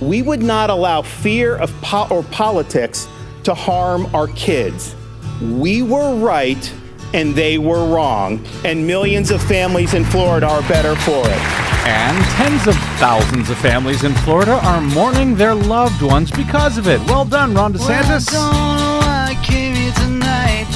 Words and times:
we 0.00 0.22
would 0.22 0.42
not 0.42 0.70
allow 0.70 1.02
fear 1.02 1.56
of 1.56 1.72
po- 1.82 2.06
or 2.10 2.22
politics 2.24 3.08
to 3.44 3.54
harm 3.54 4.12
our 4.14 4.28
kids. 4.28 4.94
We 5.40 5.82
were 5.82 6.16
right 6.16 6.72
and 7.14 7.34
they 7.34 7.56
were 7.56 7.86
wrong, 7.86 8.44
and 8.64 8.86
millions 8.86 9.30
of 9.30 9.42
families 9.42 9.94
in 9.94 10.04
Florida 10.04 10.46
are 10.46 10.62
better 10.68 10.94
for 10.96 11.20
it. 11.20 11.42
And 11.86 12.22
tens 12.34 12.66
of 12.66 12.74
thousands 12.98 13.48
of 13.48 13.56
families 13.58 14.02
in 14.04 14.12
Florida 14.16 14.58
are 14.64 14.80
mourning 14.80 15.36
their 15.36 15.54
loved 15.54 16.02
ones 16.02 16.30
because 16.30 16.76
of 16.78 16.88
it. 16.88 17.00
Well 17.06 17.24
done, 17.24 17.54
Ron 17.54 17.72
DeSantis. 17.72 18.32
Well, 18.32 18.50
I 18.52 18.66
don't 18.66 18.78
know 18.78 19.06
why 19.06 19.26
I 19.30 19.44
came 19.44 19.74
here 19.74 19.92
tonight. 19.92 20.66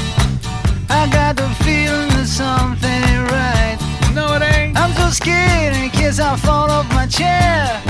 I 0.88 1.10
got 1.12 1.36
the 1.36 1.48
feeling 1.64 2.08
that 2.10 2.26
something 2.26 2.88
right. 3.34 3.78
No, 4.14 4.34
it 4.34 4.42
ain't. 4.42 4.78
I'm 4.78 4.92
so 4.92 5.10
scared 5.10 5.74
in 5.74 5.90
case 5.90 6.20
I 6.20 6.36
fall 6.36 6.70
off 6.70 6.88
my 6.90 7.06
chair. 7.06 7.89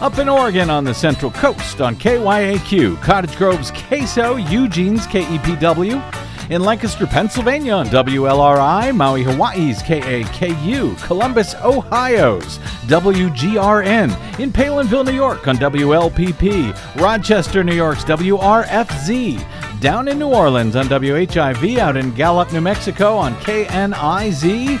Up 0.00 0.16
in 0.16 0.30
Oregon 0.30 0.70
on 0.70 0.82
the 0.84 0.94
Central 0.94 1.30
Coast 1.30 1.82
on 1.82 1.94
KYAQ, 1.94 3.02
Cottage 3.02 3.36
Grove's 3.36 3.70
KSO, 3.72 4.50
Eugene's 4.50 5.06
KEPW. 5.06 6.50
In 6.50 6.62
Lancaster, 6.62 7.06
Pennsylvania 7.06 7.74
on 7.74 7.86
WLRI, 7.88 8.96
Maui, 8.96 9.22
Hawaii's 9.22 9.82
KAKU, 9.82 10.98
Columbus, 11.02 11.54
Ohio's 11.56 12.58
WGRN, 12.86 14.40
in 14.40 14.50
Palenville, 14.50 15.04
New 15.04 15.12
York 15.12 15.46
on 15.46 15.58
WLPP, 15.58 16.96
Rochester, 16.98 17.62
New 17.62 17.74
York's 17.74 18.02
WRFZ, 18.04 19.80
down 19.80 20.08
in 20.08 20.18
New 20.18 20.28
Orleans 20.28 20.76
on 20.76 20.86
WHIV, 20.86 21.76
out 21.76 21.98
in 21.98 22.14
Gallup, 22.14 22.50
New 22.54 22.62
Mexico 22.62 23.16
on 23.16 23.34
KNIZ. 23.34 24.80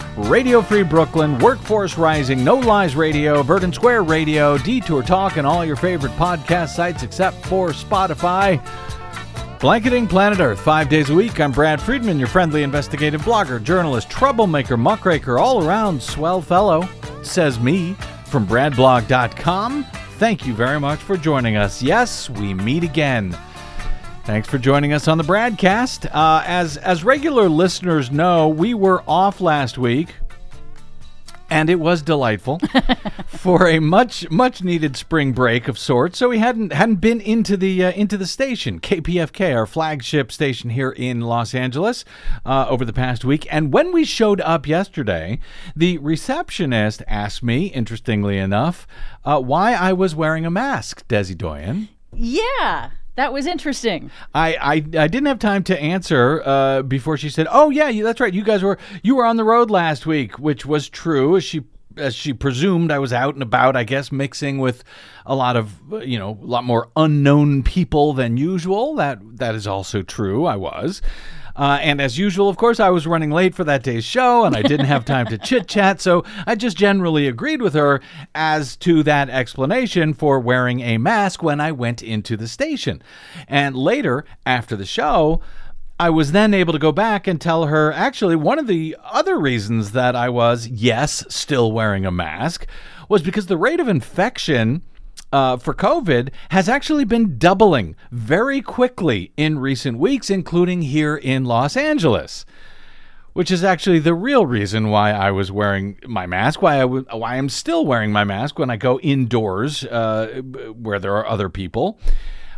Radio 0.17 0.61
Free 0.61 0.83
Brooklyn, 0.83 1.39
Workforce 1.39 1.97
Rising, 1.97 2.43
No 2.43 2.55
Lies 2.55 2.95
Radio, 2.95 3.41
Verdant 3.43 3.73
Square 3.73 4.03
Radio, 4.03 4.57
Detour 4.57 5.03
Talk, 5.03 5.37
and 5.37 5.47
all 5.47 5.63
your 5.63 5.77
favorite 5.77 6.11
podcast 6.13 6.69
sites 6.69 7.01
except 7.01 7.45
for 7.45 7.69
Spotify. 7.69 8.61
Blanketing 9.59 10.07
Planet 10.07 10.39
Earth 10.39 10.59
five 10.59 10.89
days 10.89 11.09
a 11.11 11.13
week. 11.13 11.39
I'm 11.39 11.51
Brad 11.51 11.81
Friedman, 11.81 12.19
your 12.19 12.27
friendly 12.27 12.63
investigative 12.63 13.21
blogger, 13.21 13.63
journalist, 13.63 14.09
troublemaker, 14.09 14.75
muckraker, 14.75 15.39
all 15.39 15.65
around 15.65 16.01
swell 16.01 16.41
fellow, 16.41 16.87
says 17.23 17.59
me 17.59 17.93
from 18.25 18.45
BradBlog.com. 18.45 19.85
Thank 20.17 20.45
you 20.45 20.53
very 20.53 20.79
much 20.79 20.99
for 20.99 21.15
joining 21.15 21.55
us. 21.55 21.81
Yes, 21.81 22.29
we 22.29 22.53
meet 22.53 22.83
again. 22.83 23.37
Thanks 24.23 24.47
for 24.47 24.59
joining 24.59 24.93
us 24.93 25.07
on 25.07 25.17
the 25.17 25.23
BradCast. 25.23 26.05
Uh, 26.13 26.43
as 26.45 26.77
as 26.77 27.03
regular 27.03 27.49
listeners 27.49 28.11
know, 28.11 28.47
we 28.47 28.75
were 28.75 29.03
off 29.07 29.41
last 29.41 29.79
week, 29.79 30.13
and 31.49 31.71
it 31.71 31.79
was 31.79 32.03
delightful 32.03 32.59
for 33.27 33.67
a 33.67 33.79
much 33.79 34.29
much 34.29 34.63
needed 34.63 34.95
spring 34.95 35.33
break 35.33 35.67
of 35.67 35.77
sorts. 35.77 36.19
So 36.19 36.29
we 36.29 36.37
hadn't 36.37 36.71
hadn't 36.71 37.01
been 37.01 37.19
into 37.19 37.57
the 37.57 37.83
uh, 37.85 37.91
into 37.93 38.15
the 38.15 38.27
station 38.27 38.79
KPFK, 38.79 39.55
our 39.55 39.65
flagship 39.65 40.31
station 40.31 40.69
here 40.69 40.91
in 40.91 41.21
Los 41.21 41.55
Angeles, 41.55 42.05
uh, 42.45 42.67
over 42.69 42.85
the 42.85 42.93
past 42.93 43.25
week. 43.25 43.47
And 43.51 43.73
when 43.73 43.91
we 43.91 44.05
showed 44.05 44.39
up 44.41 44.67
yesterday, 44.67 45.39
the 45.75 45.97
receptionist 45.97 47.01
asked 47.07 47.41
me, 47.41 47.65
interestingly 47.67 48.37
enough, 48.37 48.85
uh, 49.25 49.41
why 49.41 49.73
I 49.73 49.93
was 49.93 50.13
wearing 50.13 50.45
a 50.45 50.51
mask. 50.51 51.07
Desi 51.07 51.35
Doyen. 51.35 51.89
Yeah, 52.13 52.91
that 53.15 53.33
was 53.33 53.45
interesting. 53.45 54.09
I, 54.33 54.55
I, 54.55 54.73
I 54.73 55.07
didn't 55.07 55.25
have 55.25 55.39
time 55.39 55.63
to 55.65 55.79
answer 55.79 56.41
uh, 56.45 56.81
before 56.83 57.17
she 57.17 57.29
said, 57.29 57.47
"Oh 57.51 57.69
yeah, 57.69 57.89
you, 57.89 58.03
that's 58.03 58.19
right. 58.19 58.33
You 58.33 58.43
guys 58.43 58.63
were 58.63 58.77
you 59.03 59.15
were 59.15 59.25
on 59.25 59.37
the 59.37 59.43
road 59.43 59.69
last 59.69 60.05
week," 60.05 60.39
which 60.39 60.65
was 60.65 60.89
true. 60.89 61.35
As 61.37 61.43
she 61.43 61.63
as 61.97 62.15
she 62.15 62.33
presumed, 62.33 62.91
I 62.91 62.99
was 62.99 63.11
out 63.11 63.33
and 63.33 63.43
about. 63.43 63.75
I 63.75 63.83
guess 63.83 64.11
mixing 64.11 64.59
with 64.59 64.83
a 65.25 65.35
lot 65.35 65.57
of 65.57 65.75
you 66.03 66.17
know 66.17 66.39
a 66.41 66.45
lot 66.45 66.63
more 66.63 66.89
unknown 66.95 67.63
people 67.63 68.13
than 68.13 68.37
usual. 68.37 68.95
That 68.95 69.19
that 69.37 69.55
is 69.55 69.67
also 69.67 70.01
true. 70.01 70.45
I 70.45 70.55
was. 70.55 71.01
Uh, 71.61 71.77
and 71.83 72.01
as 72.01 72.17
usual, 72.17 72.49
of 72.49 72.57
course, 72.57 72.79
I 72.79 72.89
was 72.89 73.05
running 73.05 73.29
late 73.29 73.53
for 73.53 73.63
that 73.65 73.83
day's 73.83 74.03
show 74.03 74.45
and 74.45 74.55
I 74.55 74.63
didn't 74.63 74.87
have 74.87 75.05
time 75.05 75.27
to 75.27 75.37
chit 75.43 75.67
chat. 75.67 76.01
So 76.01 76.25
I 76.47 76.55
just 76.55 76.75
generally 76.75 77.27
agreed 77.27 77.61
with 77.61 77.75
her 77.75 78.01
as 78.33 78.75
to 78.77 79.03
that 79.03 79.29
explanation 79.29 80.15
for 80.15 80.39
wearing 80.39 80.79
a 80.79 80.97
mask 80.97 81.43
when 81.43 81.61
I 81.61 81.71
went 81.71 82.01
into 82.01 82.35
the 82.35 82.47
station. 82.47 83.03
And 83.47 83.75
later, 83.75 84.25
after 84.43 84.75
the 84.75 84.87
show, 84.87 85.39
I 85.99 86.09
was 86.09 86.31
then 86.31 86.55
able 86.55 86.73
to 86.73 86.79
go 86.79 86.91
back 86.91 87.27
and 87.27 87.39
tell 87.39 87.65
her 87.65 87.93
actually, 87.93 88.35
one 88.35 88.57
of 88.57 88.65
the 88.65 88.97
other 89.03 89.37
reasons 89.39 89.91
that 89.91 90.15
I 90.15 90.29
was, 90.29 90.67
yes, 90.67 91.23
still 91.29 91.71
wearing 91.71 92.07
a 92.07 92.11
mask 92.11 92.65
was 93.07 93.21
because 93.21 93.45
the 93.45 93.55
rate 93.55 93.79
of 93.79 93.87
infection 93.87 94.81
uh, 95.31 95.57
for 95.57 95.73
COVID 95.73 96.29
has 96.49 96.67
actually 96.67 97.05
been 97.05 97.37
doubling 97.37 97.95
very 98.11 98.61
quickly 98.61 99.31
in 99.37 99.59
recent 99.59 99.97
weeks, 99.97 100.29
including 100.29 100.81
here 100.83 101.15
in 101.15 101.45
Los 101.45 101.77
Angeles. 101.77 102.45
Which 103.33 103.49
is 103.49 103.63
actually 103.63 103.99
the 103.99 104.13
real 104.13 104.45
reason 104.45 104.89
why 104.89 105.11
I 105.11 105.31
was 105.31 105.53
wearing 105.53 105.97
my 106.05 106.25
mask, 106.25 106.61
why 106.61 106.75
I 106.75 106.81
w- 106.81 107.05
why 107.09 107.37
I'm 107.37 107.47
still 107.47 107.85
wearing 107.85 108.11
my 108.11 108.25
mask 108.25 108.59
when 108.59 108.69
I 108.69 108.75
go 108.75 108.99
indoors 108.99 109.85
uh, 109.85 110.41
where 110.75 110.99
there 110.99 111.15
are 111.15 111.25
other 111.25 111.47
people. 111.47 111.97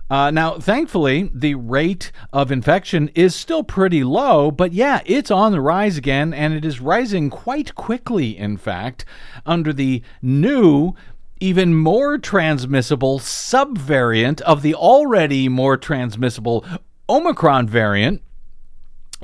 Uh, 0.10 0.32
now, 0.32 0.60
thankfully, 0.60 1.30
the 1.34 1.56
rate 1.56 2.12
of 2.32 2.52
infection 2.52 3.10
is 3.16 3.36
still 3.36 3.64
pretty 3.64 4.04
low, 4.04 4.52
but 4.52 4.74
yeah, 4.74 5.02
it's 5.06 5.32
on 5.32 5.52
the 5.52 5.62
rise 5.62 5.98
again, 5.98 6.34
and 6.34 6.54
it 6.54 6.66
is 6.66 6.82
rising 6.82 7.30
quite 7.30 7.74
quickly, 7.76 8.38
in 8.38 8.58
fact, 8.58 9.06
under 9.46 9.72
the 9.74 10.02
new 10.22 10.94
even 11.40 11.76
more 11.76 12.18
transmissible 12.18 13.20
subvariant 13.20 14.42
of 14.42 14.62
the 14.62 14.76
already 14.76 15.48
more 15.50 15.78
transmissible 15.78 16.66
Omicron 17.10 17.68
variant 17.68 18.22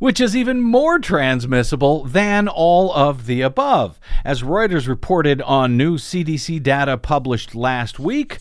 which 0.00 0.20
is 0.20 0.34
even 0.34 0.62
more 0.62 0.98
transmissible 0.98 2.04
than 2.04 2.48
all 2.48 2.90
of 2.94 3.26
the 3.26 3.42
above. 3.42 4.00
As 4.24 4.42
Reuters 4.42 4.88
reported 4.88 5.42
on 5.42 5.76
new 5.76 5.98
CDC 5.98 6.60
data 6.62 6.96
published 6.96 7.54
last 7.54 8.00
week, 8.00 8.38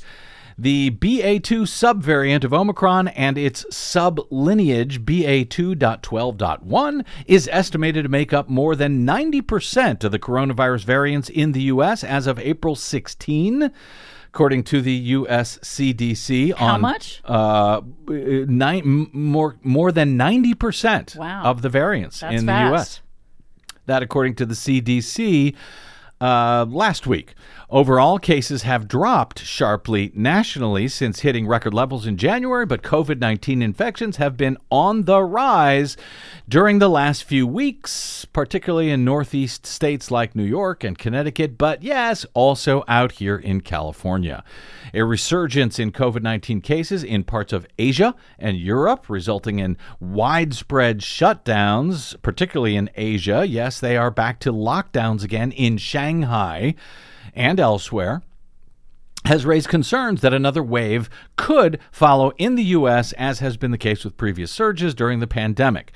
the 0.61 0.91
BA2 0.91 1.61
subvariant 1.61 2.43
of 2.43 2.53
Omicron 2.53 3.07
and 3.09 3.37
its 3.37 3.63
sublineage 3.71 4.99
BA2.12.1 5.05 7.05
is 7.27 7.47
estimated 7.51 8.03
to 8.03 8.09
make 8.09 8.33
up 8.33 8.49
more 8.49 8.75
than 8.75 9.05
90% 9.05 10.03
of 10.03 10.11
the 10.11 10.19
coronavirus 10.19 10.83
variants 10.83 11.29
in 11.29 11.51
the 11.53 11.61
U.S. 11.63 12.03
as 12.03 12.27
of 12.27 12.39
April 12.39 12.75
16 12.75 13.71
according 14.27 14.63
to 14.63 14.81
the 14.81 14.91
U.S. 14.93 15.57
CDC. 15.59 16.53
How 16.53 16.75
on, 16.75 16.81
much? 16.81 17.21
Uh, 17.25 17.81
nine, 18.07 19.09
more 19.11 19.55
more 19.63 19.91
than 19.91 20.17
ninety 20.17 20.53
percent 20.53 21.15
Wow. 21.17 21.41
of 21.45 21.63
the 21.63 21.69
variants 21.69 22.19
That's 22.19 22.39
in 22.39 22.45
the 22.45 22.51
fast. 22.51 22.69
U.S. 22.71 23.01
That, 23.87 24.03
according 24.03 24.35
to 24.35 24.45
the 24.45 24.53
CDC. 24.53 25.55
uh, 26.21 26.65
last 26.69 27.07
week. 27.07 27.33
Overall, 27.71 28.17
cases 28.17 28.63
have 28.63 28.87
dropped 28.87 29.45
sharply 29.45 30.11
nationally 30.15 30.87
since 30.87 31.19
hitting 31.19 31.45
record 31.45 31.71
levels 31.71 32.07
in 32.07 32.17
January, 32.17 32.65
but 32.65 32.81
COVID 32.81 33.19
19 33.19 33.61
infections 33.61 34.17
have 34.17 34.35
been 34.35 34.57
on 34.71 35.03
the 35.03 35.21
rise 35.21 35.95
during 36.47 36.79
the 36.79 36.89
last 36.89 37.23
few 37.23 37.45
weeks, 37.45 38.25
particularly 38.33 38.89
in 38.89 39.05
Northeast 39.05 39.67
states 39.67 40.09
like 40.09 40.35
New 40.35 40.45
York 40.45 40.83
and 40.83 40.97
Connecticut, 40.97 41.59
but 41.59 41.83
yes, 41.83 42.25
also 42.33 42.83
out 42.87 43.11
here 43.13 43.37
in 43.37 43.61
California. 43.61 44.43
A 44.95 45.03
resurgence 45.03 45.77
in 45.77 45.91
COVID 45.91 46.23
19 46.23 46.61
cases 46.61 47.03
in 47.03 47.23
parts 47.23 47.53
of 47.53 47.67
Asia 47.77 48.15
and 48.39 48.57
Europe, 48.57 49.07
resulting 49.11 49.59
in 49.59 49.77
widespread 49.99 51.01
shutdowns, 51.01 52.19
particularly 52.23 52.75
in 52.75 52.89
Asia. 52.95 53.45
Yes, 53.47 53.79
they 53.79 53.95
are 53.95 54.09
back 54.09 54.39
to 54.39 54.51
lockdowns 54.51 55.23
again 55.23 55.51
in 55.51 55.77
Shanghai 55.77 56.73
and 57.33 57.59
elsewhere 57.59 58.21
has 59.25 59.45
raised 59.45 59.67
concerns 59.67 60.21
that 60.21 60.33
another 60.33 60.63
wave 60.63 61.09
could 61.35 61.79
follow 61.91 62.31
in 62.37 62.55
the 62.55 62.63
U.S., 62.63 63.11
as 63.13 63.39
has 63.39 63.57
been 63.57 63.71
the 63.71 63.77
case 63.77 64.03
with 64.03 64.17
previous 64.17 64.51
surges 64.51 64.95
during 64.95 65.19
the 65.19 65.27
pandemic. 65.27 65.91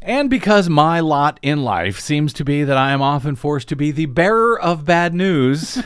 And 0.00 0.30
because 0.30 0.68
my 0.68 1.00
lot 1.00 1.40
in 1.42 1.64
life 1.64 1.98
seems 1.98 2.32
to 2.34 2.44
be 2.44 2.62
that 2.62 2.76
I 2.76 2.92
am 2.92 3.02
often 3.02 3.34
forced 3.34 3.68
to 3.68 3.76
be 3.76 3.90
the 3.90 4.06
bearer 4.06 4.58
of 4.58 4.84
bad 4.84 5.12
news, 5.12 5.82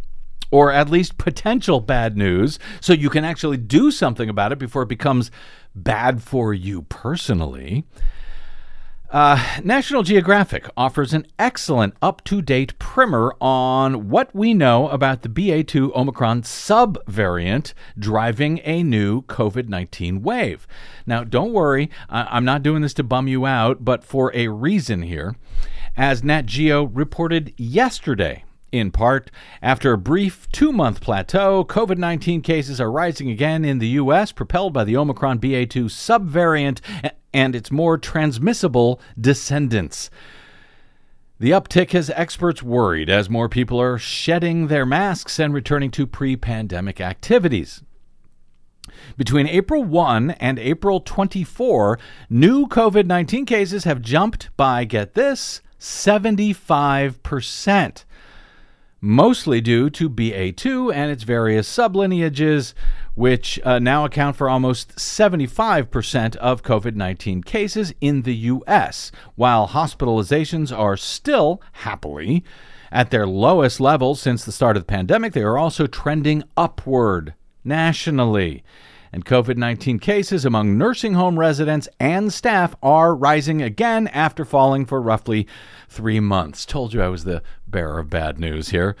or 0.50 0.72
at 0.72 0.88
least 0.88 1.18
potential 1.18 1.80
bad 1.80 2.16
news, 2.16 2.58
so 2.80 2.92
you 2.94 3.10
can 3.10 3.24
actually 3.24 3.58
do 3.58 3.90
something 3.90 4.30
about 4.30 4.52
it 4.52 4.58
before 4.58 4.82
it 4.82 4.88
becomes 4.88 5.30
bad 5.74 6.22
for 6.22 6.54
you 6.54 6.82
personally. 6.82 7.84
Uh, 9.10 9.58
National 9.64 10.04
Geographic 10.04 10.68
offers 10.76 11.12
an 11.12 11.26
excellent 11.36 11.94
up 12.00 12.22
to 12.22 12.40
date 12.40 12.78
primer 12.78 13.34
on 13.40 14.08
what 14.08 14.32
we 14.32 14.54
know 14.54 14.88
about 14.88 15.22
the 15.22 15.28
BA2 15.28 15.92
Omicron 15.96 16.42
subvariant 16.42 17.74
driving 17.98 18.60
a 18.62 18.84
new 18.84 19.22
COVID 19.22 19.68
19 19.68 20.22
wave. 20.22 20.64
Now, 21.06 21.24
don't 21.24 21.52
worry, 21.52 21.90
I- 22.08 22.28
I'm 22.30 22.44
not 22.44 22.62
doing 22.62 22.82
this 22.82 22.94
to 22.94 23.02
bum 23.02 23.26
you 23.26 23.46
out, 23.46 23.84
but 23.84 24.04
for 24.04 24.30
a 24.32 24.46
reason 24.46 25.02
here. 25.02 25.34
As 25.96 26.22
Nat 26.22 26.46
Geo 26.46 26.84
reported 26.84 27.52
yesterday, 27.56 28.44
in 28.70 28.92
part, 28.92 29.32
after 29.60 29.92
a 29.92 29.98
brief 29.98 30.48
two 30.52 30.70
month 30.70 31.00
plateau, 31.00 31.64
COVID 31.64 31.98
19 31.98 32.42
cases 32.42 32.80
are 32.80 32.92
rising 32.92 33.28
again 33.28 33.64
in 33.64 33.80
the 33.80 33.88
U.S., 33.88 34.30
propelled 34.30 34.72
by 34.72 34.84
the 34.84 34.96
Omicron 34.96 35.40
BA2 35.40 35.86
subvariant 35.86 36.80
and 37.32 37.54
its 37.54 37.70
more 37.70 37.96
transmissible 37.98 39.00
descendants. 39.18 40.10
The 41.38 41.52
uptick 41.52 41.92
has 41.92 42.10
experts 42.10 42.62
worried 42.62 43.08
as 43.08 43.30
more 43.30 43.48
people 43.48 43.80
are 43.80 43.96
shedding 43.96 44.66
their 44.66 44.84
masks 44.84 45.38
and 45.38 45.54
returning 45.54 45.90
to 45.92 46.06
pre 46.06 46.36
pandemic 46.36 47.00
activities. 47.00 47.82
Between 49.16 49.46
April 49.46 49.82
1 49.82 50.32
and 50.32 50.58
April 50.58 51.00
24, 51.00 51.98
new 52.28 52.66
COVID 52.66 53.06
19 53.06 53.46
cases 53.46 53.84
have 53.84 54.02
jumped 54.02 54.50
by, 54.56 54.84
get 54.84 55.14
this, 55.14 55.62
75%, 55.78 58.04
mostly 59.00 59.60
due 59.60 59.90
to 59.90 60.10
BA2 60.10 60.94
and 60.94 61.10
its 61.10 61.22
various 61.22 61.68
sublineages, 61.68 62.74
which 63.14 63.58
uh, 63.64 63.78
now 63.78 64.04
account 64.04 64.36
for 64.36 64.48
almost 64.48 64.96
75% 64.96 66.36
of 66.36 66.62
COVID 66.62 66.94
19 66.94 67.42
cases 67.42 67.94
in 68.00 68.22
the 68.22 68.34
U.S., 68.34 69.10
while 69.34 69.68
hospitalizations 69.68 70.76
are 70.76 70.96
still, 70.96 71.60
happily, 71.72 72.44
at 72.92 73.10
their 73.10 73.26
lowest 73.26 73.80
levels 73.80 74.20
since 74.20 74.44
the 74.44 74.52
start 74.52 74.76
of 74.76 74.82
the 74.82 74.86
pandemic. 74.86 75.32
They 75.32 75.42
are 75.42 75.58
also 75.58 75.86
trending 75.86 76.44
upward 76.56 77.34
nationally. 77.64 78.62
And 79.12 79.24
COVID 79.24 79.56
19 79.56 79.98
cases 79.98 80.44
among 80.44 80.78
nursing 80.78 81.14
home 81.14 81.36
residents 81.36 81.88
and 81.98 82.32
staff 82.32 82.76
are 82.80 83.12
rising 83.12 83.60
again 83.60 84.06
after 84.08 84.44
falling 84.44 84.86
for 84.86 85.02
roughly 85.02 85.48
three 85.88 86.20
months. 86.20 86.64
Told 86.64 86.94
you 86.94 87.02
I 87.02 87.08
was 87.08 87.24
the 87.24 87.42
bearer 87.70 87.98
of 87.98 88.10
bad 88.10 88.38
news 88.38 88.70
here. 88.70 88.96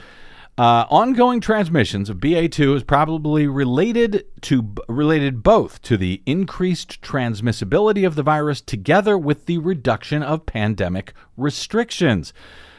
Uh, 0.58 0.84
ongoing 0.90 1.40
transmissions 1.40 2.10
of 2.10 2.18
BA2 2.18 2.76
is 2.76 2.82
probably 2.82 3.46
related 3.46 4.26
to 4.42 4.74
related 4.88 5.42
both 5.42 5.80
to 5.80 5.96
the 5.96 6.22
increased 6.26 7.00
transmissibility 7.00 8.06
of 8.06 8.14
the 8.14 8.22
virus 8.22 8.60
together 8.60 9.16
with 9.16 9.46
the 9.46 9.56
reduction 9.56 10.22
of 10.22 10.44
pandemic 10.44 11.14
restrictions. 11.38 12.34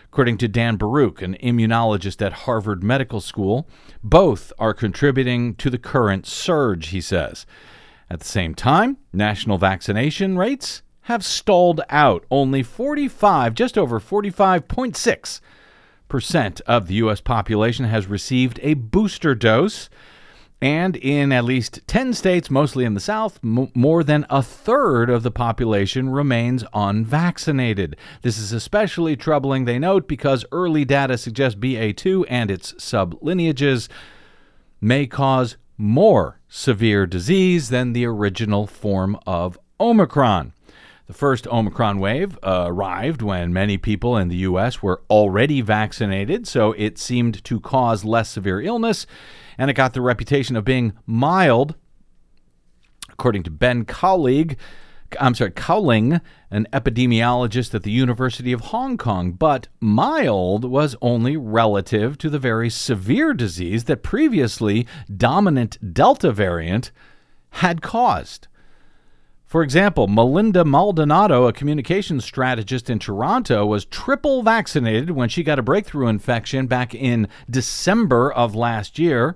According 0.06 0.38
to 0.40 0.48
Dan 0.48 0.78
Barouch, 0.78 1.24
an 1.24 1.36
immunologist 1.42 2.24
at 2.24 2.34
Harvard 2.34 2.84
Medical 2.84 3.22
School, 3.22 3.68
both 4.04 4.54
are 4.60 4.74
contributing 4.74 5.56
to 5.56 5.70
the 5.70 5.80
current 5.80 6.28
surge, 6.28 6.90
he 6.90 7.02
says. 7.02 7.48
At 8.12 8.20
the 8.20 8.26
same 8.26 8.54
time, 8.54 8.98
national 9.12 9.58
vaccination 9.58 10.38
rates 10.38 10.84
have 11.04 11.26
stalled 11.26 11.82
out. 11.90 12.26
Only 12.30 12.62
45, 12.62 13.56
just 13.56 13.78
over 13.78 14.00
45.6 14.00 15.40
percent 16.12 16.60
of 16.68 16.88
the 16.88 16.96
U.S. 16.96 17.22
population 17.22 17.86
has 17.86 18.06
received 18.06 18.60
a 18.62 18.74
booster 18.74 19.34
dose. 19.34 19.90
And 20.62 20.98
in 20.98 21.32
at 21.32 21.46
least 21.46 21.80
10 21.88 22.14
states, 22.14 22.52
mostly 22.52 22.84
in 22.86 22.94
the 22.94 23.00
South, 23.00 23.40
m- 23.44 23.72
more 23.74 24.04
than 24.04 24.28
a 24.30 24.44
third 24.44 25.10
of 25.10 25.24
the 25.24 25.32
population 25.32 26.10
remains 26.10 26.66
unvaccinated. 26.74 27.96
This 28.22 28.38
is 28.38 28.52
especially 28.52 29.16
troubling, 29.16 29.66
they 29.66 29.80
note, 29.80 30.08
because 30.08 30.46
early 30.52 30.86
data 30.86 31.18
suggests 31.18 31.58
BA2 31.58 32.26
and 32.30 32.52
its 32.52 32.74
sublineages 32.74 33.88
may 34.80 35.08
cause 35.08 35.56
more 35.78 36.42
severe 36.48 37.08
disease 37.08 37.70
than 37.70 37.94
the 37.94 38.06
original 38.06 38.68
form 38.68 39.18
of 39.26 39.58
Omicron. 39.80 40.54
The 41.12 41.18
first 41.18 41.46
Omicron 41.46 42.00
wave 42.00 42.40
uh, 42.42 42.64
arrived 42.68 43.22
when 43.22 43.52
many 43.52 43.78
people 43.78 44.16
in 44.16 44.30
the 44.30 44.38
U.S. 44.48 44.82
were 44.82 45.02
already 45.10 45.60
vaccinated, 45.60 46.48
so 46.48 46.72
it 46.78 46.98
seemed 46.98 47.44
to 47.44 47.60
cause 47.60 48.06
less 48.06 48.30
severe 48.30 48.62
illness, 48.62 49.06
and 49.58 49.70
it 49.70 49.74
got 49.74 49.92
the 49.92 50.00
reputation 50.00 50.56
of 50.56 50.64
being 50.64 50.94
mild. 51.06 51.76
According 53.10 53.44
to 53.44 53.52
Ben 53.52 53.84
Cowling, 53.84 54.56
I'm 55.20 55.36
sorry, 55.36 55.52
Cowling, 55.52 56.22
an 56.50 56.66
epidemiologist 56.72 57.76
at 57.76 57.84
the 57.84 57.92
University 57.92 58.54
of 58.54 58.62
Hong 58.62 58.98
Kong, 58.98 59.34
but 59.34 59.68
mild 59.82 60.64
was 60.64 60.96
only 61.02 61.36
relative 61.36 62.18
to 62.20 62.30
the 62.30 62.40
very 62.40 62.70
severe 62.70 63.34
disease 63.34 63.84
that 63.84 64.02
previously 64.02 64.88
dominant 65.14 65.94
Delta 65.94 66.32
variant 66.32 66.94
had 67.56 67.82
caused. 67.82 68.48
For 69.52 69.64
example, 69.64 70.08
Melinda 70.08 70.64
Maldonado, 70.64 71.46
a 71.46 71.52
communications 71.52 72.24
strategist 72.24 72.90
in 72.90 73.00
Toronto, 73.00 73.66
was 73.66 73.84
triple 73.84 74.44
vaccinated 74.44 75.12
when 75.12 75.28
she 75.28 75.44
got 75.44 75.60
a 75.60 75.62
breakthrough 75.62 76.08
infection 76.08 76.68
back 76.68 76.96
in 76.96 77.28
December 77.50 78.32
of 78.32 78.56
last 78.56 78.98
year. 78.98 79.36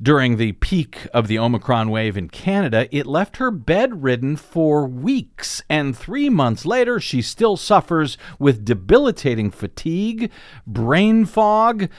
During 0.00 0.38
the 0.38 0.52
peak 0.52 1.06
of 1.12 1.28
the 1.28 1.38
Omicron 1.38 1.90
wave 1.90 2.16
in 2.16 2.30
Canada, 2.30 2.88
it 2.90 3.06
left 3.06 3.36
her 3.36 3.50
bedridden 3.50 4.36
for 4.36 4.86
weeks, 4.86 5.62
and 5.68 5.94
three 5.94 6.30
months 6.30 6.64
later, 6.64 6.98
she 6.98 7.20
still 7.20 7.58
suffers 7.58 8.16
with 8.38 8.64
debilitating 8.64 9.50
fatigue, 9.50 10.30
brain 10.66 11.26
fog, 11.26 11.90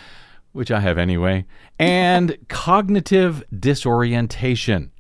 which 0.54 0.72
I 0.72 0.80
have 0.80 0.98
anyway, 0.98 1.46
and 1.78 2.36
cognitive 2.48 3.44
disorientation. 3.56 4.92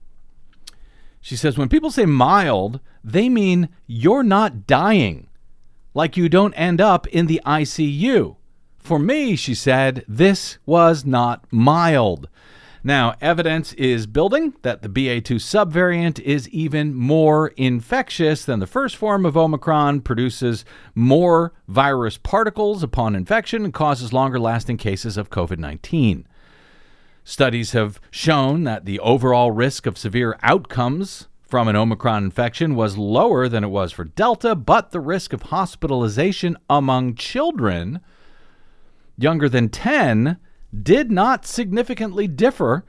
She 1.27 1.35
says, 1.35 1.57
when 1.57 1.67
people 1.67 1.91
say 1.91 2.05
mild, 2.05 2.79
they 3.03 3.27
mean 3.27 3.67
you're 3.85 4.23
not 4.23 4.65
dying, 4.65 5.27
like 5.93 6.15
you 6.15 6.29
don't 6.29 6.53
end 6.53 6.79
up 6.79 7.05
in 7.07 7.25
the 7.25 7.41
ICU. 7.45 8.37
For 8.79 8.97
me, 8.97 9.35
she 9.35 9.53
said, 9.53 10.05
this 10.07 10.57
was 10.65 11.03
not 11.03 11.43
mild. 11.51 12.29
Now, 12.81 13.15
evidence 13.19 13.73
is 13.73 14.07
building 14.07 14.53
that 14.61 14.83
the 14.83 14.87
BA2 14.87 15.35
subvariant 15.35 16.21
is 16.21 16.47
even 16.47 16.95
more 16.95 17.49
infectious 17.57 18.45
than 18.45 18.61
the 18.61 18.65
first 18.65 18.95
form 18.95 19.25
of 19.25 19.35
Omicron, 19.35 19.99
produces 20.03 20.63
more 20.95 21.51
virus 21.67 22.17
particles 22.17 22.83
upon 22.83 23.15
infection, 23.15 23.65
and 23.65 23.73
causes 23.73 24.13
longer 24.13 24.39
lasting 24.39 24.77
cases 24.77 25.17
of 25.17 25.29
COVID 25.29 25.59
19. 25.59 26.25
Studies 27.29 27.73
have 27.73 27.99
shown 28.09 28.63
that 28.63 28.85
the 28.85 29.01
overall 29.01 29.51
risk 29.51 29.85
of 29.85 29.97
severe 29.97 30.39
outcomes 30.43 31.27
from 31.41 31.67
an 31.67 31.75
Omicron 31.75 32.23
infection 32.23 32.73
was 32.73 32.97
lower 32.97 33.49
than 33.49 33.65
it 33.65 33.67
was 33.67 33.91
for 33.91 34.05
Delta, 34.05 34.55
but 34.55 34.91
the 34.91 35.01
risk 35.01 35.33
of 35.33 35.41
hospitalization 35.41 36.55
among 36.69 37.15
children 37.15 37.99
younger 39.17 39.49
than 39.49 39.67
10 39.67 40.37
did 40.81 41.11
not 41.11 41.45
significantly 41.45 42.29
differ 42.29 42.85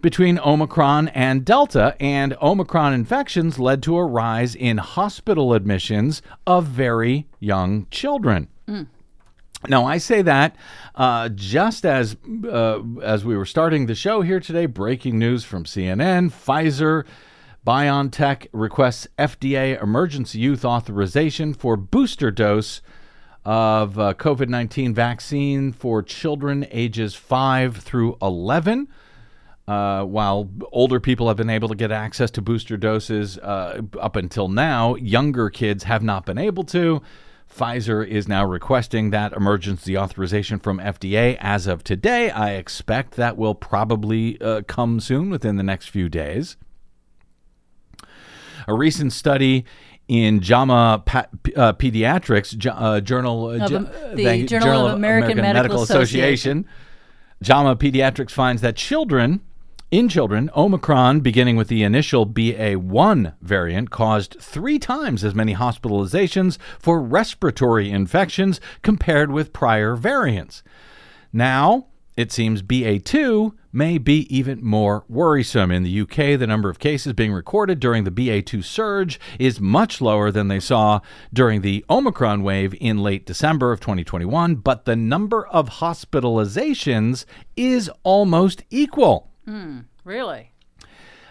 between 0.00 0.38
Omicron 0.38 1.08
and 1.08 1.44
Delta, 1.44 1.94
and 2.00 2.34
Omicron 2.40 2.94
infections 2.94 3.58
led 3.58 3.82
to 3.82 3.98
a 3.98 4.06
rise 4.06 4.54
in 4.54 4.78
hospital 4.78 5.52
admissions 5.52 6.22
of 6.46 6.64
very 6.64 7.26
young 7.40 7.86
children. 7.90 8.48
Mm. 8.66 8.86
Now, 9.68 9.84
I 9.84 9.98
say 9.98 10.22
that 10.22 10.56
uh, 10.94 11.28
just 11.28 11.84
as 11.84 12.16
uh, 12.50 12.80
as 13.02 13.24
we 13.24 13.36
were 13.36 13.44
starting 13.44 13.86
the 13.86 13.94
show 13.94 14.22
here 14.22 14.40
today. 14.40 14.66
Breaking 14.66 15.18
news 15.18 15.44
from 15.44 15.64
CNN: 15.64 16.30
Pfizer, 16.30 17.04
BioNTech 17.66 18.46
requests 18.52 19.06
FDA 19.18 19.80
emergency 19.82 20.38
use 20.38 20.64
authorization 20.64 21.52
for 21.52 21.76
booster 21.76 22.30
dose 22.30 22.80
of 23.44 23.98
uh, 23.98 24.14
COVID 24.14 24.48
nineteen 24.48 24.94
vaccine 24.94 25.72
for 25.72 26.02
children 26.02 26.66
ages 26.70 27.14
five 27.14 27.76
through 27.76 28.16
eleven. 28.22 28.88
Uh, 29.68 30.04
while 30.04 30.48
older 30.70 31.00
people 31.00 31.26
have 31.26 31.36
been 31.36 31.50
able 31.50 31.68
to 31.68 31.74
get 31.74 31.90
access 31.90 32.30
to 32.30 32.40
booster 32.40 32.76
doses 32.76 33.36
uh, 33.38 33.82
up 34.00 34.14
until 34.14 34.46
now, 34.46 34.94
younger 34.94 35.50
kids 35.50 35.82
have 35.82 36.04
not 36.04 36.24
been 36.24 36.38
able 36.38 36.62
to. 36.62 37.02
Pfizer 37.56 38.06
is 38.06 38.28
now 38.28 38.44
requesting 38.44 39.10
that 39.10 39.32
emergency 39.32 39.96
authorization 39.96 40.58
from 40.58 40.78
FDA 40.78 41.36
as 41.40 41.66
of 41.66 41.82
today. 41.82 42.30
I 42.30 42.52
expect 42.52 43.12
that 43.16 43.36
will 43.36 43.54
probably 43.54 44.40
uh, 44.40 44.62
come 44.66 45.00
soon 45.00 45.30
within 45.30 45.56
the 45.56 45.62
next 45.62 45.88
few 45.88 46.08
days. 46.08 46.56
A 48.68 48.74
recent 48.74 49.12
study 49.12 49.64
in 50.08 50.40
JAMA 50.40 51.02
pa- 51.06 51.26
uh, 51.56 51.72
Pediatrics 51.72 52.56
J- 52.56 52.70
uh, 52.70 53.00
Journal, 53.00 53.50
Of 53.50 53.68
J- 53.68 53.76
Am- 53.76 53.88
the 54.14 54.36
you, 54.36 54.46
Journal 54.46 54.88
of 54.88 54.94
American 54.94 55.36
Medical 55.38 55.82
Association. 55.82 56.66
JAMA 57.42 57.76
Pediatrics 57.76 58.30
finds 58.32 58.62
that 58.62 58.76
children 58.76 59.40
in 59.90 60.08
children, 60.08 60.50
Omicron, 60.56 61.20
beginning 61.20 61.56
with 61.56 61.68
the 61.68 61.84
initial 61.84 62.26
BA1 62.26 63.34
variant, 63.40 63.90
caused 63.90 64.36
three 64.40 64.78
times 64.80 65.22
as 65.22 65.34
many 65.34 65.54
hospitalizations 65.54 66.58
for 66.78 67.00
respiratory 67.00 67.90
infections 67.90 68.60
compared 68.82 69.30
with 69.30 69.52
prior 69.52 69.94
variants. 69.94 70.64
Now, 71.32 71.86
it 72.16 72.32
seems 72.32 72.62
BA2 72.62 73.52
may 73.72 73.98
be 73.98 74.26
even 74.34 74.64
more 74.64 75.04
worrisome. 75.06 75.70
In 75.70 75.82
the 75.82 76.00
UK, 76.00 76.38
the 76.38 76.46
number 76.46 76.70
of 76.70 76.78
cases 76.78 77.12
being 77.12 77.32
recorded 77.32 77.78
during 77.78 78.04
the 78.04 78.10
BA2 78.10 78.64
surge 78.64 79.20
is 79.38 79.60
much 79.60 80.00
lower 80.00 80.30
than 80.30 80.48
they 80.48 80.58
saw 80.58 81.00
during 81.32 81.60
the 81.60 81.84
Omicron 81.90 82.42
wave 82.42 82.74
in 82.80 83.02
late 83.02 83.26
December 83.26 83.70
of 83.70 83.80
2021, 83.80 84.56
but 84.56 84.86
the 84.86 84.96
number 84.96 85.46
of 85.48 85.68
hospitalizations 85.68 87.26
is 87.54 87.90
almost 88.02 88.64
equal. 88.70 89.30
Really? 90.04 90.52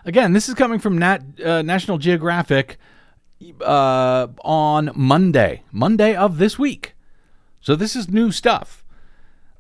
Again, 0.05 0.33
this 0.33 0.47
is 0.47 0.55
coming 0.55 0.79
from 0.79 0.97
Nat, 0.97 1.21
uh, 1.43 1.61
National 1.61 1.97
Geographic 1.97 2.77
uh, 3.61 4.27
on 4.43 4.91
Monday, 4.95 5.63
Monday 5.71 6.15
of 6.15 6.37
this 6.37 6.59
week. 6.59 6.93
So 7.61 7.75
this 7.75 7.95
is 7.95 8.09
new 8.09 8.31
stuff. 8.31 8.85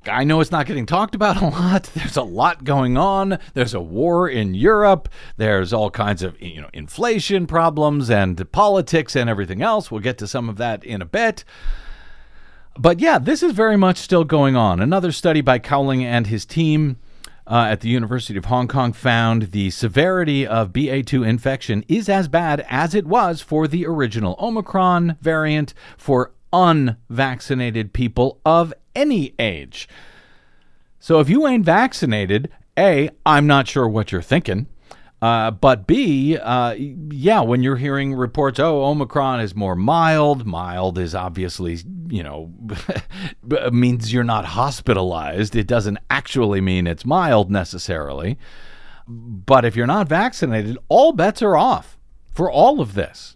I 0.07 0.23
know 0.23 0.39
it's 0.39 0.51
not 0.51 0.67
getting 0.67 0.85
talked 0.85 1.15
about 1.15 1.37
a 1.41 1.47
lot. 1.47 1.89
There's 1.95 2.17
a 2.17 2.23
lot 2.23 2.63
going 2.63 2.97
on. 2.97 3.39
There's 3.53 3.73
a 3.73 3.81
war 3.81 4.29
in 4.29 4.53
Europe. 4.53 5.09
There's 5.37 5.73
all 5.73 5.89
kinds 5.89 6.21
of 6.21 6.39
you 6.41 6.61
know 6.61 6.69
inflation 6.73 7.47
problems 7.47 8.09
and 8.09 8.51
politics 8.51 9.15
and 9.15 9.29
everything 9.29 9.61
else. 9.61 9.89
We'll 9.89 10.01
get 10.01 10.17
to 10.19 10.27
some 10.27 10.49
of 10.49 10.57
that 10.57 10.83
in 10.83 11.01
a 11.01 11.05
bit. 11.05 11.43
But 12.77 12.99
yeah, 12.99 13.17
this 13.17 13.41
is 13.41 13.53
very 13.53 13.77
much 13.77 13.97
still 13.97 14.25
going 14.25 14.55
on. 14.55 14.81
Another 14.81 15.11
study 15.11 15.41
by 15.41 15.59
Cowling 15.59 16.03
and 16.03 16.27
his 16.27 16.45
team 16.45 16.97
uh, 17.47 17.67
at 17.69 17.81
the 17.81 17.89
University 17.89 18.37
of 18.37 18.45
Hong 18.45 18.67
Kong 18.67 18.93
found 18.93 19.51
the 19.51 19.69
severity 19.69 20.45
of 20.45 20.73
BA2 20.73 21.27
infection 21.27 21.83
is 21.87 22.09
as 22.09 22.27
bad 22.27 22.65
as 22.69 22.95
it 22.95 23.05
was 23.05 23.41
for 23.41 23.67
the 23.67 23.85
original 23.85 24.35
Omicron 24.39 25.17
variant 25.21 25.73
for 25.97 26.31
unvaccinated 26.51 27.93
people 27.93 28.39
of 28.45 28.73
any 28.95 29.33
age. 29.37 29.87
So 30.99 31.19
if 31.19 31.29
you 31.29 31.45
ain't 31.45 31.65
vaccinated, 31.65 32.49
A, 32.79 33.09
I'm 33.25 33.45
not 33.45 33.67
sure 33.67 33.87
what 33.87 34.11
you're 34.11 34.21
thinking. 34.21 34.67
Uh, 35.25 35.49
but 35.49 35.87
B, 35.87 36.37
uh, 36.37 36.75
yeah, 36.77 37.41
when 37.41 37.63
you're 37.63 37.77
hearing 37.77 38.13
reports, 38.13 38.59
oh, 38.59 38.83
Omicron 38.83 39.39
is 39.39 39.55
more 39.55 39.75
mild. 39.75 40.45
Mild 40.45 40.99
is 40.99 41.15
obviously, 41.15 41.79
you 42.09 42.21
know, 42.21 42.53
means 43.71 44.13
you're 44.13 44.23
not 44.23 44.45
hospitalized. 44.45 45.55
It 45.55 45.65
doesn't 45.65 45.97
actually 46.11 46.61
mean 46.61 46.85
it's 46.85 47.07
mild 47.07 47.49
necessarily. 47.49 48.37
But 49.07 49.65
if 49.65 49.75
you're 49.75 49.87
not 49.87 50.07
vaccinated, 50.07 50.77
all 50.89 51.11
bets 51.11 51.41
are 51.41 51.57
off 51.57 51.97
for 52.31 52.51
all 52.51 52.79
of 52.79 52.93
this. 52.93 53.35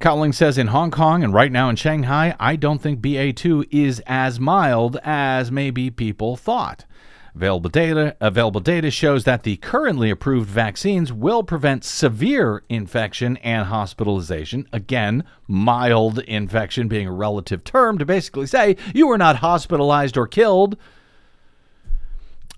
Cowling 0.00 0.32
says 0.32 0.56
in 0.56 0.68
Hong 0.68 0.90
Kong 0.90 1.22
and 1.22 1.34
right 1.34 1.52
now 1.52 1.68
in 1.68 1.76
Shanghai, 1.76 2.34
I 2.40 2.56
don't 2.56 2.80
think 2.80 3.02
BA2 3.02 3.68
is 3.70 4.00
as 4.06 4.40
mild 4.40 4.96
as 5.04 5.52
maybe 5.52 5.90
people 5.90 6.38
thought. 6.38 6.86
Available 7.34 7.70
data, 7.70 8.14
available 8.20 8.60
data 8.60 8.90
shows 8.90 9.24
that 9.24 9.42
the 9.42 9.56
currently 9.56 10.10
approved 10.10 10.50
vaccines 10.50 11.14
will 11.14 11.42
prevent 11.42 11.82
severe 11.82 12.62
infection 12.68 13.38
and 13.38 13.68
hospitalization. 13.68 14.68
Again, 14.70 15.24
mild 15.48 16.18
infection 16.20 16.88
being 16.88 17.06
a 17.06 17.12
relative 17.12 17.64
term 17.64 17.96
to 17.96 18.04
basically 18.04 18.46
say 18.46 18.76
you 18.94 19.06
were 19.06 19.16
not 19.16 19.36
hospitalized 19.36 20.18
or 20.18 20.26
killed. 20.26 20.76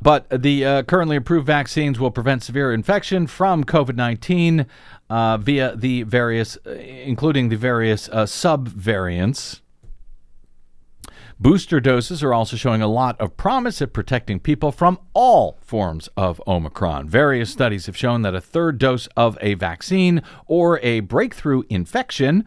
But 0.02 0.28
the 0.28 0.64
uh, 0.66 0.82
currently 0.82 1.16
approved 1.16 1.46
vaccines 1.46 2.00
will 2.00 2.10
prevent 2.10 2.42
severe 2.42 2.74
infection 2.74 3.28
from 3.28 3.64
COVID 3.64 3.94
19 3.94 4.66
uh, 5.08 5.36
via 5.38 5.76
the 5.76 6.02
various, 6.02 6.58
uh, 6.66 6.72
including 6.72 7.48
the 7.48 7.56
various 7.56 8.08
uh, 8.08 8.24
subvariants. 8.24 9.60
Booster 11.40 11.80
doses 11.80 12.22
are 12.22 12.32
also 12.32 12.56
showing 12.56 12.80
a 12.80 12.86
lot 12.86 13.20
of 13.20 13.36
promise 13.36 13.82
at 13.82 13.92
protecting 13.92 14.38
people 14.38 14.70
from 14.70 14.98
all 15.14 15.58
forms 15.62 16.08
of 16.16 16.40
Omicron. 16.46 17.08
Various 17.08 17.50
studies 17.50 17.86
have 17.86 17.96
shown 17.96 18.22
that 18.22 18.34
a 18.34 18.40
third 18.40 18.78
dose 18.78 19.08
of 19.16 19.36
a 19.40 19.54
vaccine 19.54 20.22
or 20.46 20.78
a 20.80 21.00
breakthrough 21.00 21.64
infection. 21.68 22.44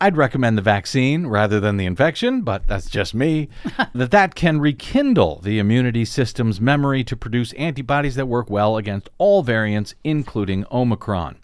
I'd 0.00 0.16
recommend 0.16 0.56
the 0.56 0.62
vaccine 0.62 1.26
rather 1.26 1.58
than 1.58 1.76
the 1.76 1.86
infection, 1.86 2.42
but 2.42 2.66
that's 2.68 2.90
just 2.90 3.14
me. 3.14 3.48
that 3.94 4.10
that 4.10 4.34
can 4.34 4.60
rekindle 4.60 5.40
the 5.42 5.58
immunity 5.58 6.04
system's 6.04 6.60
memory 6.60 7.02
to 7.04 7.16
produce 7.16 7.52
antibodies 7.54 8.14
that 8.16 8.26
work 8.26 8.50
well 8.50 8.76
against 8.76 9.08
all 9.18 9.42
variants, 9.42 9.94
including 10.04 10.64
Omicron. 10.70 11.38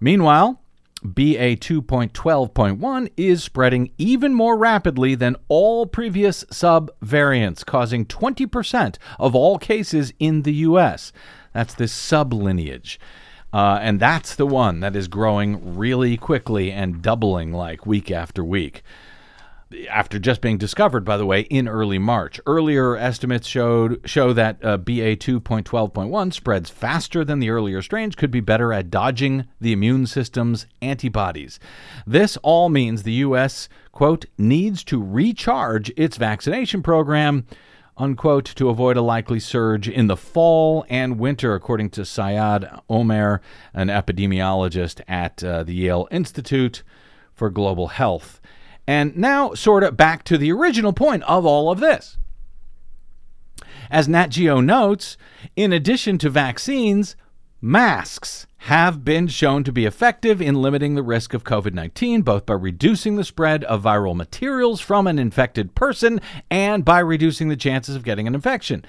Meanwhile, 0.00 0.60
BA 1.02 1.56
2.12.1 1.56 3.10
is 3.16 3.44
spreading 3.44 3.92
even 3.98 4.34
more 4.34 4.56
rapidly 4.56 5.14
than 5.14 5.36
all 5.48 5.86
previous 5.86 6.44
subvariants, 6.44 7.64
causing 7.64 8.04
20% 8.04 8.96
of 9.18 9.34
all 9.34 9.58
cases 9.58 10.12
in 10.18 10.42
the 10.42 10.54
U.S. 10.54 11.12
That's 11.52 11.74
this 11.74 11.94
sublineage. 11.94 12.98
Uh, 13.52 13.78
and 13.80 13.98
that's 13.98 14.34
the 14.34 14.46
one 14.46 14.80
that 14.80 14.94
is 14.94 15.08
growing 15.08 15.76
really 15.76 16.16
quickly 16.16 16.70
and 16.70 17.00
doubling 17.00 17.52
like 17.52 17.86
week 17.86 18.10
after 18.10 18.44
week. 18.44 18.82
After 19.90 20.18
just 20.18 20.40
being 20.40 20.56
discovered, 20.56 21.04
by 21.04 21.18
the 21.18 21.26
way, 21.26 21.42
in 21.42 21.68
early 21.68 21.98
March. 21.98 22.40
Earlier 22.46 22.96
estimates 22.96 23.46
showed 23.46 24.00
show 24.08 24.32
that 24.32 24.64
uh, 24.64 24.78
BA 24.78 25.16
2.12.1 25.16 26.32
spreads 26.32 26.70
faster 26.70 27.22
than 27.22 27.38
the 27.38 27.50
earlier 27.50 27.82
strains, 27.82 28.14
could 28.14 28.30
be 28.30 28.40
better 28.40 28.72
at 28.72 28.90
dodging 28.90 29.46
the 29.60 29.72
immune 29.72 30.06
system's 30.06 30.66
antibodies. 30.80 31.60
This 32.06 32.38
all 32.38 32.70
means 32.70 33.02
the 33.02 33.12
U.S., 33.12 33.68
quote, 33.92 34.24
needs 34.38 34.82
to 34.84 35.02
recharge 35.02 35.92
its 35.96 36.16
vaccination 36.16 36.82
program 36.82 37.44
unquote, 37.98 38.44
to 38.44 38.68
avoid 38.68 38.96
a 38.96 39.02
likely 39.02 39.40
surge 39.40 39.88
in 39.88 40.06
the 40.06 40.16
fall 40.16 40.86
and 40.88 41.18
winter, 41.18 41.54
according 41.54 41.90
to 41.90 42.04
Saad 42.04 42.80
Omer, 42.88 43.42
an 43.74 43.88
epidemiologist 43.88 45.00
at 45.08 45.42
uh, 45.42 45.64
the 45.64 45.74
Yale 45.74 46.06
Institute 46.10 46.82
for 47.34 47.50
Global 47.50 47.88
Health. 47.88 48.40
And 48.88 49.14
now, 49.18 49.52
sort 49.52 49.84
of 49.84 49.98
back 49.98 50.24
to 50.24 50.38
the 50.38 50.50
original 50.50 50.94
point 50.94 51.22
of 51.24 51.44
all 51.44 51.70
of 51.70 51.78
this. 51.78 52.16
As 53.90 54.08
Nat 54.08 54.28
Geo 54.28 54.62
notes, 54.62 55.18
in 55.54 55.74
addition 55.74 56.16
to 56.16 56.30
vaccines, 56.30 57.14
masks 57.60 58.46
have 58.62 59.04
been 59.04 59.26
shown 59.28 59.62
to 59.64 59.72
be 59.72 59.84
effective 59.84 60.40
in 60.40 60.62
limiting 60.62 60.94
the 60.94 61.02
risk 61.02 61.34
of 61.34 61.44
COVID 61.44 61.74
19, 61.74 62.22
both 62.22 62.46
by 62.46 62.54
reducing 62.54 63.16
the 63.16 63.24
spread 63.24 63.62
of 63.64 63.82
viral 63.82 64.16
materials 64.16 64.80
from 64.80 65.06
an 65.06 65.18
infected 65.18 65.74
person 65.74 66.18
and 66.50 66.82
by 66.82 66.98
reducing 66.98 67.50
the 67.50 67.56
chances 67.56 67.94
of 67.94 68.04
getting 68.04 68.26
an 68.26 68.34
infection. 68.34 68.86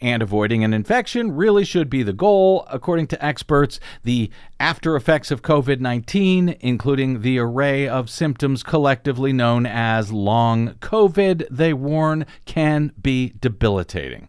And 0.00 0.22
avoiding 0.22 0.62
an 0.62 0.72
infection 0.72 1.32
really 1.32 1.64
should 1.64 1.90
be 1.90 2.04
the 2.04 2.12
goal, 2.12 2.66
according 2.70 3.08
to 3.08 3.24
experts. 3.24 3.80
The 4.04 4.30
after 4.60 4.94
effects 4.94 5.32
of 5.32 5.42
COVID 5.42 5.80
19, 5.80 6.56
including 6.60 7.22
the 7.22 7.38
array 7.40 7.88
of 7.88 8.08
symptoms 8.08 8.62
collectively 8.62 9.32
known 9.32 9.66
as 9.66 10.12
long 10.12 10.74
COVID, 10.74 11.48
they 11.50 11.72
warn 11.72 12.26
can 12.44 12.92
be 13.00 13.34
debilitating. 13.40 14.28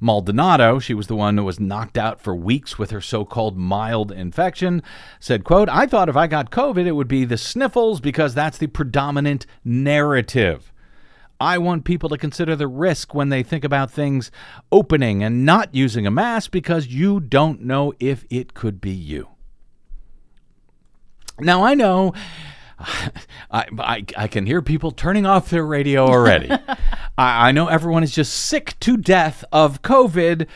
Maldonado, 0.00 0.78
she 0.78 0.94
was 0.94 1.06
the 1.06 1.16
one 1.16 1.36
who 1.36 1.44
was 1.44 1.58
knocked 1.58 1.98
out 1.98 2.20
for 2.20 2.34
weeks 2.34 2.78
with 2.78 2.90
her 2.90 3.00
so-called 3.00 3.56
mild 3.56 4.12
infection, 4.12 4.82
said, 5.18 5.42
quote, 5.42 5.68
I 5.68 5.86
thought 5.86 6.08
if 6.08 6.16
I 6.16 6.26
got 6.26 6.50
COVID, 6.50 6.86
it 6.86 6.92
would 6.92 7.08
be 7.08 7.24
the 7.24 7.38
sniffles 7.38 8.00
because 8.00 8.34
that's 8.34 8.58
the 8.58 8.66
predominant 8.66 9.46
narrative. 9.64 10.72
I 11.40 11.58
want 11.58 11.84
people 11.84 12.08
to 12.08 12.18
consider 12.18 12.56
the 12.56 12.66
risk 12.66 13.14
when 13.14 13.28
they 13.28 13.42
think 13.42 13.64
about 13.64 13.90
things 13.90 14.30
opening 14.72 15.22
and 15.22 15.44
not 15.44 15.74
using 15.74 16.06
a 16.06 16.10
mask 16.10 16.50
because 16.50 16.86
you 16.86 17.20
don't 17.20 17.62
know 17.62 17.92
if 18.00 18.24
it 18.30 18.54
could 18.54 18.80
be 18.80 18.92
you. 18.92 19.28
Now, 21.38 21.64
I 21.64 21.74
know 21.74 22.14
I, 23.50 23.66
I, 23.78 24.04
I, 24.16 24.28
can 24.28 24.46
hear 24.46 24.60
people 24.60 24.90
turning 24.90 25.24
off 25.24 25.50
their 25.50 25.64
radio 25.64 26.06
already. 26.06 26.50
I, 27.18 27.48
I, 27.48 27.52
know 27.52 27.68
everyone 27.68 28.02
is 28.02 28.14
just 28.14 28.34
sick 28.34 28.78
to 28.80 28.96
death 28.96 29.44
of 29.50 29.82
COVID. 29.82 30.46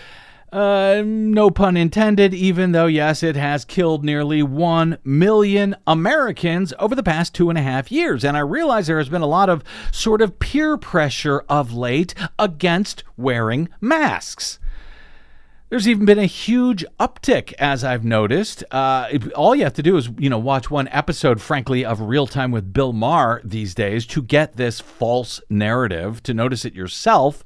Uh, 0.52 1.02
no 1.04 1.48
pun 1.50 1.76
intended, 1.76 2.34
even 2.34 2.72
though, 2.72 2.86
yes, 2.86 3.22
it 3.22 3.36
has 3.36 3.64
killed 3.64 4.04
nearly 4.04 4.42
1 4.42 4.98
million 5.04 5.76
Americans 5.86 6.72
over 6.78 6.94
the 6.94 7.02
past 7.04 7.34
two 7.34 7.50
and 7.50 7.58
a 7.58 7.62
half 7.62 7.92
years. 7.92 8.24
And 8.24 8.36
I 8.36 8.40
realize 8.40 8.88
there 8.88 8.98
has 8.98 9.08
been 9.08 9.22
a 9.22 9.26
lot 9.26 9.48
of 9.48 9.62
sort 9.92 10.20
of 10.20 10.40
peer 10.40 10.76
pressure 10.76 11.44
of 11.48 11.72
late 11.72 12.14
against 12.38 13.04
wearing 13.16 13.68
masks. 13.80 14.58
There's 15.68 15.86
even 15.86 16.04
been 16.04 16.18
a 16.18 16.26
huge 16.26 16.84
uptick, 16.98 17.52
as 17.60 17.84
I've 17.84 18.04
noticed. 18.04 18.64
Uh, 18.72 19.08
all 19.36 19.54
you 19.54 19.62
have 19.62 19.74
to 19.74 19.84
do 19.84 19.96
is, 19.96 20.08
you 20.18 20.28
know, 20.28 20.38
watch 20.38 20.68
one 20.68 20.88
episode, 20.88 21.40
frankly, 21.40 21.84
of 21.84 22.00
Real 22.00 22.26
Time 22.26 22.50
with 22.50 22.72
Bill 22.72 22.92
Maher 22.92 23.40
these 23.44 23.72
days 23.72 24.04
to 24.06 24.20
get 24.20 24.56
this 24.56 24.80
false 24.80 25.40
narrative, 25.48 26.24
to 26.24 26.34
notice 26.34 26.64
it 26.64 26.74
yourself. 26.74 27.44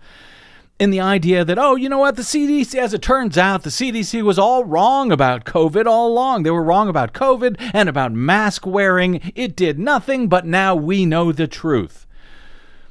In 0.78 0.90
the 0.90 1.00
idea 1.00 1.44
that, 1.44 1.58
oh, 1.58 1.76
you 1.76 1.88
know 1.88 1.98
what, 1.98 2.16
the 2.16 2.22
CDC, 2.22 2.74
as 2.74 2.92
it 2.92 3.00
turns 3.00 3.38
out, 3.38 3.62
the 3.62 3.70
CDC 3.70 4.22
was 4.22 4.40
all 4.40 4.64
wrong 4.64 5.12
about 5.12 5.44
COVID 5.44 5.86
all 5.86 6.08
along. 6.08 6.42
They 6.42 6.50
were 6.50 6.64
wrong 6.64 6.88
about 6.88 7.12
COVID 7.12 7.56
and 7.72 7.88
about 7.88 8.12
mask 8.12 8.66
wearing. 8.66 9.32
It 9.36 9.54
did 9.54 9.78
nothing, 9.78 10.28
but 10.28 10.44
now 10.44 10.74
we 10.74 11.06
know 11.06 11.30
the 11.30 11.46
truth. 11.46 12.08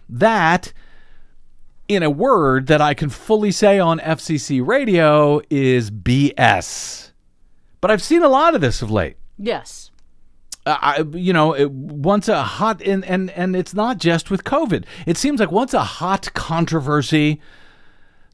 That 0.07 0.71
in 1.87 2.03
a 2.03 2.09
word 2.09 2.67
that 2.67 2.81
I 2.81 2.93
can 2.93 3.09
fully 3.09 3.51
say 3.51 3.79
on 3.79 3.99
FCC 3.99 4.65
radio 4.65 5.41
is 5.49 5.91
BS. 5.91 7.11
But 7.81 7.91
I've 7.91 8.03
seen 8.03 8.23
a 8.23 8.29
lot 8.29 8.55
of 8.55 8.61
this 8.61 8.81
of 8.81 8.89
late. 8.89 9.17
Yes. 9.37 9.91
Uh, 10.65 10.77
I, 10.81 11.01
you 11.11 11.33
know, 11.33 11.53
it, 11.53 11.69
once 11.69 12.29
a 12.29 12.41
hot 12.43 12.81
and, 12.81 13.03
and 13.03 13.29
and 13.31 13.55
it's 13.55 13.73
not 13.73 13.97
just 13.97 14.31
with 14.31 14.45
COVID. 14.45 14.85
It 15.05 15.17
seems 15.17 15.41
like 15.41 15.51
once 15.51 15.73
a 15.73 15.83
hot 15.83 16.33
controversy 16.33 17.41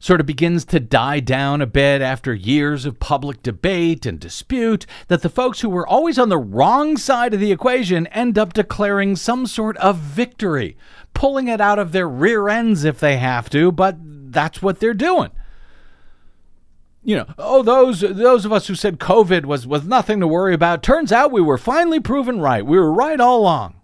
sort 0.00 0.20
of 0.20 0.26
begins 0.26 0.64
to 0.64 0.80
die 0.80 1.20
down 1.20 1.60
a 1.60 1.66
bit 1.66 2.02
after 2.02 2.34
years 2.34 2.84
of 2.84 2.98
public 2.98 3.42
debate 3.42 4.04
and 4.04 4.18
dispute, 4.18 4.86
that 5.06 5.22
the 5.22 5.28
folks 5.28 5.60
who 5.60 5.68
were 5.68 5.86
always 5.86 6.18
on 6.18 6.30
the 6.30 6.38
wrong 6.38 6.96
side 6.96 7.32
of 7.32 7.38
the 7.38 7.52
equation 7.52 8.08
end 8.08 8.36
up 8.36 8.52
declaring 8.52 9.14
some 9.14 9.46
sort 9.46 9.76
of 9.76 9.96
victory 9.98 10.76
pulling 11.14 11.48
it 11.48 11.60
out 11.60 11.78
of 11.78 11.92
their 11.92 12.08
rear 12.08 12.48
ends 12.48 12.84
if 12.84 12.98
they 12.98 13.18
have 13.18 13.50
to, 13.50 13.70
but 13.70 13.96
that's 14.00 14.62
what 14.62 14.80
they're 14.80 14.94
doing. 14.94 15.30
You 17.02 17.16
know, 17.16 17.26
oh, 17.38 17.62
those 17.62 18.00
those 18.00 18.44
of 18.44 18.52
us 18.52 18.66
who 18.66 18.74
said 18.74 18.98
COVID 18.98 19.46
was 19.46 19.66
was 19.66 19.84
nothing 19.84 20.20
to 20.20 20.26
worry 20.26 20.52
about. 20.52 20.82
Turns 20.82 21.12
out 21.12 21.32
we 21.32 21.40
were 21.40 21.56
finally 21.56 21.98
proven 21.98 22.40
right. 22.40 22.64
We 22.64 22.78
were 22.78 22.92
right 22.92 23.18
all 23.18 23.40
along. 23.40 23.79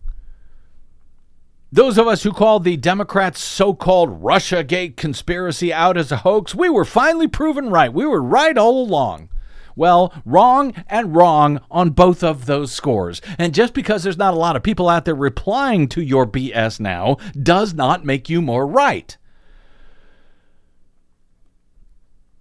Those 1.73 1.99
of 1.99 2.07
us 2.07 2.23
who 2.23 2.31
called 2.33 2.63
the 2.63 2.77
Democrats' 2.77 3.43
so 3.43 3.75
called 3.75 4.23
Russiagate 4.23 4.97
conspiracy 4.97 5.73
out 5.73 5.97
as 5.97 6.13
a 6.13 6.19
hoax, 6.19 6.55
we 6.55 6.69
were 6.69 6.85
finally 6.85 7.27
proven 7.27 7.71
right. 7.71 7.93
We 7.93 8.07
were 8.07 8.23
right 8.23 8.57
all 8.57 8.81
along. 8.85 9.31
Well, 9.75 10.13
wrong 10.25 10.75
and 10.87 11.17
wrong 11.17 11.61
on 11.69 11.91
both 11.91 12.23
of 12.23 12.47
those 12.47 12.71
scores. 12.71 13.21
And 13.37 13.53
just 13.53 13.75
because 13.75 14.05
there's 14.05 14.17
not 14.17 14.33
a 14.33 14.39
lot 14.39 14.55
of 14.55 14.63
people 14.63 14.89
out 14.89 15.07
there 15.07 15.17
replying 15.17 15.89
to 15.89 16.01
your 16.01 16.25
BS 16.25 16.79
now 16.79 17.17
does 17.43 17.75
not 17.75 18.05
make 18.05 18.31
you 18.31 18.41
more 18.41 18.65
right. 18.65 19.17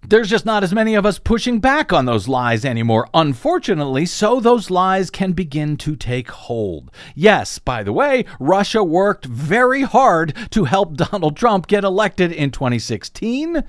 There's 0.08 0.30
just 0.30 0.46
not 0.46 0.62
as 0.62 0.72
many 0.72 0.94
of 0.94 1.04
us 1.04 1.18
pushing 1.18 1.58
back 1.58 1.92
on 1.92 2.04
those 2.04 2.28
lies 2.28 2.64
anymore, 2.64 3.08
unfortunately, 3.12 4.06
so 4.06 4.38
those 4.38 4.70
lies 4.70 5.10
can 5.10 5.32
begin 5.32 5.76
to 5.78 5.96
take 5.96 6.30
hold. 6.30 6.92
Yes, 7.16 7.58
by 7.58 7.82
the 7.82 7.92
way, 7.92 8.24
Russia 8.38 8.84
worked 8.84 9.24
very 9.24 9.82
hard 9.82 10.32
to 10.50 10.62
help 10.62 10.94
Donald 10.96 11.36
Trump 11.36 11.66
get 11.66 11.82
elected 11.82 12.30
in 12.30 12.52
2016. 12.52 13.64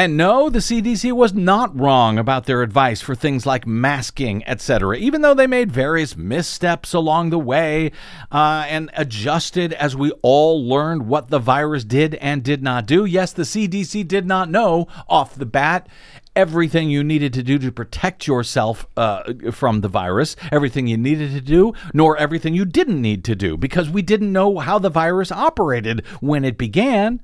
And 0.00 0.16
no, 0.16 0.48
the 0.48 0.60
CDC 0.60 1.12
was 1.12 1.34
not 1.34 1.78
wrong 1.78 2.18
about 2.18 2.46
their 2.46 2.62
advice 2.62 3.02
for 3.02 3.14
things 3.14 3.44
like 3.44 3.66
masking, 3.66 4.42
etc., 4.46 4.96
even 4.96 5.20
though 5.20 5.34
they 5.34 5.46
made 5.46 5.70
various 5.70 6.16
missteps 6.16 6.94
along 6.94 7.28
the 7.28 7.38
way 7.38 7.92
uh, 8.32 8.64
and 8.66 8.90
adjusted 8.96 9.74
as 9.74 9.94
we 9.94 10.10
all 10.22 10.66
learned 10.66 11.06
what 11.06 11.28
the 11.28 11.38
virus 11.38 11.84
did 11.84 12.14
and 12.14 12.42
did 12.42 12.62
not 12.62 12.86
do. 12.86 13.04
Yes, 13.04 13.34
the 13.34 13.42
CDC 13.42 14.08
did 14.08 14.24
not 14.24 14.48
know 14.48 14.88
off 15.06 15.34
the 15.34 15.44
bat 15.44 15.86
everything 16.34 16.88
you 16.88 17.04
needed 17.04 17.34
to 17.34 17.42
do 17.42 17.58
to 17.58 17.70
protect 17.70 18.26
yourself 18.26 18.86
uh, 18.96 19.30
from 19.52 19.82
the 19.82 19.88
virus, 19.88 20.34
everything 20.50 20.86
you 20.86 20.96
needed 20.96 21.30
to 21.32 21.42
do, 21.42 21.74
nor 21.92 22.16
everything 22.16 22.54
you 22.54 22.64
didn't 22.64 23.02
need 23.02 23.22
to 23.22 23.36
do, 23.36 23.54
because 23.54 23.90
we 23.90 24.00
didn't 24.00 24.32
know 24.32 24.60
how 24.60 24.78
the 24.78 24.88
virus 24.88 25.30
operated 25.30 26.06
when 26.20 26.42
it 26.42 26.56
began. 26.56 27.20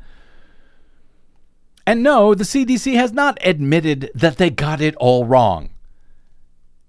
And 1.87 2.03
no, 2.03 2.35
the 2.35 2.45
CDC 2.45 2.95
has 2.97 3.13
not 3.13 3.39
admitted 3.45 4.11
that 4.15 4.39
they 4.39 4.51
got 4.51 4.81
it 4.81 4.97
all 4.97 5.25
wrong. 5.25 5.71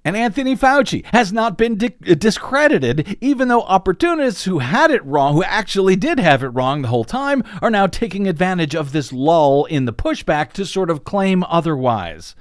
And 0.04 0.16
Anthony 0.16 0.56
Fauci 0.56 1.06
has 1.08 1.34
not 1.34 1.58
been 1.58 1.78
di- 1.78 1.90
discredited, 2.16 3.18
even 3.20 3.50
though 3.50 3.64
opportunists 3.64 4.46
who 4.46 4.60
had 4.60 4.90
it 4.90 5.04
wrong, 5.06 5.34
who 5.34 5.44
actually 5.44 5.98
did 5.98 6.18
have 6.18 6.44
it 6.44 6.48
wrong 6.48 6.82
the 6.82 6.88
whole 6.88 7.04
time, 7.04 7.44
are 7.62 7.70
now 7.70 7.88
taking 7.88 8.26
advantage 8.26 8.74
of 8.74 8.94
this 8.94 9.12
lull 9.12 9.66
in 9.66 9.84
the 9.84 9.92
pushback 9.92 10.54
to 10.54 10.66
sort 10.66 10.90
of 10.90 11.04
claim 11.04 11.44
otherwise. 11.44 12.36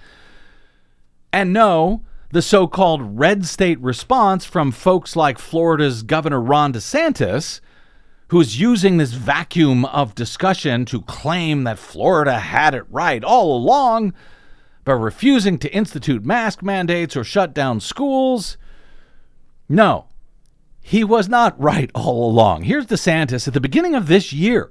And 1.33 1.53
no, 1.53 2.03
the 2.31 2.41
so 2.41 2.69
called 2.69 3.19
red 3.19 3.45
state 3.45 3.81
response 3.81 4.45
from 4.45 4.71
folks 4.71 5.17
like 5.17 5.39
Florida's 5.39 6.05
Governor 6.05 6.41
Ron 6.41 6.73
DeSantis 6.73 7.61
who's 8.29 8.61
using 8.61 8.97
this 8.97 9.13
vacuum 9.13 9.85
of 9.87 10.15
discussion 10.15 10.85
to 10.85 11.03
claim 11.03 11.65
that 11.65 11.79
Florida 11.79 12.39
had 12.39 12.75
it 12.75 12.85
right 12.91 13.23
all 13.23 13.57
along, 13.57 14.13
by 14.85 14.93
refusing 14.93 15.59
to 15.59 15.73
institute 15.75 16.25
mask 16.25 16.63
mandates 16.63 17.17
or 17.17 17.25
shut 17.25 17.53
down 17.53 17.81
schools. 17.81 18.57
No, 19.69 20.07
he 20.81 21.03
was 21.03 21.29
not 21.29 21.61
right 21.61 21.91
all 21.93 22.31
along. 22.31 22.63
Here's 22.63 22.87
DeSantis 22.87 23.49
at 23.49 23.55
the 23.55 23.61
beginning 23.61 23.97
of 23.97 24.07
this 24.07 24.33
year 24.33 24.71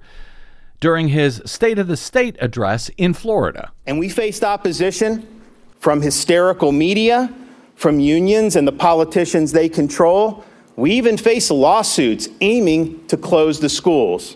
during 0.79 1.09
his 1.09 1.41
State 1.45 1.77
of 1.77 1.87
the 1.87 1.97
State 1.97 2.37
address 2.39 2.89
in 2.97 3.13
Florida. 3.13 3.71
And 3.85 3.99
we 3.99 4.07
faced 4.07 4.43
opposition 4.43 5.27
from 5.79 6.01
hysterical 6.01 6.71
media, 6.71 7.33
from 7.75 7.99
unions 7.99 8.55
and 8.55 8.65
the 8.65 8.71
politicians 8.71 9.51
they 9.51 9.67
control 9.67 10.45
we 10.75 10.91
even 10.91 11.17
face 11.17 11.49
lawsuits 11.49 12.27
aiming 12.41 13.07
to 13.07 13.17
close 13.17 13.59
the 13.59 13.69
schools. 13.69 14.35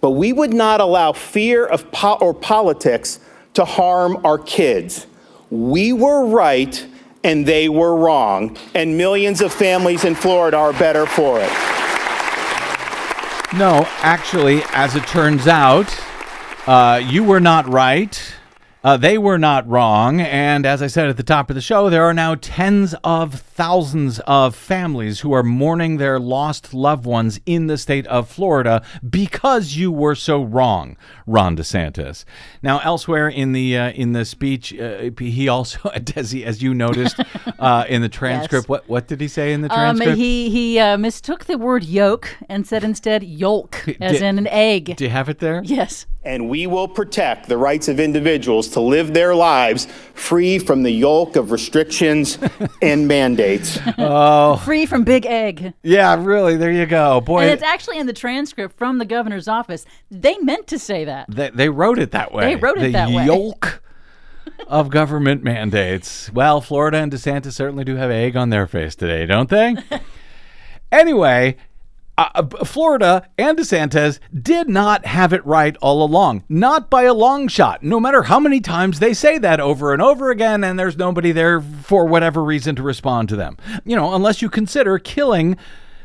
But 0.00 0.10
we 0.10 0.32
would 0.32 0.52
not 0.52 0.80
allow 0.80 1.12
fear 1.12 1.64
of 1.64 1.90
po- 1.92 2.18
or 2.20 2.34
politics 2.34 3.20
to 3.54 3.64
harm 3.64 4.24
our 4.24 4.38
kids. 4.38 5.06
We 5.50 5.92
were 5.92 6.26
right 6.26 6.86
and 7.24 7.46
they 7.46 7.68
were 7.68 7.94
wrong, 7.94 8.56
and 8.74 8.96
millions 8.96 9.40
of 9.40 9.52
families 9.52 10.04
in 10.04 10.14
Florida 10.14 10.56
are 10.56 10.72
better 10.72 11.06
for 11.06 11.38
it. 11.40 11.50
No, 13.56 13.86
actually, 14.00 14.62
as 14.72 14.96
it 14.96 15.06
turns 15.06 15.46
out, 15.46 15.86
uh, 16.66 17.00
you 17.04 17.22
were 17.22 17.38
not 17.38 17.68
right. 17.68 18.34
Uh, 18.84 18.96
they 18.96 19.16
were 19.16 19.38
not 19.38 19.68
wrong. 19.68 20.20
And 20.20 20.66
as 20.66 20.82
I 20.82 20.88
said 20.88 21.08
at 21.08 21.16
the 21.16 21.22
top 21.22 21.50
of 21.50 21.54
the 21.54 21.62
show, 21.62 21.88
there 21.88 22.04
are 22.04 22.14
now 22.14 22.34
tens 22.34 22.94
of 23.04 23.34
thousands 23.34 24.18
of 24.20 24.56
families 24.56 25.20
who 25.20 25.32
are 25.32 25.44
mourning 25.44 25.98
their 25.98 26.18
lost 26.18 26.74
loved 26.74 27.04
ones 27.04 27.38
in 27.46 27.68
the 27.68 27.78
state 27.78 28.06
of 28.08 28.28
Florida 28.28 28.82
because 29.08 29.76
you 29.76 29.92
were 29.92 30.16
so 30.16 30.42
wrong, 30.42 30.96
Ron 31.26 31.56
DeSantis. 31.56 32.24
Now, 32.60 32.80
elsewhere 32.80 33.28
in 33.28 33.52
the 33.52 33.78
uh, 33.78 33.90
in 33.92 34.12
the 34.12 34.24
speech, 34.24 34.76
uh, 34.76 35.10
he 35.16 35.48
also, 35.48 35.90
as, 36.16 36.32
he, 36.32 36.44
as 36.44 36.60
you 36.60 36.74
noticed 36.74 37.20
uh, 37.60 37.84
in 37.88 38.02
the 38.02 38.08
transcript, 38.22 38.64
yes. 38.64 38.68
what 38.68 38.88
what 38.88 39.06
did 39.06 39.20
he 39.20 39.28
say 39.28 39.52
in 39.52 39.62
the 39.62 39.72
um, 39.72 39.96
transcript? 39.96 40.12
Um, 40.12 40.18
he 40.18 40.50
he 40.50 40.78
uh, 40.80 40.96
mistook 40.96 41.44
the 41.44 41.56
word 41.56 41.84
yolk 41.84 42.36
and 42.48 42.66
said 42.66 42.82
instead 42.82 43.22
yolk, 43.22 43.88
as 44.00 44.14
did, 44.14 44.22
in 44.22 44.38
an 44.38 44.48
egg. 44.48 44.96
Do 44.96 45.04
you 45.04 45.10
have 45.10 45.28
it 45.28 45.38
there? 45.38 45.62
Yes 45.64 46.06
and 46.24 46.48
we 46.48 46.66
will 46.66 46.86
protect 46.86 47.48
the 47.48 47.56
rights 47.56 47.88
of 47.88 47.98
individuals 47.98 48.68
to 48.68 48.80
live 48.80 49.12
their 49.12 49.34
lives 49.34 49.86
free 50.14 50.58
from 50.58 50.82
the 50.82 50.90
yoke 50.90 51.36
of 51.36 51.50
restrictions 51.50 52.38
and 52.82 53.08
mandates. 53.08 53.78
Oh. 53.98 54.56
Free 54.64 54.86
from 54.86 55.04
Big 55.04 55.26
Egg. 55.26 55.74
Yeah, 55.82 56.22
really. 56.22 56.56
There 56.56 56.70
you 56.70 56.86
go. 56.86 57.20
Boy. 57.20 57.42
And 57.42 57.50
it's 57.50 57.62
actually 57.62 57.98
in 57.98 58.06
the 58.06 58.12
transcript 58.12 58.76
from 58.76 58.98
the 58.98 59.04
governor's 59.04 59.48
office. 59.48 59.84
They 60.10 60.38
meant 60.38 60.66
to 60.68 60.78
say 60.78 61.04
that. 61.04 61.26
They, 61.28 61.50
they 61.50 61.68
wrote 61.68 61.98
it 61.98 62.12
that 62.12 62.32
way. 62.32 62.54
They 62.54 62.56
wrote 62.56 62.78
it 62.78 62.82
the 62.82 62.92
that 62.92 63.08
way. 63.08 63.26
The 63.26 63.32
yoke 63.32 63.82
of 64.68 64.90
government 64.90 65.42
mandates. 65.42 66.32
Well, 66.32 66.60
Florida 66.60 66.98
and 66.98 67.12
DeSantis 67.12 67.52
certainly 67.52 67.84
do 67.84 67.96
have 67.96 68.10
egg 68.10 68.36
on 68.36 68.50
their 68.50 68.66
face 68.66 68.94
today, 68.94 69.26
don't 69.26 69.48
they? 69.48 69.76
anyway, 70.92 71.56
uh, 72.18 72.46
Florida 72.64 73.28
and 73.38 73.58
DeSantis 73.58 74.18
did 74.42 74.68
not 74.68 75.06
have 75.06 75.32
it 75.32 75.44
right 75.46 75.76
all 75.80 76.04
along, 76.04 76.44
not 76.48 76.90
by 76.90 77.04
a 77.04 77.14
long 77.14 77.48
shot, 77.48 77.82
no 77.82 77.98
matter 77.98 78.22
how 78.24 78.38
many 78.38 78.60
times 78.60 78.98
they 78.98 79.14
say 79.14 79.38
that 79.38 79.60
over 79.60 79.92
and 79.92 80.02
over 80.02 80.30
again, 80.30 80.62
and 80.62 80.78
there's 80.78 80.96
nobody 80.96 81.32
there 81.32 81.60
for 81.60 82.06
whatever 82.06 82.44
reason 82.44 82.76
to 82.76 82.82
respond 82.82 83.28
to 83.30 83.36
them. 83.36 83.56
You 83.84 83.96
know, 83.96 84.14
unless 84.14 84.42
you 84.42 84.50
consider 84.50 84.98
killing 84.98 85.56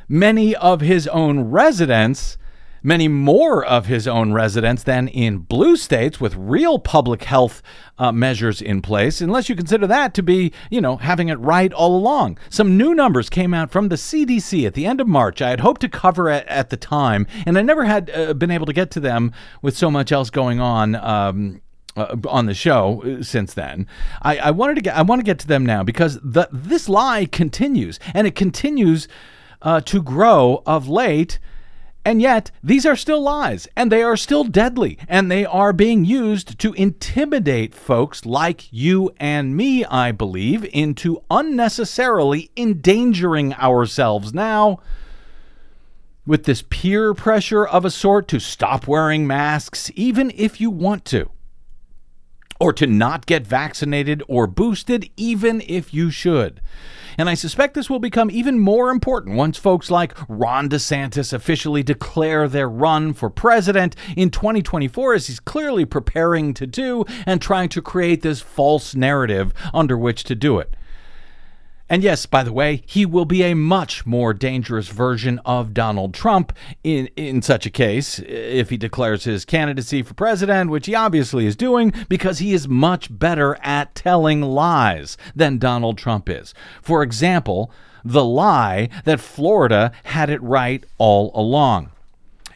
many 0.08 0.56
of 0.56 0.82
his 0.82 1.08
own 1.08 1.41
residents 1.52 2.38
many 2.84 3.08
more 3.08 3.66
of 3.66 3.86
his 3.86 4.08
own 4.08 4.34
residents 4.34 4.84
than 4.84 5.08
in 5.08 5.40
blue 5.40 5.76
states 5.76 6.20
with 6.20 6.36
real 6.36 6.80
public 6.80 7.24
health 7.24 7.62
uh, 7.98 8.12
measures 8.12 8.62
in 8.62 8.82
place, 8.82 9.22
unless 9.22 9.50
you 9.50 9.56
consider 9.56 9.88
that 9.88 10.13
to 10.13 10.24
be, 10.24 10.52
you 10.70 10.82
know, 10.82 10.98
having 10.98 11.30
it 11.30 11.40
right 11.40 11.74
all 11.74 11.96
along. 11.96 12.38
Some 12.50 12.78
new 12.78 12.94
numbers 12.94 13.30
came 13.30 13.54
out 13.54 13.72
from 13.72 13.90
the 13.90 13.96
CDC 13.96 14.66
at 14.66 14.74
the 14.74 14.86
end 14.86 15.02
of 15.02 15.08
March. 15.08 15.42
I 15.42 15.50
had 15.50 15.62
hoped 15.62 15.82
to 15.82 15.90
cover 15.90 16.30
it 16.30 16.46
at 16.48 16.70
the 16.70 16.78
time, 16.78 17.28
and 17.46 17.58
I 17.58 17.62
never 17.62 17.86
had 17.86 18.10
uh, 18.12 18.34
been 18.34 18.52
able 18.52 18.66
to 18.66 18.74
get 18.74 18.92
to 18.92 19.00
them 19.00 19.32
with 19.62 19.78
so 19.78 19.90
much 19.90 20.12
else 20.12 20.30
going 20.30 20.60
on. 20.60 20.96
Um, 20.96 21.62
uh, 21.96 22.16
on 22.30 22.46
the 22.46 22.54
show 22.54 23.02
uh, 23.02 23.24
since 23.24 23.56
then. 23.56 23.88
I, 24.22 24.38
I, 24.38 24.52
wanted 24.52 24.76
to 24.76 24.82
get 24.82 24.96
I 24.96 25.02
want 25.02 25.18
to 25.18 25.24
get 25.24 25.40
to 25.40 25.48
them 25.48 25.66
now 25.66 25.82
because 25.82 26.20
the, 26.22 26.48
this 26.52 26.88
lie 26.88 27.26
continues 27.26 28.00
and 28.13 28.28
it 28.28 28.36
continues 28.36 29.08
uh, 29.63 29.82
to 29.82 30.04
grow 30.04 30.62
of 30.68 30.88
late. 30.88 31.40
And 32.08 32.22
yet, 32.22 32.52
these 32.63 32.86
are 32.86 32.96
still 32.96 33.22
lies, 33.22 33.67
and 33.76 33.91
they 33.91 34.02
are 34.02 34.15
still 34.15 34.46
deadly, 34.46 34.98
and 35.10 35.30
they 35.30 35.43
are 35.43 35.74
being 35.74 36.06
used 36.06 36.58
to 36.60 36.72
intimidate 36.72 37.76
folks 37.76 38.26
like 38.26 38.72
you 38.72 39.13
and 39.20 39.58
me, 39.58 39.84
I 39.84 40.13
believe, 40.13 40.63
into 40.72 41.22
unnecessarily 41.30 42.50
endangering 42.56 43.54
ourselves 43.56 44.34
now 44.34 44.80
with 46.26 46.46
this 46.46 46.63
peer 46.70 47.13
pressure 47.13 47.65
of 47.65 47.84
a 47.84 47.91
sort 47.91 48.30
to 48.30 48.39
stop 48.39 48.88
wearing 48.88 49.28
masks, 49.28 49.91
even 49.93 50.32
if 50.34 50.62
you 50.62 50.70
want 50.70 51.04
to, 51.08 51.30
or 52.60 52.74
to 52.74 52.88
not 52.88 53.26
get 53.26 53.46
vaccinated 53.46 54.24
or 54.28 54.48
boosted, 54.48 55.10
even 55.17 55.62
if 55.67 55.93
you 55.93 56.10
should. 56.10 56.62
And 57.17 57.30
I 57.30 57.34
suspect 57.34 57.74
this 57.74 57.89
will 57.89 58.00
become 58.00 58.30
even 58.30 58.60
more 58.60 58.91
important 58.91 59.36
once 59.36 59.58
folks 59.58 59.89
like 59.89 60.15
Ron 60.30 60.70
DeSantis 60.70 61.34
officially 61.34 61.82
declare 61.82 62.48
their 62.48 62.70
run 62.70 63.13
for 63.13 63.32
president 63.32 63.96
in 64.15 64.30
2024, 64.30 65.15
as 65.15 65.28
he's 65.28 65.39
clearly 65.39 65.84
preparing 65.84 66.54
to 66.54 66.67
do 66.67 67.06
and 67.26 67.41
trying 67.41 67.70
to 67.70 67.82
create 67.82 68.22
this 68.22 68.41
false 68.41 68.93
narrative 68.93 69.52
under 69.74 69.98
which 69.98 70.24
to 70.26 70.36
do 70.36 70.60
it. 70.60 70.77
And 71.89 72.04
yes, 72.04 72.26
by 72.26 72.43
the 72.43 72.52
way, 72.52 72.84
he 72.86 73.06
will 73.06 73.26
be 73.26 73.43
a 73.43 73.54
much 73.54 74.06
more 74.06 74.34
dangerous 74.34 74.89
version 74.89 75.39
of 75.45 75.73
Donald 75.73 76.13
Trump 76.13 76.52
in, 76.84 77.08
in 77.15 77.41
such 77.41 77.65
a 77.65 77.69
case 77.69 78.19
eh, 78.19 78.23
if 78.26 78.69
he 78.69 78.78
declares 78.78 79.23
his 79.23 79.45
candidacy 79.45 80.04
for 80.04 80.13
president, 80.13 80.69
which 80.69 80.88
he 80.88 80.95
obviously 80.95 81.45
is 81.45 81.56
doing 81.56 81.93
because 82.10 82.39
he 82.39 82.54
is 82.54 82.67
much 82.67 83.08
better 83.17 83.58
at 83.62 83.95
telling 83.95 84.41
lies 84.41 85.17
than 85.36 85.58
Donald 85.58 85.97
Trump 85.97 86.30
is. 86.30 86.54
For 86.82 87.04
example, 87.04 87.71
the 88.04 88.23
lie 88.23 88.89
that 89.06 89.19
Florida 89.19 89.91
had 90.06 90.30
it 90.30 90.41
right 90.41 90.84
all 90.97 91.32
along. 91.34 91.91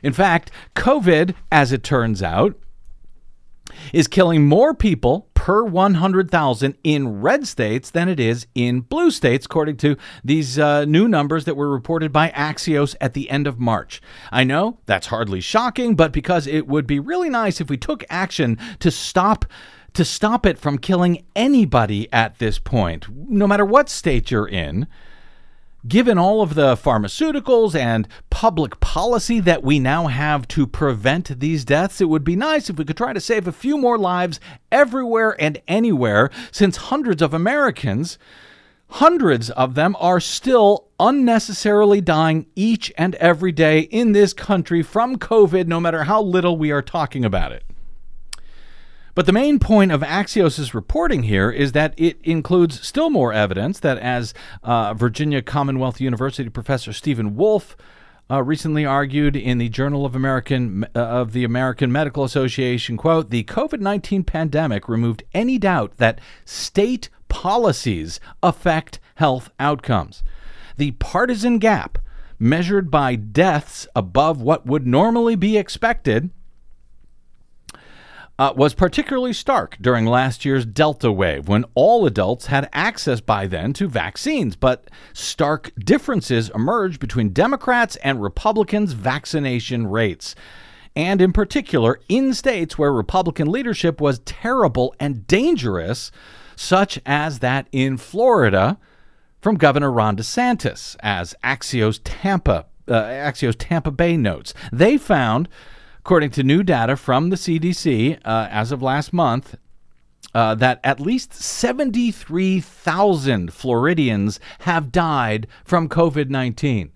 In 0.04 0.14
fact, 0.14 0.52
COVID, 0.76 1.36
as 1.52 1.72
it 1.72 1.84
turns 1.84 2.22
out, 2.24 2.56
is 3.94 4.08
killing 4.08 4.46
more 4.46 4.74
people 4.74 5.28
per 5.34 5.64
100,000 5.64 6.76
in 6.84 7.20
red 7.22 7.48
states 7.48 7.90
than 7.90 8.08
it 8.08 8.20
is 8.20 8.46
in 8.54 8.82
blue 8.82 9.10
states, 9.10 9.46
according 9.46 9.76
to 9.76 9.98
these 10.24 10.60
uh, 10.60 10.86
new 10.86 11.08
numbers 11.08 11.46
that 11.46 11.56
were 11.56 11.70
reported 11.70 12.14
by 12.14 12.30
Axios 12.30 12.96
at 13.02 13.16
the 13.16 13.28
end 13.30 13.48
of 13.48 13.60
March. 13.60 14.02
I 14.32 14.44
know 14.44 14.78
that's 14.86 15.08
hardly 15.08 15.42
shocking, 15.42 15.96
but 15.96 16.12
because 16.12 16.46
it 16.46 16.68
would 16.68 16.86
be 16.86 17.00
really 17.00 17.30
nice 17.30 17.60
if 17.60 17.70
we 17.70 17.78
took 17.78 18.04
action 18.10 18.60
to 18.80 18.92
stop 18.92 19.46
to 19.94 20.06
stop 20.06 20.46
it 20.46 20.58
from 20.58 20.78
killing 20.78 21.26
anybody 21.36 22.08
at 22.14 22.40
this 22.40 22.58
point, 22.58 23.08
no 23.10 23.46
matter 23.46 23.66
what 23.66 23.90
state 23.90 24.32
you're 24.32 24.48
in 24.48 24.88
given 25.88 26.18
all 26.18 26.42
of 26.42 26.56
the 26.56 26.76
pharmaceuticals 26.76 27.76
and 27.76 28.08
public 28.30 28.80
policy 28.80 29.40
that 29.40 29.64
we 29.64 29.80
now 29.80 30.08
have 30.08 30.48
to 30.50 30.68
prevent 30.68 31.40
these 31.40 31.66
deaths, 31.66 32.02
it 32.02 32.10
would 32.10 32.24
be 32.24 32.36
nice 32.36 32.70
if 32.70 32.78
we 32.78 32.86
could 32.86 32.98
try 32.98 33.14
to 33.14 33.20
save 33.20 33.48
a 33.48 33.52
few 33.52 33.78
more 33.78 33.98
lives 33.98 34.40
everywhere 34.72 35.36
and 35.40 35.62
anywhere, 35.68 36.30
since 36.52 36.78
hundreds 36.78 37.22
of 37.22 37.34
Americans, 37.34 38.18
hundreds 38.90 39.50
of 39.52 39.74
them, 39.76 39.96
are 40.00 40.20
still 40.20 40.88
unnecessarily 41.00 42.02
dying 42.02 42.46
each 42.56 42.92
and 42.98 43.16
every 43.16 43.52
day 43.52 43.80
in 43.80 44.12
this 44.12 44.34
country 44.34 44.84
from 44.84 45.18
COVID, 45.18 45.66
no 45.66 45.80
matter 45.80 46.04
how 46.04 46.22
little 46.22 46.58
we 46.58 46.72
are 46.72 46.82
talking 46.82 47.26
about 47.26 47.52
it. 47.52 47.64
But 49.14 49.26
the 49.26 49.34
main 49.34 49.60
point 49.60 49.92
of 49.92 50.02
Axios' 50.02 50.74
reporting 50.74 51.24
here 51.24 51.52
is 51.52 51.74
that 51.74 51.94
it 51.98 52.20
includes 52.24 52.86
still 52.86 53.10
more 53.10 53.34
evidence 53.34 53.80
that, 53.82 53.98
as 53.98 54.34
uh, 54.64 54.94
Virginia 54.94 55.42
Commonwealth 55.42 56.00
University 56.00 56.50
professor 56.50 56.94
Steven 56.94 57.36
Woolf 57.36 57.76
uh, 58.30 58.42
recently 58.42 58.86
argued 58.86 59.36
in 59.36 59.58
the 59.58 59.68
Journal 59.68 60.06
of 60.06 60.16
American 60.16 60.86
uh, 60.96 61.00
of 61.00 61.34
the 61.34 61.44
American 61.44 61.92
Medical 61.92 62.24
Association, 62.24 62.96
quote, 62.96 63.30
"The 63.30 63.44
COVID-19 63.44 64.26
pandemic 64.26 64.88
removed 64.88 65.24
any 65.34 65.58
doubt 65.58 65.98
that 65.98 66.20
state 66.46 67.10
policies 67.28 68.22
affect 68.42 69.00
health 69.16 69.50
outcomes. 69.60 70.24
The 70.78 70.92
partisan 70.92 71.58
gap 71.58 71.98
measured 72.40 72.90
by 72.90 73.16
deaths 73.16 73.86
above 73.94 74.42
what 74.42 74.66
would 74.66 74.88
normally 74.88 75.36
be 75.36 75.58
expected." 75.58 76.30
Uh, 78.42 78.52
was 78.56 78.74
particularly 78.74 79.34
stark 79.34 79.78
during 79.80 80.04
last 80.04 80.44
year's 80.46 80.66
Delta 80.66 81.12
wave 81.12 81.48
when 81.48 81.64
all 81.76 82.08
adults 82.08 82.48
had 82.48 82.68
access 82.74 83.22
by 83.22 83.46
then 83.46 83.72
to 83.72 83.88
vaccines. 83.88 84.56
But 84.56 84.90
stark 85.14 85.72
differences 85.78 86.50
emerged 86.56 87.00
between 87.00 87.34
Democrats 87.34 87.98
and 87.98 88.20
Republicans' 88.20 88.94
vaccination 88.94 89.86
rates. 89.86 90.34
And 90.96 91.22
in 91.22 91.34
particular, 91.34 92.00
in 92.10 92.34
states 92.34 92.80
where 92.80 92.92
Republican 92.92 93.48
leadership 93.48 94.02
was 94.02 94.18
terrible 94.26 94.96
and 95.00 95.28
dangerous, 95.28 96.12
such 96.56 97.00
as 97.06 97.40
that 97.40 97.68
in 97.72 97.96
Florida 97.96 98.80
from 99.40 99.56
Governor 99.56 99.92
Ron 99.92 100.18
DeSantis, 100.18 100.96
as 101.02 101.36
Axios 101.44 102.00
Tampa, 102.04 102.66
uh, 102.88 103.04
Axios 103.04 103.56
Tampa 103.56 103.92
Bay 103.92 104.18
notes. 104.18 104.56
They 104.72 104.98
found 104.98 105.48
according 106.02 106.32
to 106.32 106.42
new 106.42 106.64
data 106.64 106.98
from 106.98 107.30
the 107.30 107.36
CDC 107.36 108.18
uh, 108.26 108.48
as 108.50 108.72
of 108.72 108.82
last 108.82 109.14
month, 109.14 109.56
uh, 110.34 110.56
that 110.56 110.80
at 110.84 111.00
least 111.00 111.32
73,000 111.32 113.54
Floridians 113.54 114.40
have 114.62 114.92
died 114.92 115.46
from 115.64 115.88
COVID 115.88 116.30
19. 116.30 116.92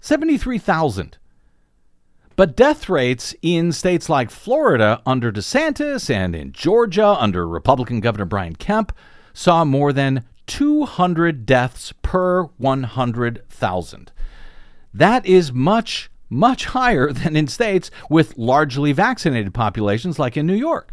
73,000. 0.00 1.18
But 2.36 2.54
death 2.54 2.88
rates 2.88 3.34
in 3.42 3.72
states 3.72 4.08
like 4.08 4.30
Florida 4.30 5.02
under 5.04 5.32
DeSantis 5.32 6.08
and 6.08 6.36
in 6.36 6.52
Georgia 6.52 7.16
under 7.18 7.48
Republican 7.48 7.98
Governor 7.98 8.26
Brian 8.26 8.54
Kemp 8.54 8.92
saw 9.32 9.64
more 9.64 9.92
than 9.92 10.22
200 10.46 11.44
deaths 11.44 11.92
per 12.02 12.44
100,000. 12.44 14.12
That 14.94 15.26
is 15.26 15.52
much 15.52 16.08
much 16.28 16.66
higher 16.66 17.12
than 17.12 17.36
in 17.36 17.46
states 17.46 17.90
with 18.10 18.36
largely 18.36 18.92
vaccinated 18.92 19.54
populations 19.54 20.18
like 20.18 20.36
in 20.36 20.46
New 20.46 20.54
York 20.54 20.92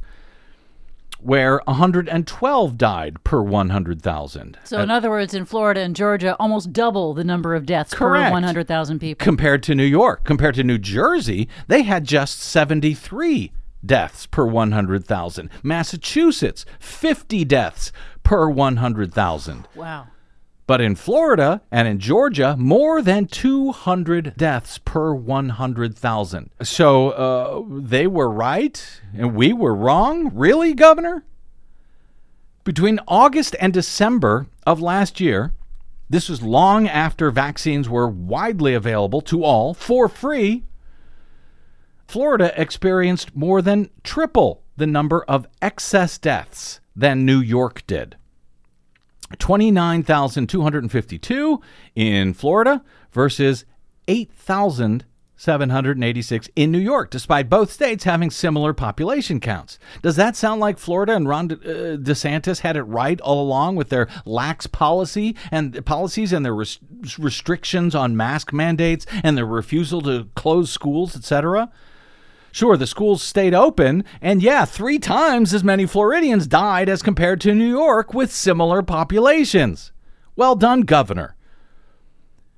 where 1.24 1.62
112 1.66 2.78
died 2.78 3.24
per 3.24 3.42
100,000. 3.42 4.58
So, 4.66 4.82
in 4.82 4.92
uh, 4.92 4.96
other 4.96 5.10
words, 5.10 5.34
in 5.34 5.46
Florida 5.46 5.82
and 5.82 5.96
Georgia, 5.96 6.36
almost 6.38 6.74
double 6.74 7.14
the 7.14 7.24
number 7.24 7.56
of 7.56 7.66
deaths 7.66 7.94
correct. 7.94 8.30
per 8.30 8.34
100,000 8.34 9.00
people. 9.00 9.24
Compared 9.24 9.64
to 9.64 9.76
New 9.76 9.86
York. 9.86 10.26
Compared 10.26 10.56
to 10.56 10.64
New 10.64 10.78
Jersey, 10.78 11.48
they 11.68 11.84
had 11.84 12.04
just 12.04 12.40
73 12.40 13.52
deaths 13.86 14.26
per 14.26 14.46
100,000. 14.46 15.50
Massachusetts, 15.64 16.66
50 16.80 17.46
deaths 17.46 17.92
per 18.24 18.50
100,000. 18.50 19.68
Wow. 19.76 20.08
But 20.66 20.80
in 20.80 20.96
Florida 20.96 21.62
and 21.72 21.88
in 21.88 22.00
Georgia, 22.00 22.56
more 22.58 23.02
than 23.02 23.26
200 23.26 24.36
deaths 24.38 24.78
per 24.78 25.14
100,000. 25.14 26.50
So 26.62 27.10
uh, 27.10 27.64
they 27.68 28.08
were 28.08 28.30
right 28.30 29.02
and 29.14 29.36
we 29.36 29.52
were 29.52 29.76
wrong? 29.76 30.32
Really, 30.34 30.74
Governor? 30.74 31.26
Between 32.64 33.00
August 33.08 33.58
and 33.60 33.74
December 33.74 34.48
of 34.66 34.80
last 34.80 35.20
year, 35.20 35.52
this 36.10 36.30
was 36.30 36.42
long 36.42 36.88
after 36.88 37.30
vaccines 37.30 37.90
were 37.90 38.08
widely 38.08 38.74
available 38.74 39.20
to 39.22 39.44
all 39.44 39.74
for 39.74 40.08
free. 40.08 40.64
Florida 42.08 42.54
experienced 42.56 43.36
more 43.36 43.62
than 43.62 43.90
triple 44.04 44.62
the 44.78 44.88
number 44.88 45.24
of 45.24 45.48
excess 45.62 46.18
deaths 46.18 46.80
than 46.96 47.26
New 47.26 47.40
York 47.40 47.86
did. 47.86 48.16
29,252 49.40 51.62
in 51.96 52.34
Florida 52.34 52.84
versus 53.12 53.66
8,786 54.08 56.50
in 56.56 56.72
New 56.72 56.80
York, 56.80 57.10
despite 57.10 57.50
both 57.50 57.72
states 57.72 58.04
having 58.04 58.30
similar 58.30 58.74
population 58.74 59.40
counts. 59.40 59.80
Does 60.02 60.18
that 60.18 60.36
sound 60.36 60.62
like 60.62 60.78
Florida 60.78 61.16
and 61.16 61.28
Ron 61.28 61.52
uh, 61.52 61.56
DeSantis 62.00 62.60
had 62.60 62.78
it 62.78 62.84
right 62.84 63.20
all 63.22 63.42
along 63.42 63.76
with 63.76 63.90
their 63.90 64.08
lax 64.26 64.68
policy 64.68 65.36
and 65.52 65.84
policies 65.86 66.32
and 66.34 66.46
their 66.46 66.56
res- 66.56 66.80
restrictions 67.18 67.96
on 67.96 68.18
mask 68.18 68.54
mandates 68.54 69.06
and 69.24 69.38
their 69.38 69.46
refusal 69.46 70.02
to 70.02 70.28
close 70.36 70.70
schools, 70.72 71.16
etc.? 71.16 71.72
Sure, 72.54 72.78
the 72.78 72.86
schools 72.86 73.24
stayed 73.24 73.56
open, 73.56 74.04
and 74.22 74.44
yeah, 74.44 74.64
three 74.64 75.00
times 75.00 75.56
as 75.56 75.64
many 75.64 75.88
Floridians 75.88 76.46
died 76.46 76.88
as 76.88 77.02
compared 77.02 77.42
to 77.42 77.56
New 77.56 77.68
York 77.68 78.14
with 78.14 78.32
similar 78.32 78.84
populations. 78.84 79.92
Well 80.36 80.56
done, 80.56 80.82
Governor. 80.82 81.36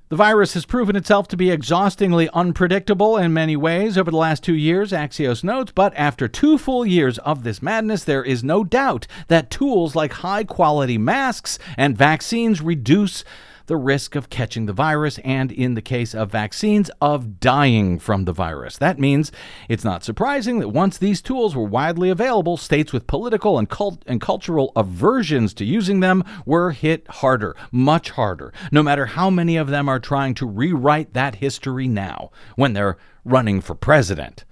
The 0.09 0.17
virus 0.17 0.53
has 0.53 0.65
proven 0.65 0.97
itself 0.97 1.29
to 1.29 1.37
be 1.37 1.49
exhaustingly 1.49 2.29
unpredictable 2.33 3.15
in 3.15 3.31
many 3.31 3.55
ways 3.55 3.97
over 3.97 4.11
the 4.11 4.17
last 4.17 4.43
two 4.43 4.53
years, 4.53 4.91
Axios 4.91 5.45
notes, 5.45 5.71
but 5.73 5.93
after 5.95 6.27
two 6.27 6.57
full 6.57 6.85
years 6.85 7.17
of 7.19 7.43
this 7.43 7.61
madness, 7.61 8.03
there 8.03 8.23
is 8.23 8.43
no 8.43 8.65
doubt 8.65 9.07
that 9.29 9.49
tools 9.49 9.95
like 9.95 10.11
high 10.11 10.43
quality 10.43 10.97
masks 10.97 11.57
and 11.77 11.97
vaccines 11.97 12.61
reduce 12.61 13.23
the 13.67 13.77
risk 13.77 14.15
of 14.15 14.29
catching 14.29 14.65
the 14.65 14.73
virus 14.73 15.17
and, 15.19 15.51
in 15.51 15.73
the 15.73 15.81
case 15.81 16.13
of 16.13 16.31
vaccines, 16.31 16.89
of 17.01 17.39
dying 17.39 17.99
from 17.99 18.25
the 18.25 18.33
virus. 18.33 18.77
That 18.77 18.99
means 18.99 19.31
it's 19.69 19.83
not 19.83 20.03
surprising 20.03 20.59
that 20.59 20.69
once 20.69 20.97
these 20.97 21.21
tools 21.21 21.55
were 21.55 21.63
widely 21.63 22.09
available, 22.09 22.57
states 22.57 22.93
with 22.93 23.07
political 23.07 23.57
and, 23.57 23.69
cult- 23.69 24.03
and 24.07 24.21
cultural 24.21 24.71
aversions 24.75 25.53
to 25.55 25.65
using 25.65 25.99
them 25.99 26.23
were 26.45 26.71
hit 26.71 27.07
harder, 27.07 27.55
much 27.71 28.11
harder, 28.11 28.53
no 28.71 28.83
matter 28.83 29.05
how 29.05 29.29
many 29.29 29.57
of 29.57 29.67
them 29.67 29.89
are 29.89 29.99
trying 29.99 30.33
to 30.35 30.45
rewrite 30.45 31.13
that 31.13 31.35
history 31.35 31.87
now 31.87 32.31
when 32.55 32.73
they're 32.73 32.97
running 33.23 33.61
for 33.61 33.75
president. 33.75 34.45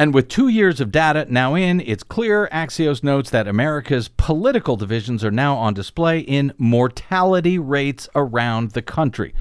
And 0.00 0.14
with 0.14 0.28
two 0.28 0.48
years 0.48 0.80
of 0.80 0.90
data 0.90 1.26
now 1.28 1.54
in, 1.54 1.78
it's 1.82 2.02
clear 2.02 2.48
Axios 2.50 3.04
notes 3.04 3.28
that 3.28 3.46
America's 3.46 4.08
political 4.08 4.74
divisions 4.74 5.22
are 5.22 5.30
now 5.30 5.56
on 5.56 5.74
display 5.74 6.20
in 6.20 6.54
mortality 6.56 7.58
rates 7.58 8.08
around 8.14 8.70
the 8.70 8.80
country. 8.80 9.34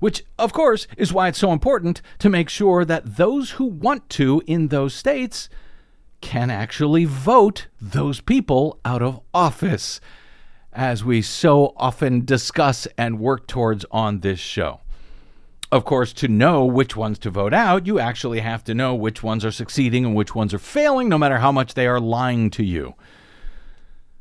Which, 0.00 0.22
of 0.38 0.52
course, 0.52 0.86
is 0.98 1.14
why 1.14 1.28
it's 1.28 1.38
so 1.38 1.52
important 1.52 2.02
to 2.18 2.28
make 2.28 2.50
sure 2.50 2.84
that 2.84 3.16
those 3.16 3.52
who 3.52 3.64
want 3.64 4.10
to 4.10 4.42
in 4.46 4.68
those 4.68 4.92
states 4.92 5.48
can 6.20 6.50
actually 6.50 7.06
vote 7.06 7.68
those 7.80 8.20
people 8.20 8.78
out 8.84 9.00
of 9.00 9.22
office, 9.32 10.02
as 10.74 11.02
we 11.02 11.22
so 11.22 11.72
often 11.78 12.26
discuss 12.26 12.86
and 12.98 13.18
work 13.18 13.46
towards 13.46 13.86
on 13.90 14.20
this 14.20 14.38
show. 14.38 14.80
Of 15.74 15.84
course, 15.84 16.12
to 16.12 16.28
know 16.28 16.64
which 16.64 16.94
ones 16.94 17.18
to 17.18 17.30
vote 17.30 17.52
out, 17.52 17.84
you 17.84 17.98
actually 17.98 18.38
have 18.38 18.62
to 18.62 18.74
know 18.74 18.94
which 18.94 19.24
ones 19.24 19.44
are 19.44 19.50
succeeding 19.50 20.04
and 20.04 20.14
which 20.14 20.32
ones 20.32 20.54
are 20.54 20.58
failing, 20.60 21.08
no 21.08 21.18
matter 21.18 21.38
how 21.38 21.50
much 21.50 21.74
they 21.74 21.88
are 21.88 21.98
lying 21.98 22.48
to 22.50 22.62
you. 22.62 22.94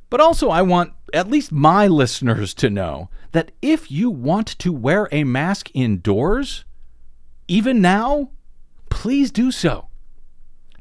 But 0.09 0.19
also, 0.19 0.49
I 0.49 0.63
want 0.63 0.93
at 1.13 1.29
least 1.29 1.51
my 1.51 1.85
listeners 2.01 2.55
to 2.55 2.71
know 2.71 3.11
that 3.33 3.51
if 3.61 3.91
you 3.91 4.09
want 4.09 4.47
to 4.47 4.73
wear 4.73 5.07
a 5.11 5.25
mask 5.25 5.69
indoors, 5.75 6.65
even 7.47 7.81
now, 7.81 8.31
please 8.89 9.29
do 9.29 9.51
so. 9.51 9.89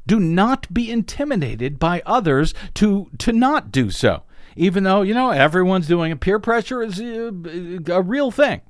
Do 0.07 0.19
not 0.19 0.73
be 0.73 0.89
intimidated 0.89 1.77
by 1.77 2.01
others 2.03 2.55
to, 2.73 3.11
to 3.19 3.31
not 3.31 3.71
do 3.71 3.91
so, 3.91 4.23
even 4.55 4.85
though, 4.85 5.03
you 5.03 5.13
know, 5.13 5.29
everyone's 5.29 5.85
doing 5.85 6.11
it. 6.11 6.19
Peer 6.19 6.39
pressure 6.39 6.81
is 6.81 6.99
uh, 6.99 7.31
a, 7.45 7.91
a 7.91 8.01
real 8.01 8.31
thing. 8.31 8.61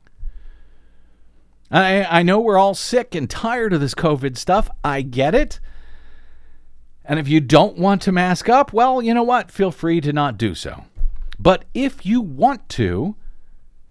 I, 1.74 2.20
I 2.20 2.24
know 2.24 2.40
we're 2.40 2.58
all 2.58 2.76
sick 2.76 3.16
and 3.16 3.30
tired 3.30 3.74
of 3.74 3.82
this 3.82 3.96
COVID 3.96 4.38
stuff. 4.38 4.70
I 4.84 5.02
get 5.02 5.34
it. 5.34 5.60
And 7.04 7.20
if 7.20 7.28
you 7.28 7.42
don't 7.42 7.78
want 7.78 8.02
to 8.04 8.12
mask 8.12 8.48
up, 8.48 8.72
well, 8.72 9.02
you 9.02 9.14
know 9.14 9.24
what? 9.24 9.52
Feel 9.52 9.72
free 9.72 10.00
to 10.02 10.14
not 10.14 10.38
do 10.38 10.56
so. 10.56 10.86
But 11.40 11.66
if 11.74 12.06
you 12.06 12.22
want 12.22 12.70
to, 12.70 13.16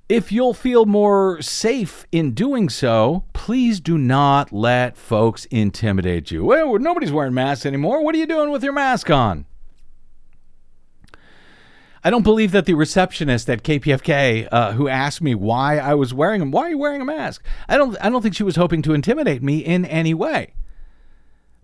if 0.08 0.30
you'll 0.30 0.54
feel 0.54 0.86
more 0.86 1.42
safe 1.42 2.06
in 2.12 2.32
doing 2.32 2.68
so, 2.68 3.24
please 3.32 3.80
do 3.80 3.98
not 3.98 4.52
let 4.52 4.96
folks 4.96 5.44
intimidate 5.46 6.30
you. 6.30 6.44
Well, 6.44 6.78
nobody's 6.78 7.12
wearing 7.12 7.34
masks 7.34 7.66
anymore. 7.66 8.02
What 8.02 8.14
are 8.14 8.18
you 8.18 8.26
doing 8.26 8.50
with 8.50 8.62
your 8.62 8.72
mask 8.72 9.10
on? 9.10 9.44
I 12.04 12.10
don't 12.10 12.22
believe 12.22 12.50
that 12.52 12.66
the 12.66 12.74
receptionist 12.74 13.48
at 13.48 13.62
KPFK 13.62 14.48
uh, 14.50 14.72
who 14.72 14.88
asked 14.88 15.22
me 15.22 15.34
why 15.36 15.78
I 15.78 15.94
was 15.94 16.12
wearing 16.12 16.40
them, 16.40 16.50
why 16.50 16.62
are 16.62 16.70
you 16.70 16.78
wearing 16.78 17.00
a 17.00 17.04
mask? 17.04 17.44
I 17.68 17.76
don't, 17.76 17.96
I 18.00 18.10
don't 18.10 18.22
think 18.22 18.34
she 18.34 18.42
was 18.42 18.56
hoping 18.56 18.82
to 18.82 18.94
intimidate 18.94 19.42
me 19.42 19.58
in 19.58 19.84
any 19.84 20.12
way. 20.12 20.54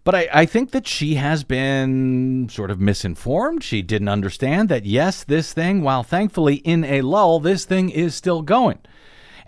But 0.04 0.14
I, 0.14 0.28
I 0.32 0.46
think 0.46 0.70
that 0.70 0.86
she 0.86 1.16
has 1.16 1.42
been 1.42 2.48
sort 2.50 2.70
of 2.70 2.80
misinformed. 2.80 3.64
She 3.64 3.82
didn't 3.82 4.08
understand 4.08 4.68
that, 4.68 4.86
yes, 4.86 5.24
this 5.24 5.52
thing, 5.52 5.82
while 5.82 6.04
thankfully 6.04 6.56
in 6.56 6.84
a 6.84 7.02
lull, 7.02 7.40
this 7.40 7.64
thing 7.64 7.90
is 7.90 8.14
still 8.14 8.42
going 8.42 8.78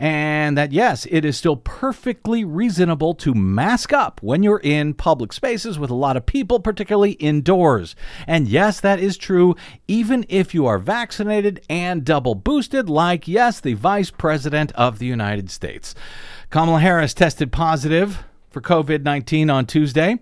and 0.00 0.56
that 0.56 0.72
yes, 0.72 1.06
it 1.10 1.26
is 1.26 1.36
still 1.36 1.56
perfectly 1.56 2.42
reasonable 2.42 3.12
to 3.12 3.34
mask 3.34 3.92
up 3.92 4.22
when 4.22 4.42
you're 4.42 4.62
in 4.64 4.94
public 4.94 5.30
spaces 5.30 5.78
with 5.78 5.90
a 5.90 5.94
lot 5.94 6.16
of 6.16 6.24
people, 6.24 6.58
particularly 6.58 7.12
indoors. 7.12 7.94
And 8.26 8.48
yes, 8.48 8.80
that 8.80 8.98
is 8.98 9.18
true 9.18 9.54
even 9.86 10.24
if 10.30 10.54
you 10.54 10.64
are 10.64 10.78
vaccinated 10.78 11.60
and 11.68 12.02
double 12.02 12.34
boosted, 12.34 12.88
like, 12.88 13.28
yes, 13.28 13.60
the 13.60 13.74
Vice 13.74 14.10
President 14.10 14.72
of 14.72 14.98
the 14.98 15.06
United 15.06 15.50
States. 15.50 15.94
Kamala 16.48 16.80
Harris 16.80 17.12
tested 17.12 17.52
positive 17.52 18.24
for 18.48 18.62
COVID 18.62 19.02
19 19.02 19.50
on 19.50 19.66
Tuesday 19.66 20.18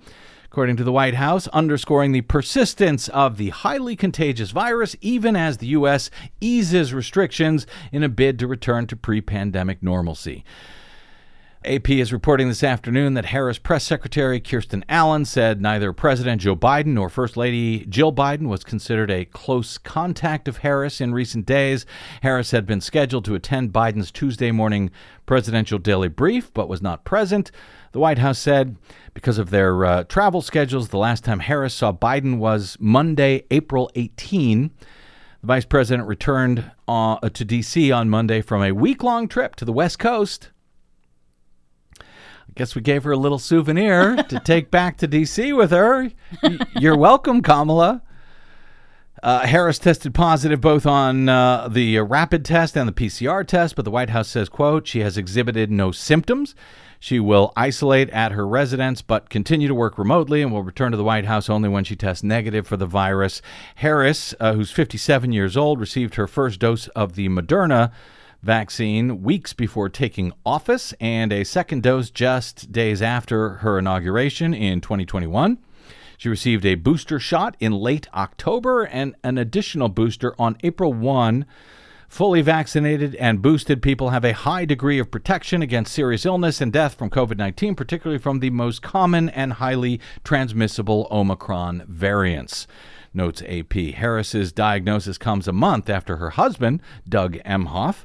according 0.58 0.76
to 0.76 0.82
the 0.82 0.90
White 0.90 1.14
House, 1.14 1.46
underscoring 1.52 2.10
the 2.10 2.20
persistence 2.22 3.06
of 3.10 3.36
the 3.36 3.50
highly 3.50 3.94
contagious 3.94 4.50
virus 4.50 4.96
even 5.00 5.36
as 5.36 5.58
the 5.58 5.68
U.S. 5.68 6.10
eases 6.40 6.92
restrictions 6.92 7.64
in 7.92 8.02
a 8.02 8.08
bid 8.08 8.40
to 8.40 8.48
return 8.48 8.88
to 8.88 8.96
pre 8.96 9.20
pandemic 9.20 9.84
normalcy. 9.84 10.44
AP 11.64 11.90
is 11.90 12.12
reporting 12.12 12.46
this 12.46 12.62
afternoon 12.62 13.14
that 13.14 13.26
Harris 13.26 13.58
Press 13.58 13.82
Secretary 13.82 14.38
Kirsten 14.38 14.84
Allen 14.88 15.24
said 15.24 15.60
neither 15.60 15.92
President 15.92 16.40
Joe 16.40 16.54
Biden 16.54 16.94
nor 16.94 17.08
First 17.08 17.36
Lady 17.36 17.84
Jill 17.86 18.12
Biden 18.12 18.46
was 18.46 18.62
considered 18.62 19.10
a 19.10 19.24
close 19.24 19.76
contact 19.76 20.46
of 20.46 20.58
Harris 20.58 21.00
in 21.00 21.12
recent 21.12 21.46
days. 21.46 21.84
Harris 22.22 22.52
had 22.52 22.64
been 22.64 22.80
scheduled 22.80 23.24
to 23.24 23.34
attend 23.34 23.72
Biden's 23.72 24.12
Tuesday 24.12 24.52
morning 24.52 24.92
presidential 25.26 25.80
daily 25.80 26.06
brief, 26.06 26.54
but 26.54 26.68
was 26.68 26.80
not 26.80 27.04
present. 27.04 27.50
The 27.90 27.98
White 27.98 28.18
House 28.18 28.38
said 28.38 28.76
because 29.12 29.36
of 29.36 29.50
their 29.50 29.84
uh, 29.84 30.04
travel 30.04 30.42
schedules, 30.42 30.90
the 30.90 30.96
last 30.96 31.24
time 31.24 31.40
Harris 31.40 31.74
saw 31.74 31.92
Biden 31.92 32.38
was 32.38 32.76
Monday, 32.78 33.42
April 33.50 33.90
18. 33.96 34.70
The 35.40 35.46
vice 35.46 35.64
president 35.64 36.06
returned 36.06 36.70
uh, 36.86 37.18
to 37.28 37.44
D.C. 37.44 37.90
on 37.90 38.08
Monday 38.08 38.42
from 38.42 38.62
a 38.62 38.70
week 38.70 39.02
long 39.02 39.26
trip 39.26 39.56
to 39.56 39.64
the 39.64 39.72
West 39.72 39.98
Coast. 39.98 40.50
I 42.48 42.52
guess 42.54 42.74
we 42.74 42.80
gave 42.80 43.04
her 43.04 43.12
a 43.12 43.16
little 43.16 43.38
souvenir 43.38 44.16
to 44.16 44.40
take 44.44 44.70
back 44.70 44.96
to 44.98 45.06
D.C. 45.06 45.52
with 45.52 45.70
her. 45.70 46.10
You're 46.76 46.96
welcome, 46.96 47.42
Kamala. 47.42 48.02
Uh, 49.22 49.46
Harris 49.46 49.78
tested 49.78 50.14
positive 50.14 50.60
both 50.60 50.86
on 50.86 51.28
uh, 51.28 51.68
the 51.68 51.98
rapid 52.00 52.44
test 52.44 52.76
and 52.76 52.88
the 52.88 52.92
PCR 52.92 53.46
test, 53.46 53.74
but 53.74 53.84
the 53.84 53.90
White 53.90 54.10
House 54.10 54.28
says, 54.28 54.48
quote, 54.48 54.86
she 54.86 55.00
has 55.00 55.18
exhibited 55.18 55.70
no 55.70 55.90
symptoms. 55.90 56.54
She 57.00 57.20
will 57.20 57.52
isolate 57.56 58.10
at 58.10 58.32
her 58.32 58.46
residence 58.46 59.02
but 59.02 59.28
continue 59.28 59.68
to 59.68 59.74
work 59.74 59.98
remotely 59.98 60.42
and 60.42 60.52
will 60.52 60.62
return 60.62 60.90
to 60.90 60.96
the 60.96 61.04
White 61.04 61.26
House 61.26 61.48
only 61.48 61.68
when 61.68 61.84
she 61.84 61.96
tests 61.96 62.24
negative 62.24 62.66
for 62.66 62.76
the 62.76 62.86
virus. 62.86 63.40
Harris, 63.76 64.34
uh, 64.40 64.54
who's 64.54 64.70
57 64.70 65.32
years 65.32 65.56
old, 65.56 65.80
received 65.80 66.16
her 66.16 66.26
first 66.26 66.60
dose 66.60 66.88
of 66.88 67.14
the 67.14 67.28
Moderna 67.28 67.92
vaccine 68.42 69.22
weeks 69.22 69.52
before 69.52 69.88
taking 69.88 70.32
office 70.44 70.94
and 71.00 71.32
a 71.32 71.44
second 71.44 71.82
dose 71.82 72.10
just 72.10 72.70
days 72.72 73.02
after 73.02 73.56
her 73.56 73.78
inauguration 73.78 74.54
in 74.54 74.80
2021. 74.80 75.58
She 76.16 76.28
received 76.28 76.66
a 76.66 76.74
booster 76.74 77.18
shot 77.18 77.56
in 77.60 77.72
late 77.72 78.08
October 78.14 78.84
and 78.84 79.14
an 79.22 79.38
additional 79.38 79.88
booster 79.88 80.34
on 80.38 80.56
April 80.62 80.92
1 80.92 81.46
Fully 82.08 82.40
vaccinated 82.40 83.14
and 83.16 83.42
boosted 83.42 83.82
people 83.82 84.10
have 84.10 84.24
a 84.24 84.32
high 84.32 84.64
degree 84.64 84.98
of 84.98 85.10
protection 85.10 85.60
against 85.60 85.92
serious 85.92 86.24
illness 86.24 86.62
and 86.62 86.72
death 86.72 86.94
from 86.94 87.10
COVID 87.10 87.36
19, 87.36 87.74
particularly 87.74 88.18
from 88.18 88.40
the 88.40 88.48
most 88.48 88.80
common 88.80 89.28
and 89.28 89.54
highly 89.54 90.00
transmissible 90.24 91.06
Omicron 91.10 91.84
variants. 91.86 92.66
Notes 93.14 93.42
AP. 93.46 93.72
Harris's 93.72 94.52
diagnosis 94.52 95.18
comes 95.18 95.48
a 95.48 95.52
month 95.52 95.88
after 95.88 96.16
her 96.16 96.30
husband, 96.30 96.80
Doug 97.08 97.36
Emhoff, 97.44 98.04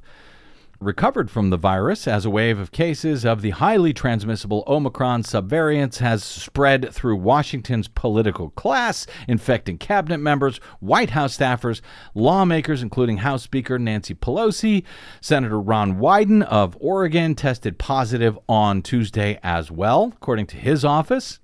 recovered 0.83 1.31
from 1.31 1.49
the 1.49 1.57
virus 1.57 2.07
as 2.07 2.25
a 2.25 2.29
wave 2.29 2.59
of 2.59 2.71
cases 2.71 3.25
of 3.25 3.41
the 3.41 3.51
highly 3.51 3.93
transmissible 3.93 4.63
Omicron 4.67 5.23
subvariants 5.23 5.99
has 5.99 6.23
spread 6.23 6.93
through 6.93 7.15
Washington's 7.15 7.87
political 7.87 8.49
class, 8.51 9.07
infecting 9.27 9.77
cabinet 9.77 10.17
members, 10.17 10.57
White 10.79 11.11
House 11.11 11.37
staffers, 11.37 11.81
lawmakers, 12.13 12.81
including 12.81 13.17
House 13.17 13.43
Speaker 13.43 13.79
Nancy 13.79 14.13
Pelosi. 14.13 14.83
Senator 15.21 15.59
Ron 15.59 15.99
Wyden 15.99 16.43
of 16.43 16.77
Oregon 16.79 17.35
tested 17.35 17.77
positive 17.77 18.37
on 18.49 18.81
Tuesday 18.81 19.39
as 19.41 19.71
well, 19.71 20.11
according 20.15 20.47
to 20.47 20.57
his 20.57 20.83
office. 20.83 21.39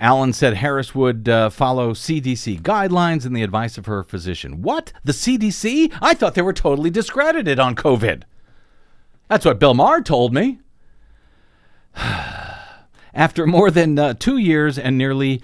Allen 0.00 0.32
said 0.32 0.54
Harris 0.54 0.94
would 0.94 1.28
uh, 1.28 1.50
follow 1.50 1.92
CDC 1.92 2.60
guidelines 2.62 3.24
and 3.24 3.36
the 3.36 3.42
advice 3.42 3.78
of 3.78 3.86
her 3.86 4.02
physician. 4.02 4.62
What? 4.62 4.92
The 5.04 5.12
CDC? 5.12 5.96
I 6.00 6.14
thought 6.14 6.34
they 6.34 6.42
were 6.42 6.52
totally 6.52 6.90
discredited 6.90 7.58
on 7.58 7.74
COVID. 7.74 8.22
That's 9.28 9.44
what 9.44 9.58
Bill 9.58 9.74
Maher 9.74 10.02
told 10.02 10.34
me. 10.34 10.60
After 13.14 13.46
more 13.46 13.70
than 13.70 13.98
uh, 13.98 14.14
two 14.14 14.38
years 14.38 14.78
and 14.78 14.98
nearly 14.98 15.40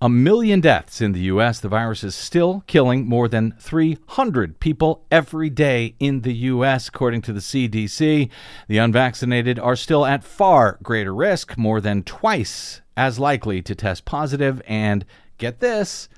a 0.00 0.08
million 0.08 0.60
deaths 0.60 1.00
in 1.00 1.12
the 1.12 1.20
U.S., 1.20 1.60
the 1.60 1.68
virus 1.68 2.02
is 2.02 2.14
still 2.14 2.64
killing 2.66 3.06
more 3.06 3.28
than 3.28 3.54
300 3.58 4.58
people 4.60 5.04
every 5.10 5.48
day 5.48 5.94
in 5.98 6.22
the 6.22 6.34
U.S., 6.34 6.88
according 6.88 7.22
to 7.22 7.32
the 7.32 7.40
CDC. 7.40 8.28
The 8.68 8.78
unvaccinated 8.78 9.58
are 9.58 9.76
still 9.76 10.04
at 10.04 10.24
far 10.24 10.78
greater 10.82 11.14
risk, 11.14 11.56
more 11.56 11.80
than 11.80 12.02
twice 12.02 12.82
as 12.96 13.18
likely 13.18 13.62
to 13.62 13.74
test 13.74 14.04
positive, 14.04 14.62
and 14.66 15.04
get 15.38 15.60
this. 15.60 16.08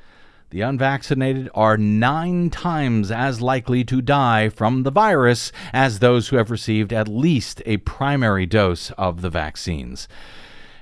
The 0.50 0.60
unvaccinated 0.60 1.50
are 1.54 1.76
nine 1.76 2.50
times 2.50 3.10
as 3.10 3.40
likely 3.40 3.82
to 3.84 4.00
die 4.00 4.48
from 4.48 4.84
the 4.84 4.92
virus 4.92 5.50
as 5.72 5.98
those 5.98 6.28
who 6.28 6.36
have 6.36 6.50
received 6.50 6.92
at 6.92 7.08
least 7.08 7.62
a 7.66 7.78
primary 7.78 8.46
dose 8.46 8.92
of 8.92 9.22
the 9.22 9.30
vaccines. 9.30 10.06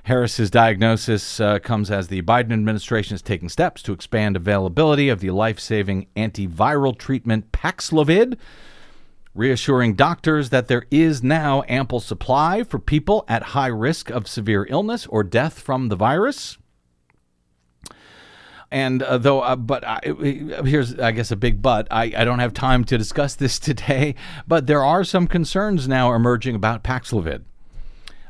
Harris's 0.03 0.51
diagnosis 0.51 1.39
uh, 1.39 1.57
comes 1.57 1.89
as 1.89 2.09
the 2.09 2.21
Biden 2.21 2.53
administration 2.53 3.15
is 3.15 3.23
taking 3.23 3.49
steps 3.49 3.81
to 3.81 3.91
expand 3.91 4.35
availability 4.35 5.09
of 5.09 5.19
the 5.19 5.31
life-saving 5.31 6.05
antiviral 6.15 6.95
treatment 6.95 7.51
Paxlovid, 7.51 8.37
reassuring 9.35 9.93
doctors 9.93 10.49
that 10.49 10.67
there 10.67 10.85
is 10.89 11.21
now 11.21 11.61
ample 11.67 11.99
supply 11.99 12.63
for 12.63 12.79
people 12.79 13.25
at 13.27 13.43
high 13.43 13.67
risk 13.67 14.09
of 14.09 14.27
severe 14.27 14.65
illness 14.69 15.05
or 15.07 15.23
death 15.23 15.59
from 15.59 15.89
the 15.89 15.95
virus. 15.95 16.57
And 18.71 19.03
uh, 19.03 19.17
though, 19.17 19.41
uh, 19.41 19.55
but 19.55 19.85
I, 19.85 19.99
here's, 20.03 20.97
I 20.99 21.11
guess, 21.11 21.31
a 21.31 21.35
big 21.35 21.61
but. 21.61 21.87
I, 21.91 22.11
I 22.17 22.25
don't 22.25 22.39
have 22.39 22.53
time 22.53 22.83
to 22.85 22.97
discuss 22.97 23.35
this 23.35 23.59
today, 23.69 24.15
but 24.47 24.67
there 24.67 24.83
are 24.83 25.03
some 25.03 25.27
concerns 25.27 25.87
now 25.87 26.13
emerging 26.13 26.55
about 26.55 26.83
Paxlovid. 26.83 27.43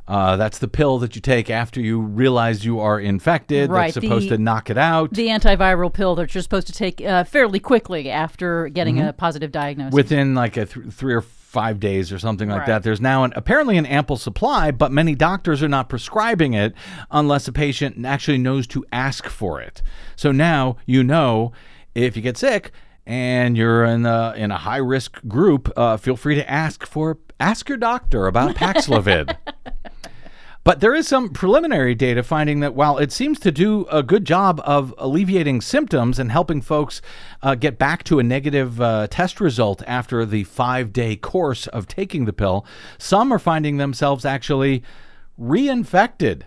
Uh, 0.07 0.35
that's 0.37 0.59
the 0.59 0.67
pill 0.67 0.99
that 0.99 1.15
you 1.15 1.21
take 1.21 1.49
after 1.49 1.81
you 1.81 1.99
realize 1.99 2.63
you 2.63 2.79
are 2.79 2.99
infected. 2.99 3.71
Right, 3.71 3.91
That's 3.93 4.05
supposed 4.05 4.25
the- 4.29 4.37
to 4.37 4.41
knock 4.43 4.69
it 4.69 4.77
out. 4.77 5.11
The 5.13 5.27
antiviral 5.29 5.91
pill 5.91 6.13
that 6.15 6.35
you're 6.35 6.43
supposed 6.43 6.67
to 6.67 6.73
take 6.73 7.01
uh, 7.01 7.23
fairly 7.23 7.59
quickly 7.59 8.09
after 8.11 8.69
getting 8.69 9.01
a 9.01 9.13
positive 9.13 9.51
diagnosis. 9.51 9.93
within 9.95 10.35
like 10.35 10.57
a 10.57 10.65
th- 10.67 10.87
three 10.93 11.13
or 11.15 11.21
five 11.21 11.79
days 11.79 12.11
or 12.11 12.19
something 12.19 12.49
like 12.49 12.59
Right. 12.59 12.67
that. 12.67 12.83
There's 12.83 13.01
now 13.01 13.23
an, 13.23 13.33
apparently 13.35 13.77
an 13.77 13.85
ample 13.87 14.17
supply, 14.17 14.69
but 14.71 14.91
many 14.91 15.15
doctors 15.15 15.63
are 15.63 15.69
not 15.69 15.89
prescribing 15.89 16.53
it 16.53 16.73
unless 17.09 17.47
a 17.47 17.51
patient 17.51 18.05
actually 18.05 18.37
knows 18.37 18.67
to 18.67 18.85
ask 18.91 19.25
for 19.27 19.59
it. 19.61 19.81
So 20.15 20.31
now 20.31 20.75
you 20.85 21.01
know 21.03 21.51
if 21.95 22.15
you 22.15 22.21
get 22.21 22.37
sick 22.37 22.71
and 23.07 23.55
you're 23.57 23.85
in 23.85 24.05
a, 24.05 24.33
in 24.35 24.51
a 24.51 24.57
high 24.57 24.77
risk 24.77 25.19
group, 25.27 25.71
uh, 25.77 25.95
feel 25.97 26.15
free 26.17 26.35
to 26.35 26.47
ask 26.49 26.85
for 26.85 27.17
ask 27.39 27.69
your 27.69 27.77
doctor 27.77 28.27
about 28.27 28.55
Paxlovid. 28.55 29.35
But 30.65 30.79
there 30.79 30.95
is 30.95 31.07
some 31.07 31.29
preliminary 31.29 31.93
data 31.93 32.23
finding 32.23 32.61
that 32.61 32.73
while 32.73 32.97
it 32.97 33.11
seems 33.11 33.39
to 33.41 33.51
do 33.51 33.85
a 33.91 34.01
good 34.01 34.25
job 34.25 34.59
of 34.65 34.95
alleviating 34.97 35.61
symptoms 35.61 36.17
and 36.17 36.31
helping 36.31 36.59
folks 36.59 37.03
uh, 37.43 37.53
get 37.53 37.77
back 37.77 38.03
to 38.05 38.17
a 38.17 38.23
negative 38.23 38.81
uh, 38.81 39.05
test 39.07 39.39
result 39.39 39.83
after 39.85 40.25
the 40.25 40.43
five 40.45 40.91
day 40.91 41.15
course 41.17 41.67
of 41.67 41.87
taking 41.87 42.25
the 42.25 42.33
pill, 42.33 42.65
some 42.97 43.31
are 43.31 43.37
finding 43.37 43.77
themselves 43.77 44.25
actually 44.25 44.81
reinfected 45.39 46.41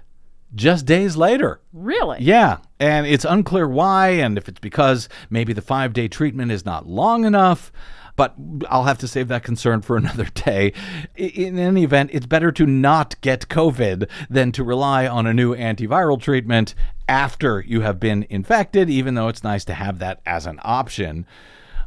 just 0.52 0.84
days 0.84 1.16
later. 1.16 1.60
really? 1.72 2.18
Yeah, 2.20 2.58
and 2.80 3.06
it's 3.06 3.24
unclear 3.24 3.68
why, 3.68 4.08
and 4.08 4.36
if 4.36 4.48
it's 4.48 4.58
because 4.58 5.08
maybe 5.30 5.52
the 5.52 5.62
five 5.62 5.92
day 5.92 6.08
treatment 6.08 6.50
is 6.50 6.64
not 6.64 6.88
long 6.88 7.24
enough. 7.24 7.70
But 8.18 8.34
I'll 8.68 8.84
have 8.84 8.98
to 8.98 9.08
save 9.08 9.28
that 9.28 9.44
concern 9.44 9.80
for 9.80 9.96
another 10.02 10.24
day. 10.24 10.72
In 11.14 11.56
any 11.56 11.84
event, 11.84 12.10
it's 12.12 12.26
better 12.26 12.50
to 12.50 12.66
not 12.66 13.18
get 13.20 13.48
COVID 13.48 14.08
than 14.28 14.50
to 14.52 14.64
rely 14.64 15.06
on 15.06 15.26
a 15.26 15.32
new 15.32 15.54
antiviral 15.54 16.20
treatment 16.20 16.74
after 17.08 17.60
you 17.60 17.82
have 17.82 18.00
been 18.00 18.26
infected, 18.28 18.90
even 18.90 19.14
though 19.14 19.28
it's 19.28 19.44
nice 19.44 19.64
to 19.66 19.74
have 19.74 20.00
that 20.00 20.20
as 20.26 20.46
an 20.46 20.58
option. 20.62 21.26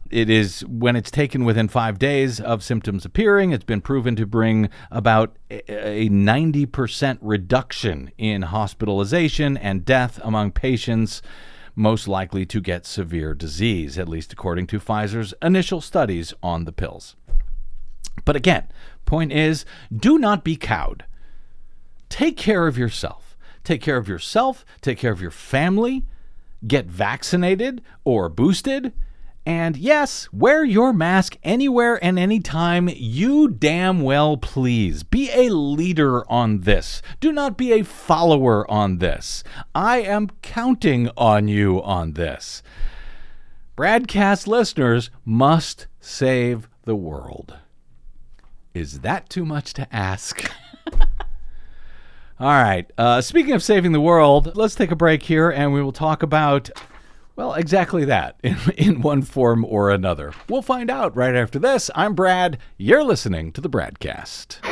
It 0.09 0.29
is 0.29 0.61
when 0.65 0.95
it's 0.95 1.11
taken 1.11 1.43
within 1.43 1.67
five 1.67 1.99
days 1.99 2.39
of 2.39 2.63
symptoms 2.63 3.05
appearing, 3.05 3.51
it's 3.51 3.63
been 3.63 3.81
proven 3.81 4.15
to 4.17 4.25
bring 4.25 4.69
about 4.89 5.35
a 5.49 5.61
a 5.69 6.09
90% 6.09 7.17
reduction 7.21 8.11
in 8.17 8.43
hospitalization 8.43 9.57
and 9.57 9.85
death 9.85 10.19
among 10.23 10.51
patients 10.51 11.21
most 11.81 12.07
likely 12.07 12.45
to 12.45 12.61
get 12.61 12.85
severe 12.85 13.33
disease, 13.33 13.97
at 13.97 14.07
least 14.07 14.31
according 14.31 14.67
to 14.67 14.79
Pfizer's 14.79 15.33
initial 15.41 15.81
studies 15.81 16.33
on 16.43 16.65
the 16.65 16.71
pills. 16.71 17.15
But 18.23 18.35
again, 18.35 18.67
point 19.05 19.31
is 19.31 19.65
do 19.93 20.19
not 20.19 20.43
be 20.43 20.55
cowed. 20.55 21.05
Take 22.07 22.37
care 22.37 22.67
of 22.67 22.77
yourself. 22.77 23.35
Take 23.63 23.81
care 23.81 23.97
of 23.97 24.07
yourself, 24.07 24.65
take 24.81 24.97
care 24.97 25.11
of 25.11 25.21
your 25.21 25.31
family, 25.31 26.05
get 26.65 26.85
vaccinated 26.85 27.81
or 28.03 28.27
boosted. 28.29 28.93
And 29.45 29.75
yes, 29.75 30.30
wear 30.32 30.63
your 30.63 30.93
mask 30.93 31.38
anywhere 31.43 32.04
and 32.04 32.19
anytime 32.19 32.89
you 32.93 33.47
damn 33.47 34.01
well 34.01 34.38
please. 34.38 35.01
Be 35.04 35.32
a 35.34 35.49
leader 35.49 36.30
on 36.32 36.62
this. 36.62 37.01
Do 37.19 37.32
not 37.32 37.58
be 37.58 37.73
a 37.73 37.84
follower 37.84 38.69
on 38.69 38.99
this. 38.99 39.43
I 39.73 40.01
am 40.01 40.30
counting 40.41 41.10
on 41.17 41.47
you 41.47 41.82
on 41.82 42.13
this. 42.13 42.62
Bradcast 43.75 44.45
listeners 44.45 45.10
must 45.25 45.88
save 45.99 46.69
the 46.84 46.95
world. 46.95 47.58
Is 48.75 48.99
that 48.99 49.27
too 49.27 49.43
much 49.43 49.73
to 49.73 49.88
ask? 49.95 50.51
All 52.39 52.47
right. 52.47 52.89
Uh, 52.97 53.21
speaking 53.21 53.54
of 53.54 53.63
saving 53.63 53.91
the 53.91 54.01
world, 54.01 54.56
let's 54.56 54.75
take 54.75 54.91
a 54.91 54.95
break 54.95 55.23
here 55.23 55.49
and 55.49 55.73
we 55.73 55.82
will 55.82 55.91
talk 55.91 56.21
about, 56.21 56.69
well, 57.41 57.56
exactly 57.56 58.06
that 58.06 58.39
in, 58.43 58.58
in 58.77 59.01
one 59.01 59.23
form 59.23 59.65
or 59.65 59.89
another. 59.89 60.32
We'll 60.47 60.62
find 60.62 60.91
out 60.91 61.15
right 61.15 61.36
after 61.36 61.58
this. 61.58 61.89
I'm 61.95 62.13
Brad. 62.13 62.60
You're 62.77 63.04
listening 63.04 63.51
to 63.54 63.62
the 63.62 63.69
Bradcast. 63.69 64.63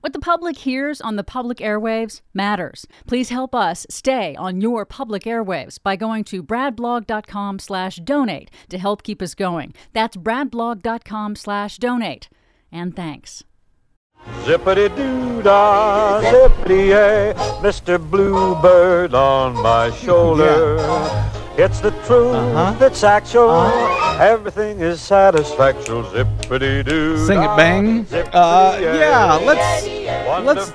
What 0.00 0.12
the 0.12 0.18
public 0.18 0.58
hears 0.58 1.00
on 1.00 1.16
the 1.16 1.24
public 1.24 1.58
airwaves 1.58 2.20
matters. 2.34 2.86
Please 3.06 3.30
help 3.30 3.54
us 3.54 3.86
stay 3.88 4.36
on 4.36 4.60
your 4.60 4.84
public 4.84 5.22
airwaves 5.22 5.78
by 5.82 5.96
going 5.96 6.24
to 6.24 6.42
bradblog.com 6.42 7.58
slash 7.58 7.96
donate 7.96 8.50
to 8.68 8.76
help 8.76 9.02
keep 9.02 9.22
us 9.22 9.34
going. 9.34 9.72
That's 9.94 10.18
bradblog.com 10.18 11.36
slash 11.36 11.78
donate. 11.78 12.28
And 12.70 12.94
thanks. 12.94 13.44
Zippity 14.44 14.88
doo 14.96 15.42
dah, 15.42 16.20
zippity 16.20 16.88
yay, 16.92 17.32
Mr. 17.60 17.98
Bluebird 18.00 19.14
on 19.14 19.54
my 19.62 19.90
shoulder. 19.90 20.76
It's 21.56 21.78
the 21.80 21.92
truth, 22.08 22.34
Uh-huh. 22.34 22.74
it's 22.84 23.04
actual, 23.04 23.68
everything 24.20 24.80
is 24.80 25.00
satisfactual. 25.00 26.04
Zippity 26.12 26.84
doo. 26.84 27.16
Sing 27.26 27.42
it, 27.42 27.52
bang. 27.56 28.06
Uh, 28.32 28.76
yeah, 28.80 29.36
let's 29.44 29.86
let's 30.44 30.72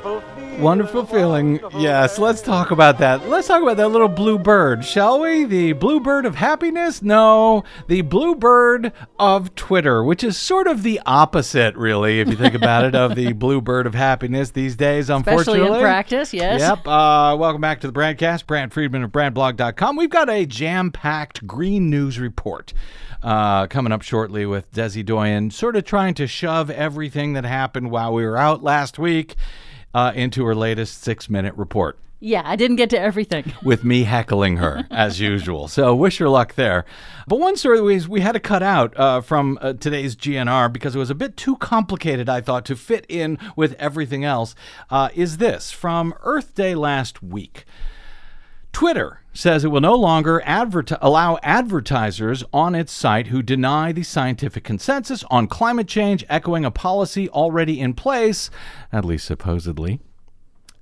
Wonderful 0.59 1.05
feeling. 1.05 1.61
Yes, 1.77 2.19
let's 2.19 2.41
talk 2.41 2.71
about 2.71 2.97
that. 2.97 3.29
Let's 3.29 3.47
talk 3.47 3.63
about 3.63 3.77
that 3.77 3.87
little 3.87 4.09
blue 4.09 4.37
bird, 4.37 4.83
shall 4.83 5.21
we? 5.21 5.45
The 5.45 5.71
blue 5.71 6.01
bird 6.01 6.25
of 6.25 6.35
happiness? 6.35 7.01
No, 7.01 7.63
the 7.87 8.01
blue 8.01 8.35
bird 8.35 8.91
of 9.17 9.55
Twitter, 9.55 10.03
which 10.03 10.21
is 10.21 10.35
sort 10.35 10.67
of 10.67 10.83
the 10.83 10.99
opposite, 11.05 11.77
really, 11.77 12.19
if 12.19 12.27
you 12.27 12.35
think 12.35 12.55
about 12.55 12.83
it, 12.83 12.93
of 12.93 13.15
the 13.15 13.31
blue 13.39 13.61
bird 13.61 13.87
of 13.87 13.95
happiness 13.95 14.51
these 14.51 14.75
days. 14.75 15.09
Unfortunately, 15.09 15.61
Especially 15.61 15.77
in 15.77 15.81
practice, 15.81 16.33
yes. 16.33 16.59
Yep. 16.59 16.79
Uh, 16.85 17.37
welcome 17.39 17.61
back 17.61 17.79
to 17.79 17.87
the 17.87 17.93
Bradcast. 17.93 18.45
Brad 18.45 18.73
Friedman 18.73 19.03
of 19.03 19.11
BradBlog.com. 19.11 19.95
We've 19.95 20.09
got 20.09 20.29
a 20.29 20.45
jam-packed 20.45 21.47
green 21.47 21.89
news 21.89 22.19
report 22.19 22.73
uh, 23.23 23.67
coming 23.67 23.93
up 23.93 24.01
shortly 24.01 24.45
with 24.45 24.69
Desi 24.73 25.05
Doyen, 25.05 25.51
sort 25.51 25.77
of 25.77 25.85
trying 25.85 26.15
to 26.15 26.27
shove 26.27 26.69
everything 26.69 27.31
that 27.33 27.45
happened 27.45 27.91
while 27.91 28.13
we 28.13 28.25
were 28.25 28.37
out 28.37 28.61
last 28.61 28.99
week 28.99 29.37
uh, 29.93 30.11
into 30.15 30.45
her 30.45 30.55
latest 30.55 31.01
six 31.01 31.29
minute 31.29 31.53
report 31.55 31.97
Yeah, 32.19 32.41
I 32.43 32.55
didn't 32.55 32.75
get 32.75 32.89
to 32.91 32.99
everything. 32.99 33.53
with 33.63 33.83
me 33.83 34.03
heckling 34.03 34.57
her 34.57 34.85
as 34.91 35.19
usual. 35.19 35.67
So 35.67 35.95
wish 35.95 36.17
her 36.17 36.29
luck 36.29 36.55
there. 36.55 36.85
But 37.27 37.39
one 37.39 37.55
story 37.55 37.81
we, 37.81 37.99
we 38.05 38.21
had 38.21 38.33
to 38.33 38.39
cut 38.39 38.61
out 38.61 38.97
uh, 38.99 39.21
from 39.21 39.57
uh, 39.61 39.73
today's 39.73 40.15
GNR 40.15 40.71
because 40.71 40.95
it 40.95 40.99
was 40.99 41.09
a 41.09 41.15
bit 41.15 41.37
too 41.37 41.55
complicated, 41.57 42.27
I 42.27 42.41
thought, 42.41 42.65
to 42.65 42.75
fit 42.75 43.05
in 43.07 43.37
with 43.55 43.73
everything 43.73 44.25
else 44.25 44.53
uh, 44.89 45.09
is 45.13 45.37
this 45.37 45.71
from 45.71 46.13
Earth 46.23 46.55
Day 46.55 46.75
last 46.75 47.23
week. 47.23 47.65
Twitter 48.71 49.21
says 49.33 49.63
it 49.63 49.69
will 49.69 49.81
no 49.81 49.95
longer 49.95 50.41
allow 50.45 51.37
advertisers 51.43 52.43
on 52.51 52.75
its 52.75 52.91
site 52.91 53.27
who 53.27 53.41
deny 53.41 53.91
the 53.91 54.03
scientific 54.03 54.63
consensus 54.63 55.23
on 55.29 55.47
climate 55.47 55.87
change, 55.87 56.25
echoing 56.29 56.65
a 56.65 56.71
policy 56.71 57.29
already 57.29 57.79
in 57.79 57.93
place, 57.93 58.49
at 58.91 59.05
least 59.05 59.25
supposedly, 59.25 59.99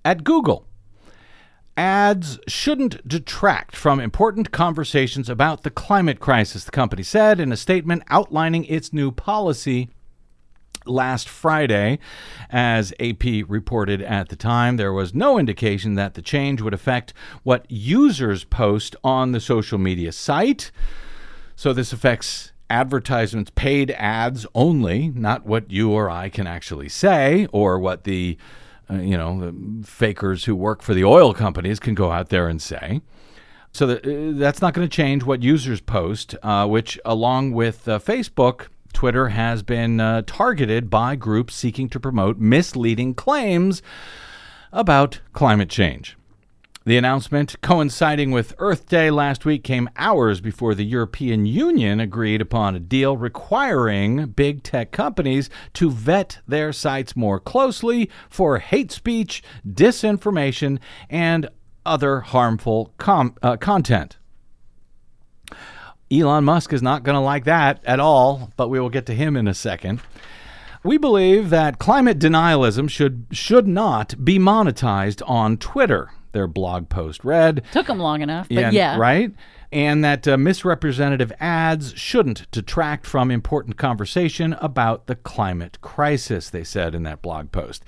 at 0.05 0.23
Google. 0.23 0.65
Ads 1.75 2.39
shouldn't 2.47 3.07
detract 3.07 3.75
from 3.75 3.99
important 3.99 4.51
conversations 4.51 5.29
about 5.29 5.61
the 5.61 5.69
climate 5.69 6.19
crisis, 6.19 6.63
the 6.63 6.71
company 6.71 7.03
said 7.03 7.39
in 7.39 7.51
a 7.51 7.57
statement 7.57 8.01
outlining 8.09 8.65
its 8.65 8.91
new 8.91 9.11
policy 9.11 9.89
last 10.87 11.29
Friday. 11.29 11.99
As 12.49 12.93
AP 12.99 13.23
reported 13.47 14.01
at 14.01 14.29
the 14.29 14.35
time, 14.35 14.77
there 14.77 14.93
was 14.93 15.13
no 15.13 15.37
indication 15.37 15.95
that 15.95 16.13
the 16.13 16.21
change 16.21 16.61
would 16.61 16.73
affect 16.73 17.13
what 17.43 17.65
users 17.69 18.43
post 18.43 18.95
on 19.03 19.31
the 19.31 19.39
social 19.39 19.77
media 19.77 20.11
site. 20.11 20.71
So 21.55 21.73
this 21.73 21.91
affects 21.91 22.51
advertisements, 22.69 23.51
paid 23.55 23.91
ads 23.91 24.45
only, 24.53 25.09
not 25.09 25.45
what 25.45 25.71
you 25.71 25.91
or 25.91 26.09
I 26.09 26.29
can 26.29 26.47
actually 26.47 26.89
say 26.89 27.47
or 27.51 27.79
what 27.79 28.03
the 28.03 28.37
uh, 28.89 28.95
you 28.95 29.17
know, 29.17 29.39
the 29.39 29.85
fakers 29.85 30.45
who 30.45 30.55
work 30.55 30.81
for 30.81 30.93
the 30.93 31.03
oil 31.03 31.33
companies 31.33 31.79
can 31.79 31.93
go 31.93 32.11
out 32.11 32.29
there 32.29 32.47
and 32.47 32.61
say. 32.61 33.01
So 33.73 33.85
that, 33.87 34.05
uh, 34.05 34.39
that's 34.39 34.61
not 34.61 34.73
going 34.73 34.87
to 34.87 34.95
change 34.95 35.23
what 35.23 35.43
users 35.43 35.81
post, 35.81 36.35
uh, 36.41 36.65
which, 36.67 36.97
along 37.03 37.51
with 37.51 37.87
uh, 37.87 37.99
Facebook, 37.99 38.67
Twitter 38.97 39.29
has 39.29 39.61
been 39.61 39.99
uh, 39.99 40.23
targeted 40.25 40.89
by 40.89 41.15
groups 41.15 41.53
seeking 41.53 41.87
to 41.87 41.99
promote 41.99 42.39
misleading 42.39 43.13
claims 43.13 43.83
about 44.73 45.21
climate 45.33 45.69
change. 45.69 46.17
The 46.83 46.97
announcement, 46.97 47.61
coinciding 47.61 48.31
with 48.31 48.55
Earth 48.57 48.87
Day 48.87 49.11
last 49.11 49.45
week, 49.45 49.63
came 49.63 49.87
hours 49.97 50.41
before 50.41 50.73
the 50.73 50.83
European 50.83 51.45
Union 51.45 51.99
agreed 51.99 52.41
upon 52.41 52.75
a 52.75 52.79
deal 52.79 53.15
requiring 53.15 54.29
big 54.29 54.63
tech 54.63 54.91
companies 54.91 55.47
to 55.73 55.91
vet 55.91 56.39
their 56.47 56.73
sites 56.73 57.15
more 57.15 57.39
closely 57.39 58.09
for 58.31 58.57
hate 58.57 58.91
speech, 58.91 59.43
disinformation, 59.63 60.79
and 61.07 61.47
other 61.85 62.21
harmful 62.21 62.95
com- 62.97 63.35
uh, 63.43 63.57
content. 63.57 64.17
Elon 66.11 66.45
Musk 66.45 66.71
is 66.73 66.81
not 66.81 67.03
going 67.03 67.15
to 67.15 67.21
like 67.21 67.43
that 67.45 67.83
at 67.85 67.99
all, 67.99 68.51
but 68.55 68.69
we 68.69 68.79
will 68.79 68.89
get 68.89 69.05
to 69.07 69.13
him 69.13 69.35
in 69.35 69.47
a 69.47 69.53
second. 69.53 69.99
We 70.83 70.97
believe 70.97 71.49
that 71.49 71.79
climate 71.79 72.19
denialism 72.19 72.89
should 72.89 73.25
should 73.31 73.67
not 73.67 74.23
be 74.23 74.39
monetized 74.39 75.21
on 75.27 75.57
Twitter. 75.57 76.11
Their 76.31 76.47
blog 76.47 76.87
post 76.87 77.23
read, 77.23 77.63
Took 77.71 77.87
them 77.87 77.99
long 77.99 78.21
enough, 78.21 78.47
but 78.47 78.71
yeah. 78.71 78.97
right? 78.97 79.33
And 79.71 80.03
that 80.03 80.27
uh, 80.27 80.37
misrepresentative 80.37 81.33
ads 81.39 81.93
shouldn't 81.97 82.49
detract 82.51 83.05
from 83.05 83.31
important 83.31 83.75
conversation 83.75 84.53
about 84.53 85.07
the 85.07 85.15
climate 85.15 85.79
crisis, 85.81 86.49
they 86.49 86.63
said 86.63 86.95
in 86.95 87.03
that 87.03 87.21
blog 87.21 87.51
post. 87.51 87.83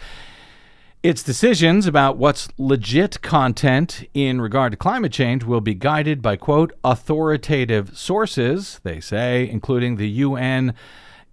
Its 1.01 1.23
decisions 1.23 1.87
about 1.87 2.17
what's 2.17 2.49
legit 2.57 3.21
content 3.21 4.03
in 4.13 4.41
regard 4.41 4.73
to 4.73 4.77
climate 4.77 5.13
change 5.13 5.45
will 5.45 5.61
be 5.61 5.73
guided 5.73 6.21
by, 6.21 6.35
quote, 6.35 6.73
authoritative 6.83 7.97
sources, 7.97 8.81
they 8.83 8.99
say, 8.99 9.49
including 9.49 9.95
the 9.95 10.09
UN 10.09 10.73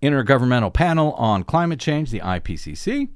Intergovernmental 0.00 0.72
Panel 0.72 1.14
on 1.14 1.42
Climate 1.42 1.80
Change, 1.80 2.12
the 2.12 2.20
IPCC, 2.20 3.08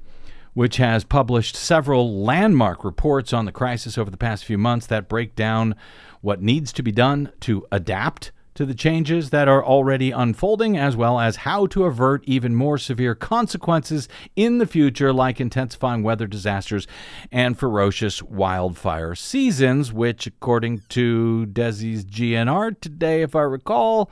which 0.53 0.75
has 0.75 1.05
published 1.05 1.55
several 1.55 2.21
landmark 2.21 2.83
reports 2.83 3.31
on 3.31 3.45
the 3.45 3.53
crisis 3.53 3.97
over 3.97 4.11
the 4.11 4.17
past 4.17 4.43
few 4.43 4.57
months 4.57 4.85
that 4.87 5.07
break 5.07 5.37
down 5.37 5.73
what 6.19 6.41
needs 6.41 6.73
to 6.73 6.83
be 6.83 6.91
done 6.91 7.31
to 7.39 7.65
adapt 7.71 8.33
to 8.55 8.65
the 8.65 8.73
changes 8.73 9.29
that 9.29 9.47
are 9.47 9.63
already 9.63 10.11
unfolding, 10.11 10.77
as 10.77 10.95
well 10.95 11.19
as 11.19 11.37
how 11.37 11.65
to 11.67 11.85
avert 11.85 12.23
even 12.25 12.55
more 12.55 12.77
severe 12.77 13.15
consequences 13.15 14.09
in 14.35 14.57
the 14.57 14.65
future, 14.65 15.13
like 15.13 15.39
intensifying 15.39 16.03
weather 16.03 16.27
disasters 16.27 16.87
and 17.31 17.57
ferocious 17.57 18.21
wildfire 18.21 19.15
seasons, 19.15 19.93
which, 19.93 20.27
according 20.27 20.81
to 20.89 21.47
Desi's 21.51 22.03
GNR 22.05 22.79
today, 22.79 23.21
if 23.21 23.35
I 23.35 23.41
recall, 23.41 24.11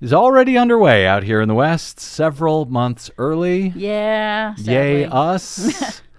is 0.00 0.12
already 0.12 0.56
underway 0.56 1.06
out 1.06 1.22
here 1.22 1.40
in 1.40 1.48
the 1.48 1.54
West, 1.54 2.00
several 2.00 2.64
months 2.66 3.10
early. 3.18 3.72
Yeah. 3.76 4.54
Yay, 4.58 5.06
us. 5.06 6.02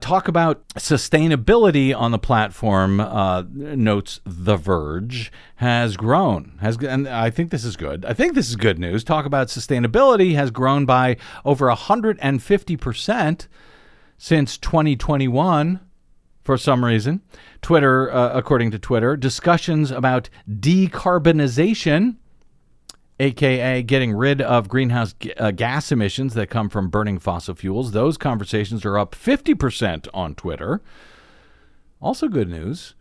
Talk 0.00 0.28
about 0.28 0.68
sustainability 0.70 1.96
on 1.96 2.10
the 2.10 2.18
platform, 2.18 3.00
uh, 3.00 3.44
notes 3.50 4.20
The 4.24 4.56
Verge, 4.56 5.32
has 5.56 5.96
grown. 5.96 6.58
Has 6.60 6.76
and 6.76 7.08
I 7.08 7.30
think 7.30 7.50
this 7.50 7.64
is 7.64 7.76
good. 7.76 8.04
I 8.04 8.12
think 8.12 8.34
this 8.34 8.48
is 8.48 8.56
good 8.56 8.78
news. 8.78 9.02
Talk 9.02 9.24
about 9.24 9.48
sustainability 9.48 10.34
has 10.34 10.50
grown 10.50 10.84
by 10.84 11.16
over 11.44 11.66
150% 11.66 13.48
since 14.18 14.58
2021 14.58 15.80
for 16.42 16.56
some 16.56 16.84
reason. 16.84 17.22
Twitter, 17.60 18.12
uh, 18.12 18.30
according 18.32 18.70
to 18.70 18.78
Twitter, 18.78 19.16
discussions 19.16 19.90
about 19.90 20.28
decarbonization 20.48 22.16
aka 23.18 23.82
getting 23.82 24.12
rid 24.12 24.40
of 24.40 24.68
greenhouse 24.68 25.14
g- 25.14 25.32
uh, 25.34 25.50
gas 25.50 25.90
emissions 25.90 26.34
that 26.34 26.50
come 26.50 26.68
from 26.68 26.88
burning 26.88 27.18
fossil 27.18 27.54
fuels. 27.54 27.92
Those 27.92 28.16
conversations 28.18 28.84
are 28.84 28.98
up 28.98 29.14
50% 29.14 30.08
on 30.12 30.34
Twitter. 30.34 30.82
Also, 32.00 32.28
good 32.28 32.48
news. 32.48 32.94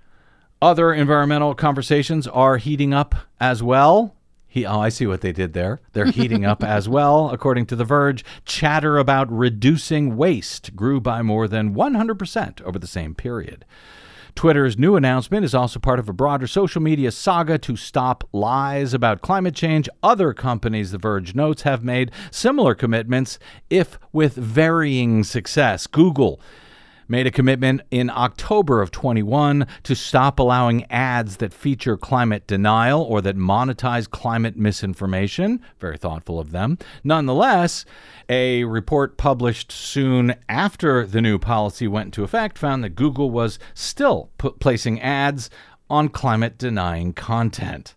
Other 0.62 0.94
environmental 0.94 1.54
conversations 1.54 2.28
are 2.28 2.58
heating 2.58 2.94
up 2.94 3.14
as 3.40 3.62
well. 3.62 4.16
He, 4.48 4.66
oh, 4.66 4.80
I 4.80 4.88
see 4.88 5.06
what 5.06 5.20
they 5.20 5.34
did 5.34 5.52
there. 5.52 5.82
They're 5.92 6.06
heating 6.12 6.46
up 6.46 6.64
as 6.64 6.88
well, 6.88 7.30
according 7.30 7.66
to 7.68 7.76
The 7.76 7.84
Verge. 7.84 8.24
Chatter 8.46 8.98
about 8.98 9.30
reducing 9.30 10.16
waste 10.16 10.78
grew 10.78 11.02
by 11.02 11.22
more 11.22 11.50
than 11.50 11.76
100% 11.76 12.62
over 12.62 12.80
the 12.80 12.88
same 12.88 13.14
period. 13.16 13.66
Twitter's 14.36 14.78
new 14.78 14.98
announcement 14.98 15.46
is 15.46 15.56
also 15.56 15.80
part 15.80 15.98
of 15.98 16.10
a 16.10 16.14
broader 16.14 16.46
social 16.46 16.82
media 16.82 17.10
saga 17.10 17.58
to 17.58 17.78
stop 17.78 18.28
lies 18.34 18.94
about 18.94 19.22
climate 19.22 19.56
change. 19.56 19.88
Other 20.04 20.34
companies, 20.34 20.92
The 20.92 20.98
Verge 20.98 21.34
notes, 21.34 21.62
have 21.62 21.86
made 21.86 22.12
similar 22.32 22.76
commitments, 22.76 23.40
if 23.70 23.98
with 24.12 24.36
varying 24.36 25.24
success. 25.24 25.88
Google 25.88 26.42
made 27.08 27.28
a 27.28 27.32
commitment 27.32 27.82
in 27.92 28.10
October 28.10 28.82
of 28.82 28.92
21 28.92 29.68
to 29.84 29.96
stop 29.96 30.40
allowing 30.40 30.90
ads 30.92 31.38
that 31.38 31.54
feature 31.54 31.98
climate 31.98 32.48
denial 32.48 33.02
or 33.02 33.22
that 33.22 33.38
monetize 33.38 34.10
climate 34.10 34.56
misinformation. 34.56 35.62
Very 35.80 35.98
thoughtful 35.98 36.40
of 36.40 36.52
them. 36.52 36.78
Nonetheless, 37.04 37.86
a 38.30 38.64
report 38.64 39.18
published 39.18 39.72
soon 39.72 40.36
after 40.50 41.06
the 41.06 41.22
new 41.22 41.38
policy 41.38 41.88
went 41.88 42.08
into 42.08 42.24
effect 42.24 42.58
found 42.58 42.84
that 42.84 42.96
Google 42.96 43.30
was 43.30 43.60
still 43.74 44.30
put 44.38 44.60
placing 44.60 45.02
ads 45.02 45.50
on 45.90 46.10
climate 46.10 46.58
denying 46.58 47.14
content. 47.14 47.96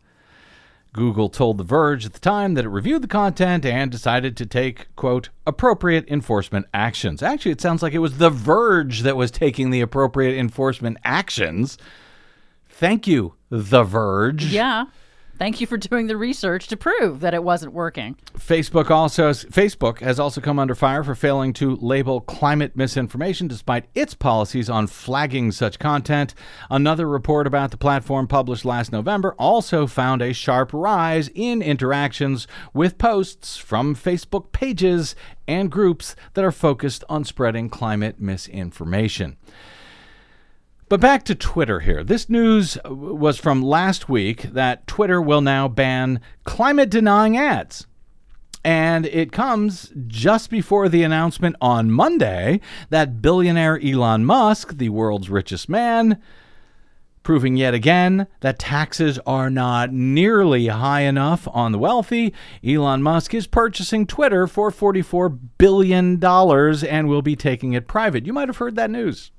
Google 0.92 1.28
told 1.28 1.58
The 1.58 1.64
Verge 1.64 2.06
at 2.06 2.12
the 2.14 2.18
time 2.18 2.54
that 2.54 2.64
it 2.64 2.70
reviewed 2.70 3.02
the 3.02 3.08
content 3.08 3.64
and 3.64 3.90
decided 3.90 4.36
to 4.36 4.46
take, 4.46 4.94
quote, 4.96 5.28
appropriate 5.46 6.08
enforcement 6.08 6.66
actions. 6.72 7.22
Actually, 7.22 7.52
it 7.52 7.60
sounds 7.60 7.82
like 7.82 7.92
it 7.92 7.98
was 7.98 8.18
The 8.18 8.30
Verge 8.30 9.00
that 9.02 9.16
was 9.16 9.30
taking 9.30 9.70
the 9.70 9.80
appropriate 9.80 10.36
enforcement 10.38 10.96
actions. 11.04 11.78
Thank 12.68 13.06
you, 13.06 13.34
The 13.50 13.84
Verge. 13.84 14.46
Yeah. 14.46 14.86
Thank 15.38 15.60
you 15.60 15.68
for 15.68 15.76
doing 15.76 16.08
the 16.08 16.16
research 16.16 16.66
to 16.66 16.76
prove 16.76 17.20
that 17.20 17.32
it 17.32 17.44
wasn't 17.44 17.72
working. 17.72 18.16
Facebook 18.36 18.90
also 18.90 19.30
Facebook 19.30 20.00
has 20.00 20.18
also 20.18 20.40
come 20.40 20.58
under 20.58 20.74
fire 20.74 21.04
for 21.04 21.14
failing 21.14 21.52
to 21.54 21.76
label 21.76 22.20
climate 22.20 22.74
misinformation 22.74 23.46
despite 23.46 23.86
its 23.94 24.14
policies 24.14 24.68
on 24.68 24.88
flagging 24.88 25.52
such 25.52 25.78
content. 25.78 26.34
Another 26.70 27.08
report 27.08 27.46
about 27.46 27.70
the 27.70 27.76
platform 27.76 28.26
published 28.26 28.64
last 28.64 28.90
November 28.90 29.34
also 29.38 29.86
found 29.86 30.22
a 30.22 30.32
sharp 30.32 30.70
rise 30.72 31.30
in 31.36 31.62
interactions 31.62 32.48
with 32.74 32.98
posts 32.98 33.56
from 33.56 33.94
Facebook 33.94 34.50
pages 34.50 35.14
and 35.46 35.70
groups 35.70 36.16
that 36.34 36.44
are 36.44 36.50
focused 36.50 37.04
on 37.08 37.22
spreading 37.22 37.70
climate 37.70 38.20
misinformation. 38.20 39.36
But 40.88 41.00
back 41.00 41.24
to 41.26 41.34
Twitter 41.34 41.80
here. 41.80 42.02
This 42.02 42.30
news 42.30 42.78
was 42.86 43.38
from 43.38 43.62
last 43.62 44.08
week 44.08 44.44
that 44.44 44.86
Twitter 44.86 45.20
will 45.20 45.42
now 45.42 45.68
ban 45.68 46.20
climate 46.44 46.88
denying 46.88 47.36
ads. 47.36 47.86
And 48.64 49.04
it 49.04 49.30
comes 49.30 49.92
just 50.06 50.48
before 50.48 50.88
the 50.88 51.02
announcement 51.02 51.56
on 51.60 51.90
Monday 51.90 52.60
that 52.88 53.20
billionaire 53.20 53.78
Elon 53.84 54.24
Musk, 54.24 54.78
the 54.78 54.88
world's 54.88 55.28
richest 55.28 55.68
man, 55.68 56.22
proving 57.22 57.58
yet 57.58 57.74
again 57.74 58.26
that 58.40 58.58
taxes 58.58 59.18
are 59.26 59.50
not 59.50 59.92
nearly 59.92 60.68
high 60.68 61.02
enough 61.02 61.46
on 61.52 61.72
the 61.72 61.78
wealthy. 61.78 62.32
Elon 62.66 63.02
Musk 63.02 63.34
is 63.34 63.46
purchasing 63.46 64.06
Twitter 64.06 64.46
for 64.46 64.70
$44 64.70 65.38
billion 65.58 66.24
and 66.24 67.08
will 67.08 67.22
be 67.22 67.36
taking 67.36 67.74
it 67.74 67.86
private. 67.86 68.24
You 68.24 68.32
might 68.32 68.48
have 68.48 68.56
heard 68.56 68.76
that 68.76 68.90
news. 68.90 69.30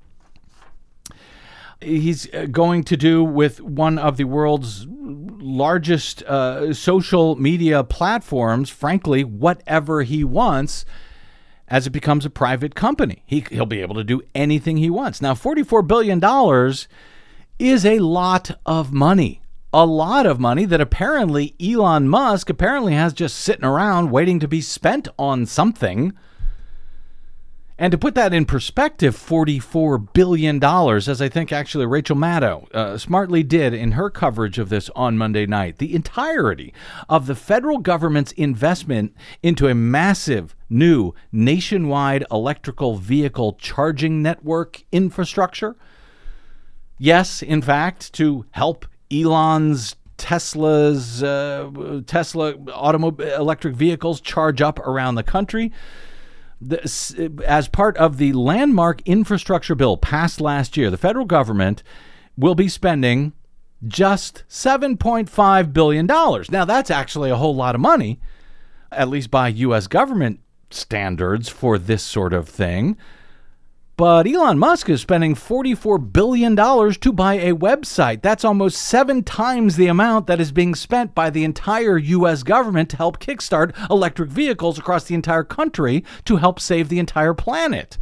He's 1.82 2.34
uh, 2.34 2.48
going 2.52 2.84
to 2.86 2.98
do 2.98 3.24
with 3.24 3.62
one 3.62 3.98
of 3.98 4.18
the 4.18 4.26
world's 4.26 4.86
largest 4.90 6.24
uh, 6.24 6.74
social 6.74 7.36
media 7.36 7.84
platforms, 7.84 8.70
frankly, 8.70 9.24
whatever 9.24 10.04
he 10.04 10.24
wants 10.24 10.86
as 11.70 11.88
it 11.88 11.92
becomes 11.92 12.26
a 12.26 12.30
private 12.30 12.76
company. 12.76 13.24
He, 13.26 13.46
he'll 13.52 13.66
be 13.66 13.82
able 13.82 13.96
to 13.96 14.04
do 14.04 14.22
anything 14.34 14.78
he 14.78 14.90
wants. 14.90 15.22
Now, 15.22 15.34
$44 15.34 15.88
billion 15.88 16.20
is 17.60 17.86
a 17.86 18.00
lot 18.00 18.52
of 18.66 18.92
money. 18.92 19.42
A 19.72 19.86
lot 19.86 20.26
of 20.26 20.40
money 20.40 20.66
that 20.66 20.82
apparently 20.82 21.56
Elon 21.62 22.10
Musk 22.10 22.50
apparently 22.50 22.94
has 22.94 23.14
just 23.14 23.38
sitting 23.38 23.66
around 23.66 24.10
waiting 24.10 24.40
to 24.40 24.48
be 24.48 24.62
spent 24.62 25.08
on 25.20 25.46
something. 25.46 26.14
And 27.80 27.92
to 27.92 27.98
put 27.98 28.14
that 28.16 28.34
in 28.34 28.46
perspective, 28.46 29.16
$44 29.16 30.14
billion, 30.14 30.64
as 30.64 31.22
I 31.22 31.30
think 31.30 31.52
actually 31.52 31.86
Rachel 31.86 32.16
Maddow 32.16 32.72
uh, 32.76 32.98
smartly 32.98 33.42
did 33.42 33.74
in 33.74 33.94
her 33.94 34.10
coverage 34.10 34.60
of 34.60 34.70
this 34.70 34.92
on 34.96 35.18
Monday 35.18 35.46
night, 35.48 35.78
the 35.78 35.96
entirety 35.96 36.74
of 37.08 37.26
the 37.26 37.36
federal 37.36 37.78
government's 37.80 38.34
investment 38.34 39.16
into 39.42 39.68
a 39.68 39.74
massive 39.74 40.56
new 40.70 41.14
nationwide 41.32 42.26
electrical 42.30 42.98
vehicle 42.98 43.54
charging 43.54 44.22
network 44.22 44.84
infrastructure 44.92 45.76
Yes, 47.02 47.42
in 47.42 47.62
fact, 47.62 48.12
to 48.14 48.46
help 48.52 48.86
Elon's 49.10 49.96
Tesla's 50.18 51.24
uh, 51.24 52.02
Tesla 52.06 52.56
electric 52.58 53.74
vehicles 53.74 54.20
charge 54.20 54.62
up 54.62 54.80
around 54.80 55.16
the 55.16 55.24
country. 55.24 55.72
As 57.46 57.70
part 57.70 57.96
of 57.98 58.18
the 58.18 58.34
landmark 58.34 59.02
infrastructure 59.06 59.76
bill 59.76 59.98
passed 59.98 60.42
last 60.42 60.76
year, 60.76 60.90
the 60.90 60.98
federal 60.98 61.26
government 61.26 61.84
will 62.38 62.56
be 62.56 62.68
spending 62.68 63.34
just 63.88 64.44
$7.5 64.50 65.74
billion. 65.74 66.06
Now, 66.06 66.66
that's 66.66 66.92
actually 66.92 67.30
a 67.30 67.38
whole 67.38 67.56
lot 67.56 67.76
of 67.76 67.82
money, 67.82 68.20
at 68.92 69.08
least 69.08 69.32
by 69.32 69.48
U.S. 69.48 69.88
government 69.88 70.42
standards 70.70 71.48
for 71.48 71.78
this 71.78 72.04
sort 72.04 72.34
of 72.34 72.50
thing. 72.50 72.98
But 74.00 74.28
Elon 74.28 74.58
Musk 74.58 74.88
is 74.90 75.02
spending 75.02 75.36
$44 75.36 76.14
billion 76.14 76.56
to 76.56 77.12
buy 77.12 77.34
a 77.34 77.54
website. 77.54 78.22
That's 78.22 78.46
almost 78.46 78.82
seven 78.82 79.24
times 79.24 79.76
the 79.76 79.88
amount 79.88 80.28
that 80.28 80.40
is 80.40 80.54
being 80.54 80.74
spent 80.74 81.14
by 81.14 81.30
the 81.30 81.44
entire 81.44 81.98
U.S. 81.98 82.44
government 82.44 82.90
to 82.92 82.96
help 82.96 83.20
kickstart 83.20 83.76
electric 83.90 84.30
vehicles 84.30 84.80
across 84.80 85.04
the 85.04 85.16
entire 85.16 85.44
country 85.44 86.06
to 86.24 86.38
help 86.38 86.62
save 86.62 86.88
the 86.88 86.98
entire 86.98 87.34
planet. 87.34 87.98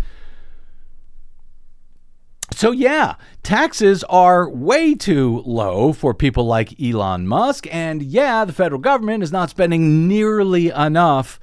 So, 2.54 2.70
yeah, 2.70 3.16
taxes 3.42 4.04
are 4.04 4.48
way 4.48 4.94
too 4.94 5.42
low 5.48 5.94
for 5.94 6.14
people 6.14 6.46
like 6.46 6.80
Elon 6.80 7.26
Musk. 7.26 7.66
And 7.74 8.04
yeah, 8.04 8.46
the 8.46 8.54
federal 8.54 8.82
government 8.82 9.24
is 9.24 9.32
not 9.32 9.50
spending 9.50 10.08
nearly 10.08 10.70
enough 10.70 11.40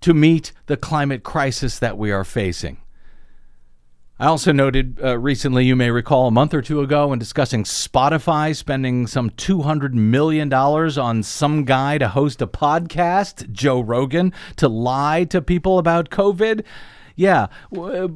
to 0.00 0.12
meet 0.12 0.50
the 0.66 0.76
climate 0.76 1.22
crisis 1.22 1.78
that 1.78 1.96
we 1.96 2.10
are 2.10 2.24
facing. 2.24 2.78
I 4.20 4.26
also 4.26 4.52
noted 4.52 5.00
uh, 5.02 5.18
recently, 5.18 5.64
you 5.64 5.74
may 5.74 5.90
recall 5.90 6.26
a 6.26 6.30
month 6.30 6.52
or 6.52 6.60
two 6.60 6.82
ago, 6.82 7.06
when 7.06 7.18
discussing 7.18 7.64
Spotify 7.64 8.54
spending 8.54 9.06
some 9.06 9.30
$200 9.30 9.94
million 9.94 10.52
on 10.52 11.22
some 11.22 11.64
guy 11.64 11.96
to 11.96 12.06
host 12.06 12.42
a 12.42 12.46
podcast, 12.46 13.50
Joe 13.50 13.80
Rogan, 13.80 14.34
to 14.56 14.68
lie 14.68 15.24
to 15.24 15.40
people 15.40 15.78
about 15.78 16.10
COVID. 16.10 16.66
Yeah, 17.16 17.46
uh, 17.74 18.08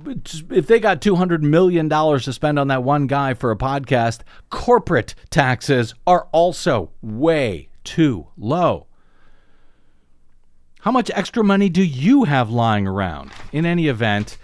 if 0.51 0.67
they 0.67 0.79
got 0.79 1.01
$200 1.01 1.41
million 1.41 1.89
to 1.89 2.33
spend 2.35 2.59
on 2.59 2.69
that 2.69 2.83
one 2.83 3.07
guy 3.07 3.33
for 3.33 3.51
a 3.51 3.57
podcast, 3.57 4.21
corporate 4.51 5.15
taxes 5.31 5.95
are 6.07 6.29
also 6.33 6.91
way 7.01 7.71
too 7.83 8.27
low. 8.37 8.89
How 10.81 10.91
much 10.91 11.11
extra 11.15 11.43
money 11.43 11.71
do 11.71 11.83
you 11.83 12.25
have 12.25 12.51
lying 12.51 12.87
around? 12.87 13.33
In 13.53 13.65
any 13.65 13.89
event, 13.89 14.37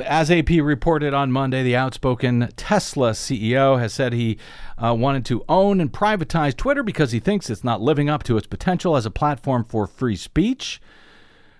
as 0.00 0.30
AP 0.30 0.50
reported 0.50 1.14
on 1.14 1.32
Monday, 1.32 1.62
the 1.62 1.76
outspoken 1.76 2.52
Tesla 2.56 3.12
CEO 3.12 3.78
has 3.78 3.92
said 3.92 4.12
he 4.12 4.38
uh, 4.82 4.94
wanted 4.94 5.24
to 5.26 5.44
own 5.48 5.80
and 5.80 5.92
privatize 5.92 6.56
Twitter 6.56 6.82
because 6.82 7.12
he 7.12 7.20
thinks 7.20 7.50
it's 7.50 7.64
not 7.64 7.80
living 7.80 8.08
up 8.08 8.22
to 8.24 8.36
its 8.36 8.46
potential 8.46 8.96
as 8.96 9.06
a 9.06 9.10
platform 9.10 9.64
for 9.64 9.86
free 9.86 10.16
speech. 10.16 10.80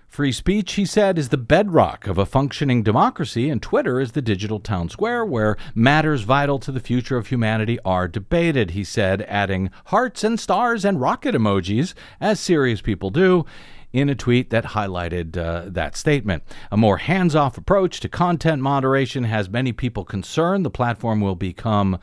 Free 0.07 0.31
speech, 0.31 0.73
he 0.73 0.85
said, 0.85 1.19
is 1.19 1.29
the 1.29 1.37
bedrock 1.37 2.07
of 2.07 2.17
a 2.17 2.25
functioning 2.25 2.81
democracy, 2.81 3.49
and 3.49 3.61
Twitter 3.61 3.99
is 3.99 4.13
the 4.13 4.21
digital 4.21 4.59
town 4.59 4.89
square 4.89 5.23
where 5.23 5.57
matters 5.75 6.21
vital 6.21 6.57
to 6.59 6.71
the 6.71 6.79
future 6.79 7.17
of 7.17 7.27
humanity 7.27 7.77
are 7.85 8.07
debated, 8.07 8.71
he 8.71 8.83
said, 8.83 9.21
adding 9.23 9.69
hearts 9.85 10.23
and 10.23 10.39
stars 10.39 10.85
and 10.85 11.01
rocket 11.01 11.35
emojis, 11.35 11.93
as 12.19 12.39
serious 12.39 12.81
people 12.81 13.09
do 13.09 13.45
in 13.93 14.09
a 14.09 14.15
tweet 14.15 14.49
that 14.49 14.65
highlighted 14.65 15.37
uh, 15.37 15.63
that 15.67 15.95
statement. 15.95 16.43
A 16.71 16.77
more 16.77 16.97
hands 16.97 17.35
off 17.35 17.57
approach 17.57 17.99
to 18.01 18.09
content 18.09 18.61
moderation 18.61 19.23
has 19.23 19.49
many 19.49 19.71
people 19.71 20.03
concerned. 20.03 20.65
The 20.65 20.69
platform 20.69 21.21
will 21.21 21.35
become 21.35 21.99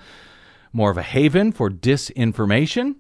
more 0.73 0.91
of 0.91 0.99
a 0.99 1.03
haven 1.03 1.53
for 1.53 1.71
disinformation 1.71 2.97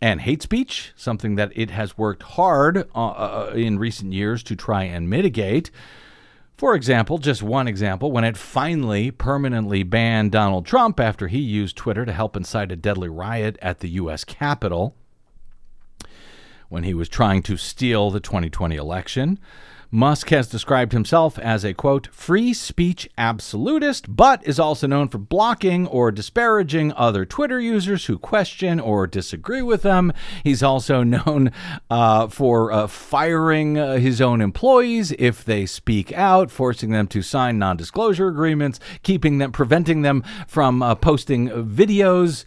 and 0.00 0.20
hate 0.20 0.42
speech, 0.42 0.92
something 0.96 1.36
that 1.36 1.52
it 1.54 1.70
has 1.70 1.96
worked 1.96 2.22
hard 2.22 2.88
uh, 2.94 3.06
uh, 3.06 3.52
in 3.54 3.78
recent 3.78 4.12
years 4.12 4.42
to 4.42 4.56
try 4.56 4.82
and 4.82 5.08
mitigate. 5.08 5.70
For 6.56 6.74
example, 6.74 7.18
just 7.18 7.42
one 7.42 7.68
example, 7.68 8.12
when 8.12 8.24
it 8.24 8.36
finally 8.36 9.10
permanently 9.10 9.82
banned 9.82 10.32
Donald 10.32 10.66
Trump 10.66 11.00
after 11.00 11.28
he 11.28 11.38
used 11.38 11.76
Twitter 11.76 12.04
to 12.04 12.12
help 12.12 12.36
incite 12.36 12.72
a 12.72 12.76
deadly 12.76 13.08
riot 13.08 13.58
at 13.60 13.80
the 13.80 13.90
U.S. 13.90 14.24
Capitol 14.24 14.96
when 16.72 16.84
he 16.84 16.94
was 16.94 17.08
trying 17.08 17.42
to 17.42 17.58
steal 17.58 18.10
the 18.10 18.18
2020 18.18 18.76
election. 18.76 19.38
Musk 19.90 20.30
has 20.30 20.48
described 20.48 20.92
himself 20.92 21.38
as 21.38 21.66
a 21.66 21.74
quote, 21.74 22.08
free 22.14 22.54
speech 22.54 23.10
absolutist, 23.18 24.16
but 24.16 24.42
is 24.48 24.58
also 24.58 24.86
known 24.86 25.06
for 25.06 25.18
blocking 25.18 25.86
or 25.86 26.10
disparaging 26.10 26.90
other 26.94 27.26
Twitter 27.26 27.60
users 27.60 28.06
who 28.06 28.18
question 28.18 28.80
or 28.80 29.06
disagree 29.06 29.60
with 29.60 29.82
them. 29.82 30.14
He's 30.42 30.62
also 30.62 31.02
known 31.02 31.52
uh, 31.90 32.28
for 32.28 32.72
uh, 32.72 32.86
firing 32.86 33.78
uh, 33.78 33.98
his 33.98 34.22
own 34.22 34.40
employees 34.40 35.12
if 35.18 35.44
they 35.44 35.66
speak 35.66 36.10
out, 36.14 36.50
forcing 36.50 36.90
them 36.90 37.06
to 37.08 37.20
sign 37.20 37.58
non 37.58 37.76
disclosure 37.76 38.28
agreements, 38.28 38.80
keeping 39.02 39.36
them, 39.36 39.52
preventing 39.52 40.00
them 40.00 40.24
from 40.48 40.82
uh, 40.82 40.94
posting 40.94 41.50
videos 41.50 42.46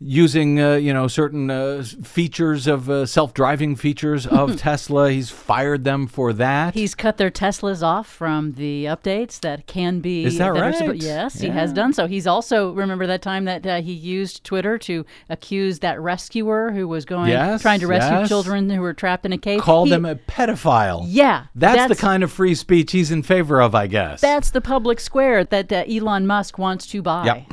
using 0.00 0.58
uh, 0.58 0.74
you 0.74 0.92
know 0.94 1.06
certain 1.06 1.50
uh, 1.50 1.84
features 2.02 2.66
of 2.66 2.88
uh, 2.88 3.04
self-driving 3.04 3.76
features 3.76 4.26
of 4.26 4.56
Tesla. 4.58 5.10
He's 5.10 5.30
fired 5.30 5.84
them 5.84 6.06
for 6.06 6.32
that. 6.32 6.74
He's 6.74 6.94
cut 6.94 7.18
their 7.18 7.30
Teslas 7.30 7.82
off 7.82 8.08
from 8.08 8.52
the 8.52 8.86
updates 8.86 9.40
that 9.40 9.66
can 9.66 10.00
be. 10.00 10.24
Is 10.24 10.38
that, 10.38 10.54
that 10.54 10.60
right? 10.60 10.74
Suppo- 10.74 11.00
yes, 11.00 11.36
yeah. 11.36 11.50
he 11.50 11.58
has 11.58 11.72
done 11.72 11.92
so. 11.92 12.06
He's 12.06 12.26
also 12.26 12.72
remember 12.72 13.06
that 13.06 13.22
time 13.22 13.44
that 13.44 13.66
uh, 13.66 13.82
he 13.82 13.92
used 13.92 14.42
Twitter 14.44 14.78
to 14.78 15.04
accuse 15.28 15.80
that 15.80 16.00
rescuer 16.00 16.72
who 16.72 16.88
was 16.88 17.04
going 17.04 17.30
yes, 17.30 17.62
trying 17.62 17.80
to 17.80 17.86
rescue 17.86 18.18
yes. 18.18 18.28
children 18.28 18.70
who 18.70 18.80
were 18.80 18.94
trapped 18.94 19.26
in 19.26 19.32
a 19.32 19.38
cave. 19.38 19.60
Called 19.60 19.88
he, 19.88 19.94
him 19.94 20.06
a 20.06 20.16
pedophile. 20.16 21.04
Yeah, 21.06 21.46
that's, 21.54 21.76
that's, 21.76 22.00
the 22.00 22.00
kind 22.00 22.22
of 22.22 22.32
free 22.32 22.54
speech 22.54 22.92
he's 22.92 23.10
in 23.10 23.22
favor 23.22 23.60
of, 23.60 23.74
I 23.74 23.86
guess. 23.86 24.20
That's 24.20 24.50
the 24.50 24.60
public 24.60 24.98
square 24.98 25.44
that 25.44 25.70
uh, 25.70 25.84
Elon 25.86 26.26
Musk 26.26 26.58
wants 26.58 26.86
to 26.88 27.02
buy. 27.02 27.26
Yep 27.26 27.52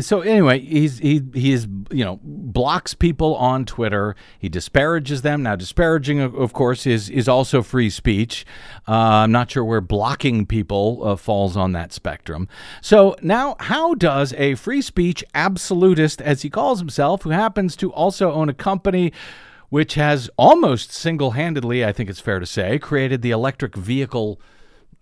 so 0.00 0.20
anyway, 0.20 0.60
he's 0.60 0.98
he 0.98 1.22
he 1.34 1.52
is 1.52 1.66
you 1.90 2.04
know 2.04 2.18
blocks 2.22 2.94
people 2.94 3.34
on 3.36 3.64
Twitter. 3.64 4.16
He 4.38 4.48
disparages 4.48 5.22
them. 5.22 5.42
Now, 5.42 5.56
disparaging, 5.56 6.20
of 6.20 6.52
course, 6.52 6.86
is 6.86 7.08
is 7.08 7.28
also 7.28 7.62
free 7.62 7.90
speech. 7.90 8.44
Uh, 8.88 8.92
I'm 8.92 9.32
not 9.32 9.50
sure 9.50 9.64
where 9.64 9.80
blocking 9.80 10.46
people 10.46 11.02
uh, 11.04 11.16
falls 11.16 11.56
on 11.56 11.72
that 11.72 11.92
spectrum. 11.92 12.48
So 12.80 13.16
now, 13.22 13.56
how 13.60 13.94
does 13.94 14.32
a 14.34 14.54
free 14.56 14.82
speech 14.82 15.24
absolutist, 15.34 16.20
as 16.20 16.42
he 16.42 16.50
calls 16.50 16.78
himself, 16.78 17.22
who 17.22 17.30
happens 17.30 17.76
to 17.76 17.92
also 17.92 18.32
own 18.32 18.48
a 18.48 18.54
company? 18.54 19.12
Which 19.68 19.94
has 19.94 20.30
almost 20.36 20.92
single 20.92 21.32
handedly, 21.32 21.84
I 21.84 21.92
think 21.92 22.08
it's 22.08 22.20
fair 22.20 22.38
to 22.38 22.46
say, 22.46 22.78
created 22.78 23.20
the 23.22 23.32
electric 23.32 23.74
vehicle 23.74 24.40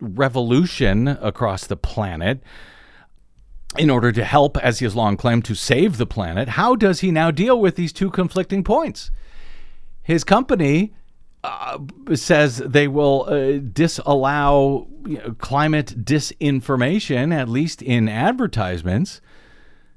revolution 0.01 1.07
across 1.07 1.67
the 1.67 1.77
planet 1.77 2.43
in 3.79 3.91
order 3.91 4.13
to 4.13 4.25
help, 4.25 4.57
as 4.59 4.79
he 4.79 4.85
has 4.85 4.95
long 4.95 5.17
claimed, 5.17 5.45
to 5.47 5.55
save 5.55 5.97
the 5.97 6.07
planet, 6.07 6.51
how 6.51 6.77
does 6.77 7.01
he 7.01 7.11
now 7.11 7.31
deal 7.31 7.59
with 7.61 7.77
these 7.77 7.93
two 7.93 8.11
conflicting 8.11 8.63
points? 8.63 9.11
His 10.03 10.23
company 10.25 10.95
uh, 11.43 11.79
says 12.15 12.59
they 12.59 12.89
will 12.89 13.27
uh, 13.29 13.59
disallow 13.59 14.89
you 15.07 15.19
know, 15.19 15.35
climate 15.39 16.05
disinformation, 16.05 17.35
at 17.35 17.49
least 17.49 17.83
in 17.83 18.09
advertisements. 18.09 19.21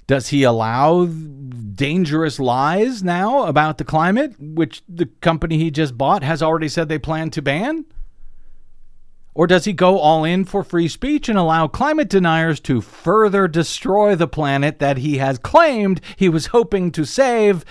Does 0.08 0.30
he 0.30 0.44
allow 0.44 1.06
dangerous 1.06 2.40
lies 2.40 3.04
now 3.04 3.44
about 3.44 3.78
the 3.78 3.84
climate, 3.84 4.36
which 4.40 4.82
the 4.88 5.08
company 5.22 5.58
he 5.58 5.70
just 5.70 5.98
bought 5.98 6.24
has 6.24 6.42
already 6.42 6.70
said 6.70 6.88
they 6.88 6.98
plan 6.98 7.30
to 7.32 7.42
ban? 7.42 7.86
Or 9.38 9.46
does 9.46 9.66
he 9.66 9.72
go 9.72 10.00
all 10.00 10.24
in 10.24 10.46
for 10.46 10.64
free 10.64 10.88
speech 10.88 11.30
and 11.30 11.38
allow 11.38 11.68
climate 11.68 12.10
deniers 12.10 12.60
to 12.62 12.82
further 12.82 13.48
destroy 13.48 14.16
the 14.16 14.28
planet 14.28 14.80
that 14.80 14.98
he 14.98 15.20
has 15.20 15.38
claimed 15.38 16.02
he 16.16 16.28
was 16.28 16.48
hoping 16.48 16.92
to 16.94 17.06
save? 17.06 17.64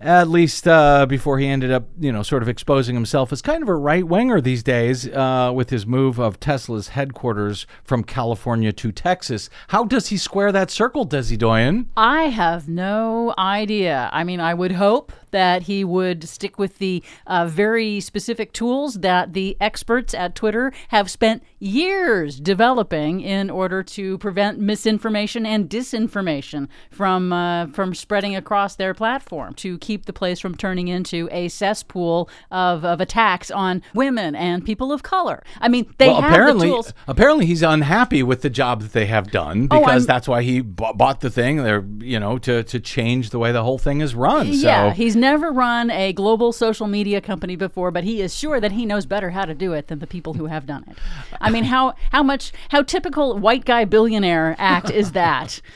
At 0.00 0.28
least 0.28 0.66
uh, 0.66 1.06
before 1.06 1.38
he 1.38 1.46
ended 1.46 1.70
up, 1.70 1.88
you 2.00 2.10
know, 2.10 2.24
sort 2.24 2.42
of 2.42 2.48
exposing 2.48 2.96
himself 2.96 3.32
as 3.32 3.42
kind 3.42 3.62
of 3.62 3.68
a 3.68 3.76
right 3.76 4.02
winger 4.02 4.40
these 4.40 4.64
days 4.64 5.08
uh, 5.08 5.52
with 5.54 5.70
his 5.70 5.86
move 5.86 6.18
of 6.18 6.40
Tesla's 6.40 6.88
headquarters 6.88 7.66
from 7.84 8.02
California 8.02 8.72
to 8.72 8.90
Texas. 8.90 9.48
How 9.68 9.84
does 9.84 10.08
he 10.08 10.16
square 10.16 10.50
that 10.50 10.70
circle, 10.70 11.06
Desi 11.06 11.38
Doyen? 11.38 11.90
I 11.96 12.24
have 12.24 12.68
no 12.68 13.34
idea. 13.38 14.10
I 14.12 14.24
mean, 14.24 14.40
I 14.40 14.54
would 14.54 14.72
hope 14.72 15.12
that 15.30 15.62
he 15.62 15.84
would 15.84 16.28
stick 16.28 16.58
with 16.58 16.78
the 16.78 17.02
uh, 17.26 17.46
very 17.46 18.00
specific 18.00 18.52
tools 18.52 18.94
that 18.94 19.32
the 19.32 19.56
experts 19.60 20.14
at 20.14 20.34
Twitter 20.34 20.72
have 20.88 21.10
spent 21.10 21.42
years 21.58 22.38
developing 22.40 23.20
in 23.20 23.50
order 23.50 23.82
to 23.82 24.18
prevent 24.18 24.58
misinformation 24.58 25.44
and 25.44 25.68
disinformation 25.68 26.68
from 26.90 27.32
uh, 27.32 27.66
from 27.68 27.94
spreading 27.94 28.34
across 28.36 28.76
their 28.76 28.94
platform 28.94 29.54
to 29.54 29.78
keep 29.78 30.06
the 30.06 30.12
place 30.12 30.38
from 30.40 30.54
turning 30.56 30.88
into 30.88 31.28
a 31.32 31.48
cesspool 31.48 32.28
of, 32.50 32.84
of 32.84 33.00
attacks 33.00 33.50
on 33.50 33.82
women 33.94 34.34
and 34.34 34.64
people 34.64 34.92
of 34.92 35.02
color. 35.02 35.42
I 35.60 35.68
mean, 35.68 35.92
they 35.98 36.08
well, 36.08 36.20
have 36.22 36.30
apparently, 36.32 36.66
the 36.68 36.72
tools. 36.74 36.94
apparently 37.06 37.46
he's 37.46 37.62
unhappy 37.62 38.22
with 38.22 38.42
the 38.42 38.50
job 38.50 38.82
that 38.82 38.92
they 38.92 39.06
have 39.06 39.30
done 39.30 39.68
Oh, 39.70 39.80
because 39.80 40.02
I'm- 40.02 40.06
that's 40.06 40.28
why 40.28 40.42
he 40.42 40.60
b- 40.60 40.92
bought 40.94 41.20
the 41.20 41.30
thing. 41.30 41.58
They're, 41.58 41.84
you 42.00 42.18
know, 42.20 42.38
to 42.38 42.62
to 42.64 42.80
change 42.80 43.30
the 43.30 43.38
way 43.38 43.52
the 43.52 43.62
whole 43.64 43.78
thing 43.78 44.00
is 44.00 44.14
run. 44.14 44.48
Yeah, 44.52 44.90
so 44.90 44.94
he's 44.94 45.16
never 45.18 45.50
run 45.50 45.90
a 45.90 46.12
global 46.12 46.52
social 46.52 46.86
media 46.86 47.20
company 47.20 47.56
before, 47.56 47.90
but 47.90 48.04
he 48.04 48.20
is 48.20 48.34
sure 48.36 48.60
that 48.60 48.72
he 48.72 48.86
knows 48.86 49.06
better 49.06 49.30
how 49.30 49.44
to 49.44 49.54
do 49.54 49.72
it 49.72 49.88
than 49.88 49.98
the 49.98 50.06
people 50.06 50.34
who 50.34 50.46
have 50.46 50.66
done 50.66 50.84
it. 50.88 50.96
I 51.40 51.50
mean, 51.50 51.64
how 51.64 51.94
how 52.10 52.22
much 52.22 52.52
how 52.70 52.82
typical 52.82 53.38
white 53.38 53.64
guy 53.64 53.84
billionaire 53.84 54.56
act 54.58 54.90
is 54.90 55.12
that? 55.12 55.60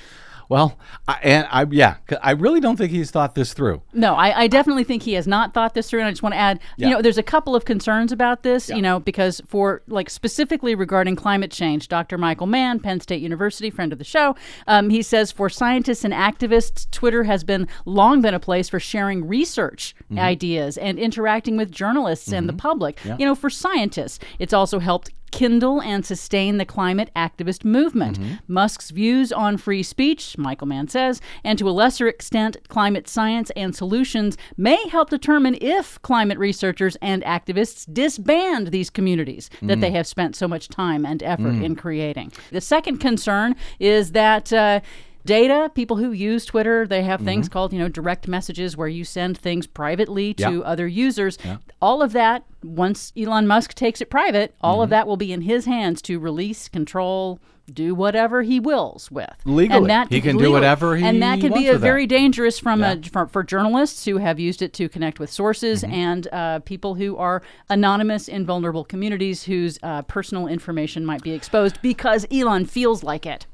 well, 0.48 0.78
I, 1.08 1.18
and 1.22 1.46
I 1.50 1.66
yeah, 1.70 1.96
I 2.22 2.32
really 2.32 2.60
don't 2.60 2.76
think 2.76 2.90
he's 2.90 3.10
thought 3.10 3.34
this 3.34 3.52
through. 3.52 3.82
No, 3.92 4.14
I, 4.14 4.42
I 4.42 4.46
definitely 4.46 4.84
think 4.84 5.02
he 5.02 5.14
has 5.14 5.26
not 5.26 5.54
thought 5.54 5.74
this 5.74 5.88
through, 5.90 6.00
and 6.00 6.08
I 6.08 6.10
just 6.10 6.22
want 6.22 6.34
to 6.34 6.38
add, 6.38 6.60
Yeah. 6.76 6.88
you 6.88 6.94
know, 6.94 7.02
there's 7.02 7.18
a 7.18 7.22
couple 7.22 7.54
of 7.56 7.64
concerns 7.64 8.12
about 8.12 8.42
this, 8.42 8.68
you 8.68 8.82
know, 8.82 9.00
because 9.00 9.40
for 9.46 9.82
like 9.88 10.10
specifically 10.10 10.74
regarding 10.74 11.16
climate 11.16 11.50
change, 11.50 11.88
Dr. 11.88 12.18
Michael 12.18 12.46
Mann, 12.46 12.80
Penn 12.80 13.00
State 13.00 13.22
University, 13.22 13.70
friend 13.70 13.92
of 13.92 13.98
the 13.98 14.04
show, 14.04 14.34
um, 14.66 14.90
he 14.90 15.02
says 15.02 15.32
for 15.32 15.48
scientists 15.48 16.04
and 16.04 16.12
activists, 16.14 16.90
Twitter 16.90 17.24
has 17.24 17.44
been 17.44 17.68
long 17.84 18.20
been 18.22 18.34
a 18.34 18.40
place 18.40 18.68
for 18.68 18.80
sharing 18.80 19.26
research 19.26 19.94
ideas 20.16 20.76
and 20.78 20.98
interacting 20.98 21.56
with 21.56 21.70
journalists 21.70 22.32
and 22.32 22.48
the 22.48 22.52
public. 22.52 22.98
You 23.04 23.26
know, 23.26 23.34
for 23.34 23.50
scientists, 23.50 24.18
it's 24.38 24.52
also 24.52 24.78
helped 24.78 25.10
kindle 25.32 25.82
and 25.82 26.06
sustain 26.06 26.58
the 26.58 26.64
climate 26.64 27.10
activist 27.16 27.64
movement. 27.64 28.20
Mm-hmm. 28.20 28.34
Musk's 28.46 28.90
views 28.90 29.32
on 29.32 29.56
free 29.56 29.82
speech, 29.82 30.38
Michael 30.38 30.68
Mann 30.68 30.86
says, 30.88 31.20
and 31.42 31.58
to 31.58 31.68
a 31.68 31.72
lesser 31.72 32.06
extent, 32.06 32.56
climate 32.68 33.08
science 33.08 33.50
and 33.56 33.74
solutions 33.74 34.36
may 34.56 34.88
help 34.88 35.10
determine 35.10 35.56
if 35.60 36.00
climate 36.02 36.38
researchers 36.38 36.96
and 37.02 37.24
activists 37.24 37.92
disband 37.92 38.68
these 38.68 38.90
communities 38.90 39.50
that 39.62 39.80
they 39.80 39.90
mm. 39.90 39.94
have 39.94 40.06
spent 40.06 40.36
so 40.36 40.46
much 40.46 40.68
time 40.68 41.04
and 41.04 41.22
effort 41.22 41.54
mm. 41.54 41.64
in 41.64 41.74
creating. 41.74 42.30
The 42.50 42.60
second 42.60 42.98
concern 42.98 43.56
is 43.80 44.12
that. 44.12 44.52
Uh, 44.52 44.80
Data, 45.24 45.70
people 45.74 45.96
who 45.96 46.10
use 46.12 46.44
Twitter, 46.44 46.86
they 46.86 47.02
have 47.02 47.20
things 47.20 47.48
called, 47.48 47.72
you 47.72 47.78
know, 47.78 47.88
direct 47.88 48.26
messages 48.26 48.76
where 48.76 48.88
you 48.88 49.04
send 49.04 49.38
things 49.38 49.66
privately 49.66 50.34
to 50.34 50.42
Yeah. 50.42 50.58
other 50.60 50.88
users. 50.88 51.38
All 51.80 52.02
of 52.02 52.12
that, 52.12 52.44
once 52.64 53.12
Elon 53.16 53.46
Musk 53.46 53.74
takes 53.74 54.00
it 54.00 54.10
private, 54.10 54.54
all 54.60 54.76
Mm-hmm. 54.76 54.82
of 54.84 54.90
that 54.90 55.06
will 55.06 55.16
be 55.16 55.32
in 55.32 55.42
his 55.42 55.64
hands 55.66 56.02
to 56.02 56.18
release, 56.18 56.68
control, 56.68 57.38
do 57.72 57.94
whatever 57.94 58.42
he 58.42 58.58
wills 58.58 59.08
with. 59.12 59.30
Legally. 59.44 59.78
and 59.78 59.88
that 59.88 60.10
He 60.12 60.20
can 60.20 60.36
do 60.36 60.50
whatever 60.50 60.96
he 60.96 61.04
wants 61.04 61.14
and 61.14 61.22
that 61.22 61.38
can 61.40 61.52
be 61.52 61.68
a 61.68 61.72
with 61.72 61.80
that. 61.80 61.86
very 61.86 62.06
dangerous 62.08 62.58
from 62.58 62.80
Yeah. 62.80 62.94
a 62.94 63.02
for, 63.02 63.28
for 63.28 63.44
journalists 63.44 64.04
who 64.04 64.16
have 64.18 64.40
used 64.40 64.62
it 64.62 64.72
to 64.74 64.88
connect 64.88 65.20
with 65.20 65.30
sources 65.30 65.82
Mm-hmm. 65.84 65.94
and 65.94 66.28
uh, 66.32 66.58
people 66.60 66.96
who 66.96 67.16
are 67.16 67.40
anonymous 67.70 68.26
in 68.26 68.44
vulnerable 68.44 68.82
communities 68.84 69.44
whose 69.44 69.78
uh, 69.84 70.02
personal 70.02 70.48
information 70.48 71.06
might 71.06 71.22
be 71.22 71.30
exposed 71.30 71.80
because 71.82 72.26
Elon 72.32 72.64
feels 72.66 73.04
like 73.04 73.24
it. 73.26 73.46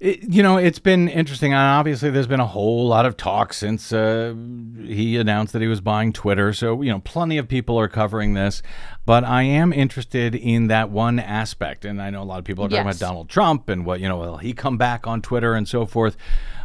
It, 0.00 0.32
you 0.32 0.42
know, 0.42 0.56
it's 0.56 0.78
been 0.78 1.08
interesting. 1.08 1.52
And 1.52 1.60
obviously, 1.60 2.08
there's 2.08 2.26
been 2.26 2.40
a 2.40 2.46
whole 2.46 2.88
lot 2.88 3.04
of 3.04 3.18
talk 3.18 3.52
since 3.52 3.92
uh, 3.92 4.34
he 4.82 5.18
announced 5.18 5.52
that 5.52 5.60
he 5.60 5.68
was 5.68 5.82
buying 5.82 6.14
Twitter. 6.14 6.54
So, 6.54 6.80
you 6.80 6.90
know, 6.90 7.00
plenty 7.00 7.36
of 7.36 7.46
people 7.48 7.78
are 7.78 7.86
covering 7.86 8.32
this. 8.32 8.62
But 9.04 9.24
I 9.24 9.42
am 9.42 9.74
interested 9.74 10.34
in 10.34 10.68
that 10.68 10.88
one 10.90 11.18
aspect. 11.18 11.84
And 11.84 12.00
I 12.00 12.08
know 12.08 12.22
a 12.22 12.24
lot 12.24 12.38
of 12.38 12.46
people 12.46 12.64
are 12.64 12.68
talking 12.68 12.86
Yes. 12.86 12.96
about 12.96 13.06
Donald 13.06 13.28
Trump 13.28 13.68
and 13.68 13.84
what, 13.84 14.00
you 14.00 14.08
know, 14.08 14.16
will 14.16 14.38
he 14.38 14.54
come 14.54 14.78
back 14.78 15.06
on 15.06 15.20
Twitter 15.20 15.52
and 15.54 15.68
so 15.68 15.84
forth? 15.84 16.16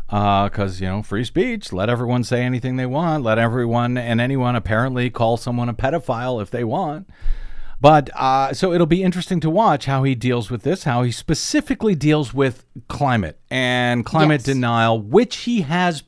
Because, 0.08 0.80
you 0.80 0.88
know, 0.88 1.02
free 1.04 1.26
speech, 1.26 1.74
let 1.74 1.90
everyone 1.90 2.24
say 2.24 2.44
anything 2.44 2.78
they 2.78 2.86
want. 2.86 3.24
Let 3.24 3.38
everyone 3.38 3.98
and 3.98 4.22
anyone 4.22 4.56
apparently 4.56 5.10
call 5.10 5.36
someone 5.36 5.68
a 5.68 5.74
pedophile 5.74 6.42
if 6.42 6.52
they 6.52 6.64
want. 6.64 7.10
But 7.82 8.10
uh, 8.16 8.54
so 8.54 8.74
it'll 8.74 8.88
be 8.88 9.04
interesting 9.04 9.40
to 9.42 9.50
watch 9.50 9.86
how 9.86 10.04
he 10.04 10.16
deals 10.16 10.50
with 10.50 10.64
this, 10.64 10.84
how 10.86 11.04
he 11.04 11.12
specifically 11.12 11.94
deals 11.96 12.34
with 12.34 12.66
climate 12.88 13.40
and 13.52 14.06
climate 14.06 14.42
Yes. 14.42 14.46
denial, 14.56 15.02
which 15.02 15.38
he 15.38 15.62
has. 15.62 16.04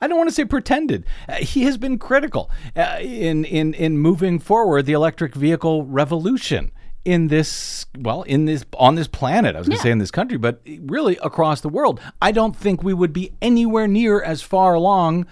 I 0.00 0.08
don't 0.08 0.18
want 0.18 0.28
to 0.28 0.34
say 0.34 0.44
pretended. 0.44 1.06
Uh, 1.28 1.34
he 1.36 1.62
has 1.62 1.78
been 1.78 1.98
critical 1.98 2.50
uh, 2.76 2.98
in 3.00 3.44
in 3.44 3.74
in 3.74 3.96
moving 3.98 4.38
forward 4.38 4.86
the 4.86 4.92
electric 4.92 5.34
vehicle 5.34 5.84
revolution 5.86 6.72
in 7.04 7.28
this 7.28 7.86
well 7.98 8.22
in 8.22 8.44
this 8.46 8.64
on 8.76 8.96
this 8.96 9.06
planet. 9.08 9.54
I 9.54 9.60
was 9.60 9.68
going 9.68 9.76
to 9.76 9.80
Yeah. 9.80 9.82
say 9.84 9.90
in 9.92 9.98
this 9.98 10.10
country, 10.10 10.36
but 10.36 10.60
really 10.80 11.16
across 11.22 11.60
the 11.60 11.68
world. 11.68 12.00
I 12.20 12.32
don't 12.32 12.56
think 12.56 12.82
we 12.82 12.92
would 12.92 13.12
be 13.12 13.32
anywhere 13.40 13.86
near 13.86 14.20
as 14.20 14.42
far 14.42 14.74
along 14.74 15.26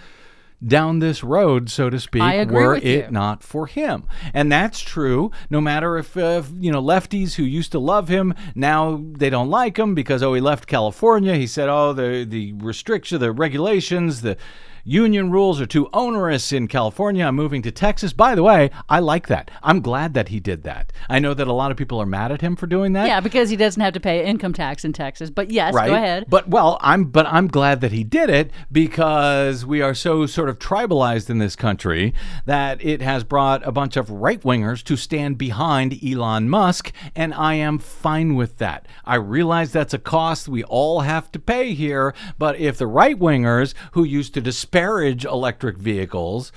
down 0.66 0.98
this 1.00 1.24
road, 1.24 1.70
so 1.70 1.90
to 1.90 1.98
speak, 1.98 2.22
were 2.50 2.74
it 2.76 3.06
you. 3.06 3.10
not 3.10 3.42
for 3.42 3.66
him. 3.66 4.04
And 4.32 4.50
that's 4.50 4.80
true 4.80 5.30
no 5.50 5.60
matter 5.60 5.98
if, 5.98 6.16
uh, 6.16 6.42
you 6.58 6.70
know, 6.70 6.82
lefties 6.82 7.34
who 7.34 7.42
used 7.42 7.72
to 7.72 7.78
love 7.78 8.08
him, 8.08 8.34
now 8.54 9.02
they 9.02 9.30
don't 9.30 9.50
like 9.50 9.78
him 9.78 9.94
because, 9.94 10.22
oh, 10.22 10.34
he 10.34 10.40
left 10.40 10.66
California. 10.66 11.34
He 11.34 11.46
said, 11.46 11.68
oh, 11.68 11.92
the, 11.92 12.24
the 12.24 12.52
restriction, 12.54 13.20
the 13.20 13.32
regulations, 13.32 14.22
the 14.22 14.36
union 14.84 15.30
rules 15.30 15.60
are 15.60 15.66
too 15.66 15.88
onerous 15.92 16.52
in 16.52 16.68
California. 16.68 17.24
I'm 17.26 17.34
moving 17.36 17.62
to 17.62 17.70
Texas. 17.70 18.12
By 18.12 18.34
the 18.34 18.42
way, 18.42 18.70
I 18.88 18.98
like 19.00 19.28
that. 19.28 19.50
I'm 19.62 19.80
glad 19.80 20.14
that 20.14 20.28
he 20.28 20.40
did 20.40 20.62
that. 20.64 20.92
I 21.08 21.18
know 21.18 21.34
that 21.34 21.46
a 21.46 21.52
lot 21.52 21.70
of 21.70 21.76
people 21.76 22.00
are 22.00 22.06
mad 22.06 22.32
at 22.32 22.40
him 22.40 22.56
for 22.56 22.66
doing 22.66 22.92
that. 22.94 23.06
Yeah, 23.06 23.20
because 23.20 23.50
he 23.50 23.56
doesn't 23.56 23.80
have 23.80 23.94
to 23.94 24.00
pay 24.00 24.24
income 24.24 24.52
tax 24.52 24.84
in 24.84 24.92
Texas. 24.92 25.30
But 25.30 25.50
yes, 25.50 25.74
Right. 25.74 25.88
go 25.88 25.94
ahead. 25.94 26.26
But 26.28 26.48
well, 26.48 26.78
I'm 26.80 27.04
but 27.04 27.26
I'm 27.26 27.48
glad 27.48 27.80
that 27.80 27.92
he 27.92 28.04
did 28.04 28.30
it 28.30 28.50
because 28.70 29.64
we 29.64 29.80
are 29.80 29.94
so 29.94 30.26
sort 30.26 30.48
of 30.48 30.58
tribalized 30.58 31.30
in 31.30 31.38
this 31.38 31.56
country 31.56 32.12
that 32.46 32.84
it 32.84 33.00
has 33.00 33.24
brought 33.24 33.66
a 33.66 33.72
bunch 33.72 33.96
of 33.96 34.10
right 34.10 34.40
wingers 34.42 34.82
to 34.84 34.96
stand 34.96 35.38
behind 35.38 35.98
Elon 36.04 36.48
Musk, 36.48 36.92
and 37.14 37.32
I 37.34 37.54
am 37.54 37.78
fine 37.78 38.34
with 38.34 38.58
that. 38.58 38.86
I 39.04 39.14
realize 39.16 39.72
that's 39.72 39.94
a 39.94 39.98
cost 39.98 40.48
we 40.48 40.64
all 40.64 41.00
have 41.00 41.30
to 41.32 41.38
pay 41.38 41.74
here, 41.74 42.14
but 42.38 42.56
if 42.58 42.78
the 42.78 42.86
right 42.86 43.18
wingers 43.18 43.74
who 43.92 44.04
used 44.04 44.34
to 44.34 44.40
disparage 44.72 45.24
electric 45.26 45.76
vehicles 45.76 46.50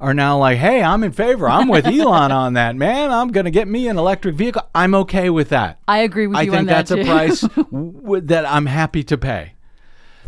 are 0.00 0.14
now 0.14 0.38
like, 0.38 0.58
hey, 0.58 0.82
I'm 0.82 1.02
in 1.02 1.12
favor. 1.12 1.48
I'm 1.48 1.68
with 1.68 1.86
Elon 1.86 2.30
on 2.30 2.52
that, 2.52 2.76
man. 2.76 3.10
I'm 3.10 3.32
going 3.32 3.46
to 3.46 3.50
get 3.50 3.66
me 3.66 3.88
an 3.88 3.98
electric 3.98 4.34
vehicle. 4.36 4.62
I'm 4.74 4.94
okay 4.94 5.30
with 5.30 5.48
that. 5.48 5.80
I 5.88 5.98
agree 6.00 6.26
with 6.26 6.36
I 6.36 6.42
you 6.42 6.54
on 6.54 6.66
that 6.66 6.92
I 6.92 6.96
think 6.96 7.06
that's 7.06 7.40
a 7.40 7.48
price 7.56 7.66
w- 7.72 8.20
that 8.26 8.46
I'm 8.46 8.66
happy 8.66 9.02
to 9.04 9.18
pay. 9.18 9.54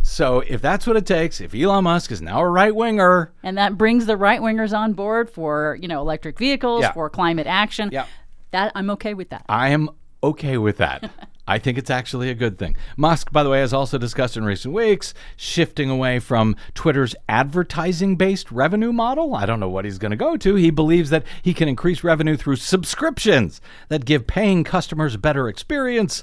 So 0.03 0.41
if 0.41 0.63
that's 0.63 0.87
what 0.87 0.97
it 0.97 1.05
takes, 1.05 1.41
if 1.43 1.55
Elon 1.55 1.85
Musk 1.85 2.11
is 2.11 2.23
now 2.23 2.41
a 2.41 2.49
right 2.49 2.75
winger, 2.75 3.33
and 3.43 3.59
that 3.59 3.77
brings 3.77 4.07
the 4.07 4.17
right 4.17 4.41
wingers 4.41 4.77
on 4.77 4.95
board 4.95 5.29
for 5.29 5.77
you 5.79 5.89
know 5.89 6.01
electric 6.01 6.39
vehicles, 6.39 6.81
Yeah. 6.83 6.93
for 6.93 7.11
climate 7.11 7.47
action. 7.47 7.91
Yeah. 7.93 8.07
That 8.53 8.73
I'm 8.75 8.89
okay 8.93 9.13
with 9.13 9.29
that. 9.29 9.45
I 9.47 9.69
am 9.69 9.91
okay 10.23 10.57
with 10.57 10.79
that. 10.79 11.11
I 11.51 11.59
think 11.59 11.79
it's 11.79 11.91
actually 11.91 12.31
a 12.31 12.35
good 12.37 12.59
thing. 12.59 12.77
Musk, 12.97 13.33
by 13.33 13.43
the 13.43 13.51
way, 13.51 13.59
has 13.59 13.73
also 13.73 13.99
discussed 13.99 14.37
in 14.37 14.45
recent 14.45 14.73
weeks 14.73 15.15
shifting 15.37 15.91
away 15.91 16.21
from 16.21 16.55
Twitter's 16.75 17.17
advertising 17.29 18.15
based 18.15 18.53
revenue 18.53 18.93
model. 18.93 19.35
I 19.35 19.47
don't 19.47 19.59
know 19.59 19.69
what 19.69 19.85
he's 19.85 19.99
going 19.99 20.13
to 20.13 20.17
go 20.17 20.37
to. 20.37 20.55
He 20.55 20.71
believes 20.71 21.11
that 21.11 21.25
he 21.43 21.53
can 21.53 21.69
increase 21.69 22.05
revenue 22.05 22.37
through 22.37 22.55
subscriptions 22.55 23.61
that 23.89 24.05
give 24.05 24.29
paying 24.29 24.63
customers 24.63 25.17
a 25.17 25.19
better 25.19 25.49
experience. 25.49 26.23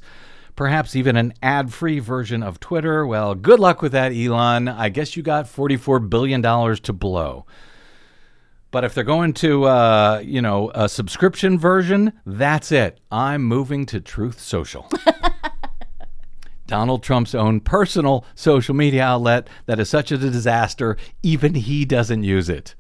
Perhaps 0.56 0.96
even 0.96 1.18
an 1.18 1.34
ad 1.44 1.74
free 1.74 2.00
version 2.00 2.42
of 2.42 2.62
Twitter. 2.62 3.06
Well, 3.06 3.36
good 3.36 3.60
luck 3.60 3.82
with 3.82 3.92
that, 3.92 4.14
Elon. 4.14 4.70
I 4.70 4.88
guess 4.88 5.18
you 5.18 5.24
got 5.24 5.44
$44 5.46 6.10
billion 6.10 6.42
to 6.42 6.94
blow. 6.94 7.46
But 8.78 8.84
if 8.84 8.94
they're 8.94 9.04
going 9.04 9.34
to, 9.34 9.64
uh, 9.64 10.22
you 10.24 10.40
know, 10.40 10.70
a 10.76 10.88
subscription 10.88 11.58
version, 11.58 12.14
that's 12.28 12.72
it. 12.72 13.00
I'm 13.12 13.42
moving 13.44 13.88
to 13.88 14.00
Truth 14.00 14.40
Social. 14.40 14.88
Donald 16.68 17.02
Trump's 17.02 17.34
own 17.34 17.60
personal 17.60 18.24
social 18.36 18.76
media 18.76 19.02
outlet 19.02 19.50
that 19.66 19.80
is 19.80 19.90
such 19.90 20.12
a 20.12 20.18
disaster, 20.20 20.96
even 21.24 21.56
he 21.56 21.86
doesn't 21.86 22.24
use 22.24 22.50
it. 22.50 22.76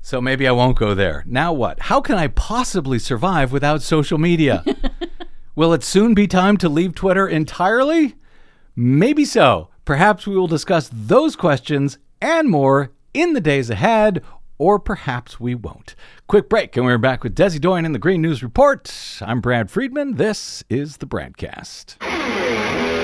So 0.00 0.20
maybe 0.20 0.46
I 0.46 0.52
won't 0.52 0.78
go 0.78 0.94
there. 0.94 1.24
Now 1.26 1.52
what? 1.52 1.80
How 1.80 2.00
can 2.00 2.16
I 2.16 2.28
possibly 2.28 3.00
survive 3.00 3.50
without 3.50 3.82
social 3.82 4.18
media? 4.18 4.64
will 5.56 5.72
it 5.72 5.82
soon 5.82 6.14
be 6.14 6.28
time 6.28 6.56
to 6.58 6.68
leave 6.68 6.94
Twitter 6.94 7.26
entirely? 7.26 8.14
Maybe 8.76 9.24
so. 9.24 9.70
Perhaps 9.84 10.28
we 10.28 10.36
will 10.36 10.46
discuss 10.46 10.88
those 10.92 11.34
questions 11.34 11.98
and 12.22 12.48
more 12.48 12.92
in 13.12 13.32
the 13.32 13.40
days 13.40 13.70
ahead, 13.70 14.22
or 14.64 14.78
perhaps 14.78 15.38
we 15.38 15.54
won't. 15.54 15.94
Quick 16.26 16.48
break, 16.48 16.74
and 16.74 16.86
we're 16.86 16.96
back 16.96 17.22
with 17.22 17.34
Desi 17.34 17.60
Doyen 17.60 17.84
in 17.84 17.92
the 17.92 17.98
Green 17.98 18.22
News 18.22 18.42
Report. 18.42 18.90
I'm 19.20 19.42
Brad 19.42 19.70
Friedman. 19.70 20.14
This 20.14 20.64
is 20.70 20.96
the 20.96 21.06
Bradcast. 21.06 23.03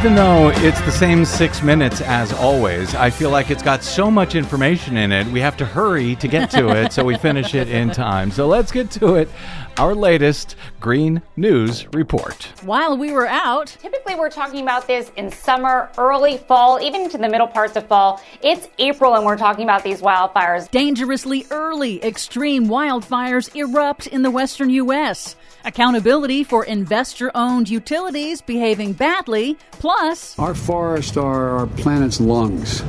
Even 0.00 0.14
though 0.14 0.48
it's 0.48 0.80
the 0.80 0.90
same 0.90 1.26
six 1.26 1.62
minutes 1.62 2.00
as 2.00 2.32
always, 2.32 2.94
I 2.94 3.10
feel 3.10 3.28
like 3.28 3.50
it's 3.50 3.62
got 3.62 3.82
so 3.84 4.10
much 4.10 4.34
information 4.34 4.96
in 4.96 5.12
it. 5.12 5.26
We 5.26 5.40
have 5.40 5.58
to 5.58 5.66
hurry 5.66 6.16
to 6.16 6.26
get 6.26 6.50
to 6.52 6.70
it 6.70 6.94
so 6.94 7.04
we 7.04 7.18
finish 7.18 7.54
it 7.54 7.68
in 7.68 7.90
time. 7.90 8.30
So 8.30 8.48
let's 8.48 8.72
get 8.72 8.90
to 8.92 9.16
it. 9.16 9.28
Our 9.76 9.94
latest 9.94 10.56
Green 10.80 11.20
News 11.36 11.86
Report. 11.92 12.44
While 12.62 12.96
we 12.96 13.12
were 13.12 13.26
out, 13.26 13.76
Typically, 13.78 14.14
we're 14.14 14.30
talking 14.30 14.62
about 14.62 14.86
this 14.86 15.12
in 15.16 15.30
summer, 15.30 15.90
early 15.98 16.38
fall, 16.38 16.80
even 16.80 17.10
to 17.10 17.18
the 17.18 17.28
middle 17.28 17.46
parts 17.46 17.76
of 17.76 17.86
fall. 17.86 18.22
It's 18.42 18.68
April, 18.78 19.16
and 19.16 19.26
we're 19.26 19.36
talking 19.36 19.64
about 19.64 19.84
these 19.84 20.00
wildfires. 20.00 20.70
dangerously 20.70 21.46
early 21.50 22.02
extreme 22.02 22.68
wildfires 22.68 23.54
erupt 23.54 24.06
in 24.06 24.22
the 24.22 24.30
western 24.30 24.70
U.S. 24.70 25.36
Accountability 25.64 26.44
for 26.44 26.64
investor 26.64 27.30
owned 27.34 27.68
utilities 27.68 28.40
behaving 28.40 28.94
badly, 28.94 29.58
plus 29.72 30.38
Our 30.38 30.54
forests 30.54 31.16
are 31.16 31.50
our 31.58 31.66
planet's 31.66 32.20
lungs. 32.20 32.82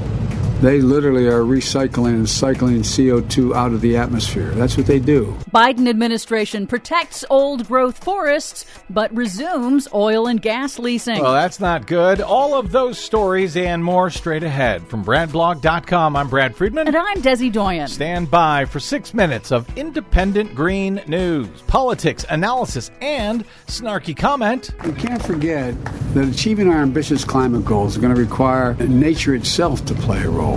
They 0.62 0.80
literally 0.80 1.28
are 1.28 1.42
recycling 1.42 2.14
and 2.14 2.30
cycling 2.30 2.84
CO2 2.84 3.56
out 3.56 3.74
of 3.74 3.82
the 3.82 3.98
atmosphere. 3.98 4.52
That's 4.52 4.78
what 4.78 4.86
they 4.86 5.00
do. 5.00 5.36
Biden 5.52 5.90
administration 5.90 6.68
protects 6.68 7.26
old 7.32 7.68
growth 7.68 8.04
forests 8.04 8.68
but 8.88 9.12
resumes 9.16 9.88
oil 9.92 10.28
and 10.28 10.40
gas 10.40 10.78
leasing. 10.78 11.20
Well, 11.20 11.34
that's 11.34 11.60
not 11.60 11.88
good. 11.88 12.22
All 12.22 12.54
of 12.54 12.72
those 12.72 13.00
stories 13.00 13.58
and 13.58 13.84
more 13.84 14.12
straight 14.12 14.44
ahead. 14.44 14.86
From 14.88 15.04
BradBlog.com, 15.04 16.16
I'm 16.16 16.30
Brad 16.30 16.56
Friedman. 16.56 16.88
and 16.88 16.96
I'm 16.96 17.24
Desi 17.24 17.52
Doyen. 17.52 17.88
Stand 17.88 18.30
by 18.30 18.66
for 18.66 18.80
six 18.80 19.16
minutes 19.16 19.52
of 19.52 19.66
independent 19.76 20.54
green 20.54 21.02
news, 21.08 21.48
politics, 21.64 22.24
analysis, 22.30 22.92
and 23.02 23.46
snarky 23.66 24.16
comment. 24.16 24.70
We 24.86 24.94
can't 24.94 25.24
forget 25.26 25.74
that 26.14 26.28
achieving 26.28 26.68
our 26.70 26.82
ambitious 26.84 27.26
climate 27.26 27.66
goals 27.66 27.94
is 27.94 27.98
going 27.98 28.14
to 28.14 28.22
require 28.22 28.76
nature 28.76 29.34
itself 29.34 29.86
to 29.86 29.96
play 29.96 30.22
a 30.22 30.30
role. 30.30 30.51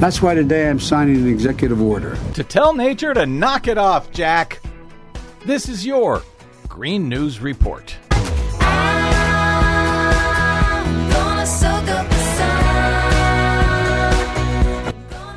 That's 0.00 0.22
why 0.22 0.34
today 0.34 0.68
I'm 0.68 0.80
signing 0.80 1.16
an 1.16 1.28
executive 1.28 1.80
order. 1.80 2.16
To 2.34 2.44
tell 2.44 2.74
nature 2.74 3.14
to 3.14 3.26
knock 3.26 3.68
it 3.68 3.78
off, 3.78 4.10
Jack. 4.12 4.60
This 5.44 5.68
is 5.68 5.84
your 5.86 6.22
Green 6.68 7.08
News 7.08 7.40
Report. 7.40 7.96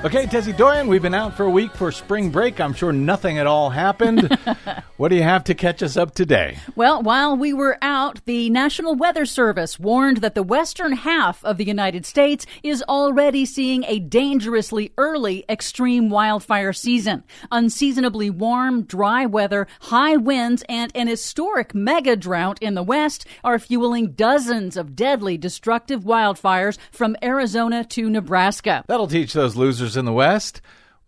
Okay, 0.04 0.26
Desi 0.26 0.56
Doyen, 0.58 0.88
we've 0.88 1.01
been 1.01 1.14
out 1.14 1.38
for 1.38 1.45
a 1.45 1.49
week 1.49 1.74
for 1.76 1.89
spring 1.89 2.30
break. 2.30 2.60
I'm 2.60 2.74
sure 2.74 2.91
nothing 2.91 3.38
at 3.38 3.47
all 3.47 3.70
happened. 3.70 4.38
what 4.97 5.08
do 5.08 5.16
you 5.16 5.24
have 5.24 5.45
to 5.45 5.56
catch 5.56 5.82
us 5.82 5.95
up 5.95 6.14
today? 6.14 6.58
Well, 6.76 7.01
while 7.01 7.38
we 7.38 7.54
were 7.54 7.78
out, 7.82 8.20
the 8.26 8.49
National 8.49 8.95
Weather 8.95 9.26
Service 9.26 9.80
warned 9.80 10.18
that 10.18 10.36
the 10.36 10.43
western 10.43 10.91
half 10.91 11.41
of 11.45 11.56
the 11.56 11.64
United 11.64 12.06
States 12.06 12.45
is 12.64 12.84
already 12.84 13.45
seeing 13.45 13.86
a 13.86 13.99
dangerously 13.99 14.91
early 14.97 15.45
extreme 15.47 16.10
wildfire 16.10 16.74
season. 16.74 17.24
Unseasonably 17.49 18.30
warm, 18.30 18.84
dry 18.84 19.26
weather, 19.26 19.68
high 19.80 20.18
winds, 20.18 20.66
and 20.68 20.91
an 20.95 21.08
historic 21.08 21.74
mega 21.74 22.18
drought 22.18 22.62
in 22.62 22.74
the 22.74 22.84
west 22.84 23.26
are 23.41 23.58
fueling 23.58 24.12
dozens 24.12 24.76
of 24.76 24.97
deadly 24.97 25.38
destructive 25.38 26.04
wildfires 26.04 26.78
from 26.91 27.16
Arizona 27.24 27.86
to 27.86 28.10
Nebraska. 28.10 28.84
That'll 28.89 29.08
teach 29.08 29.32
those 29.32 29.56
losers 29.56 29.92
in 29.97 30.05
the 30.05 30.13
West. 30.13 30.61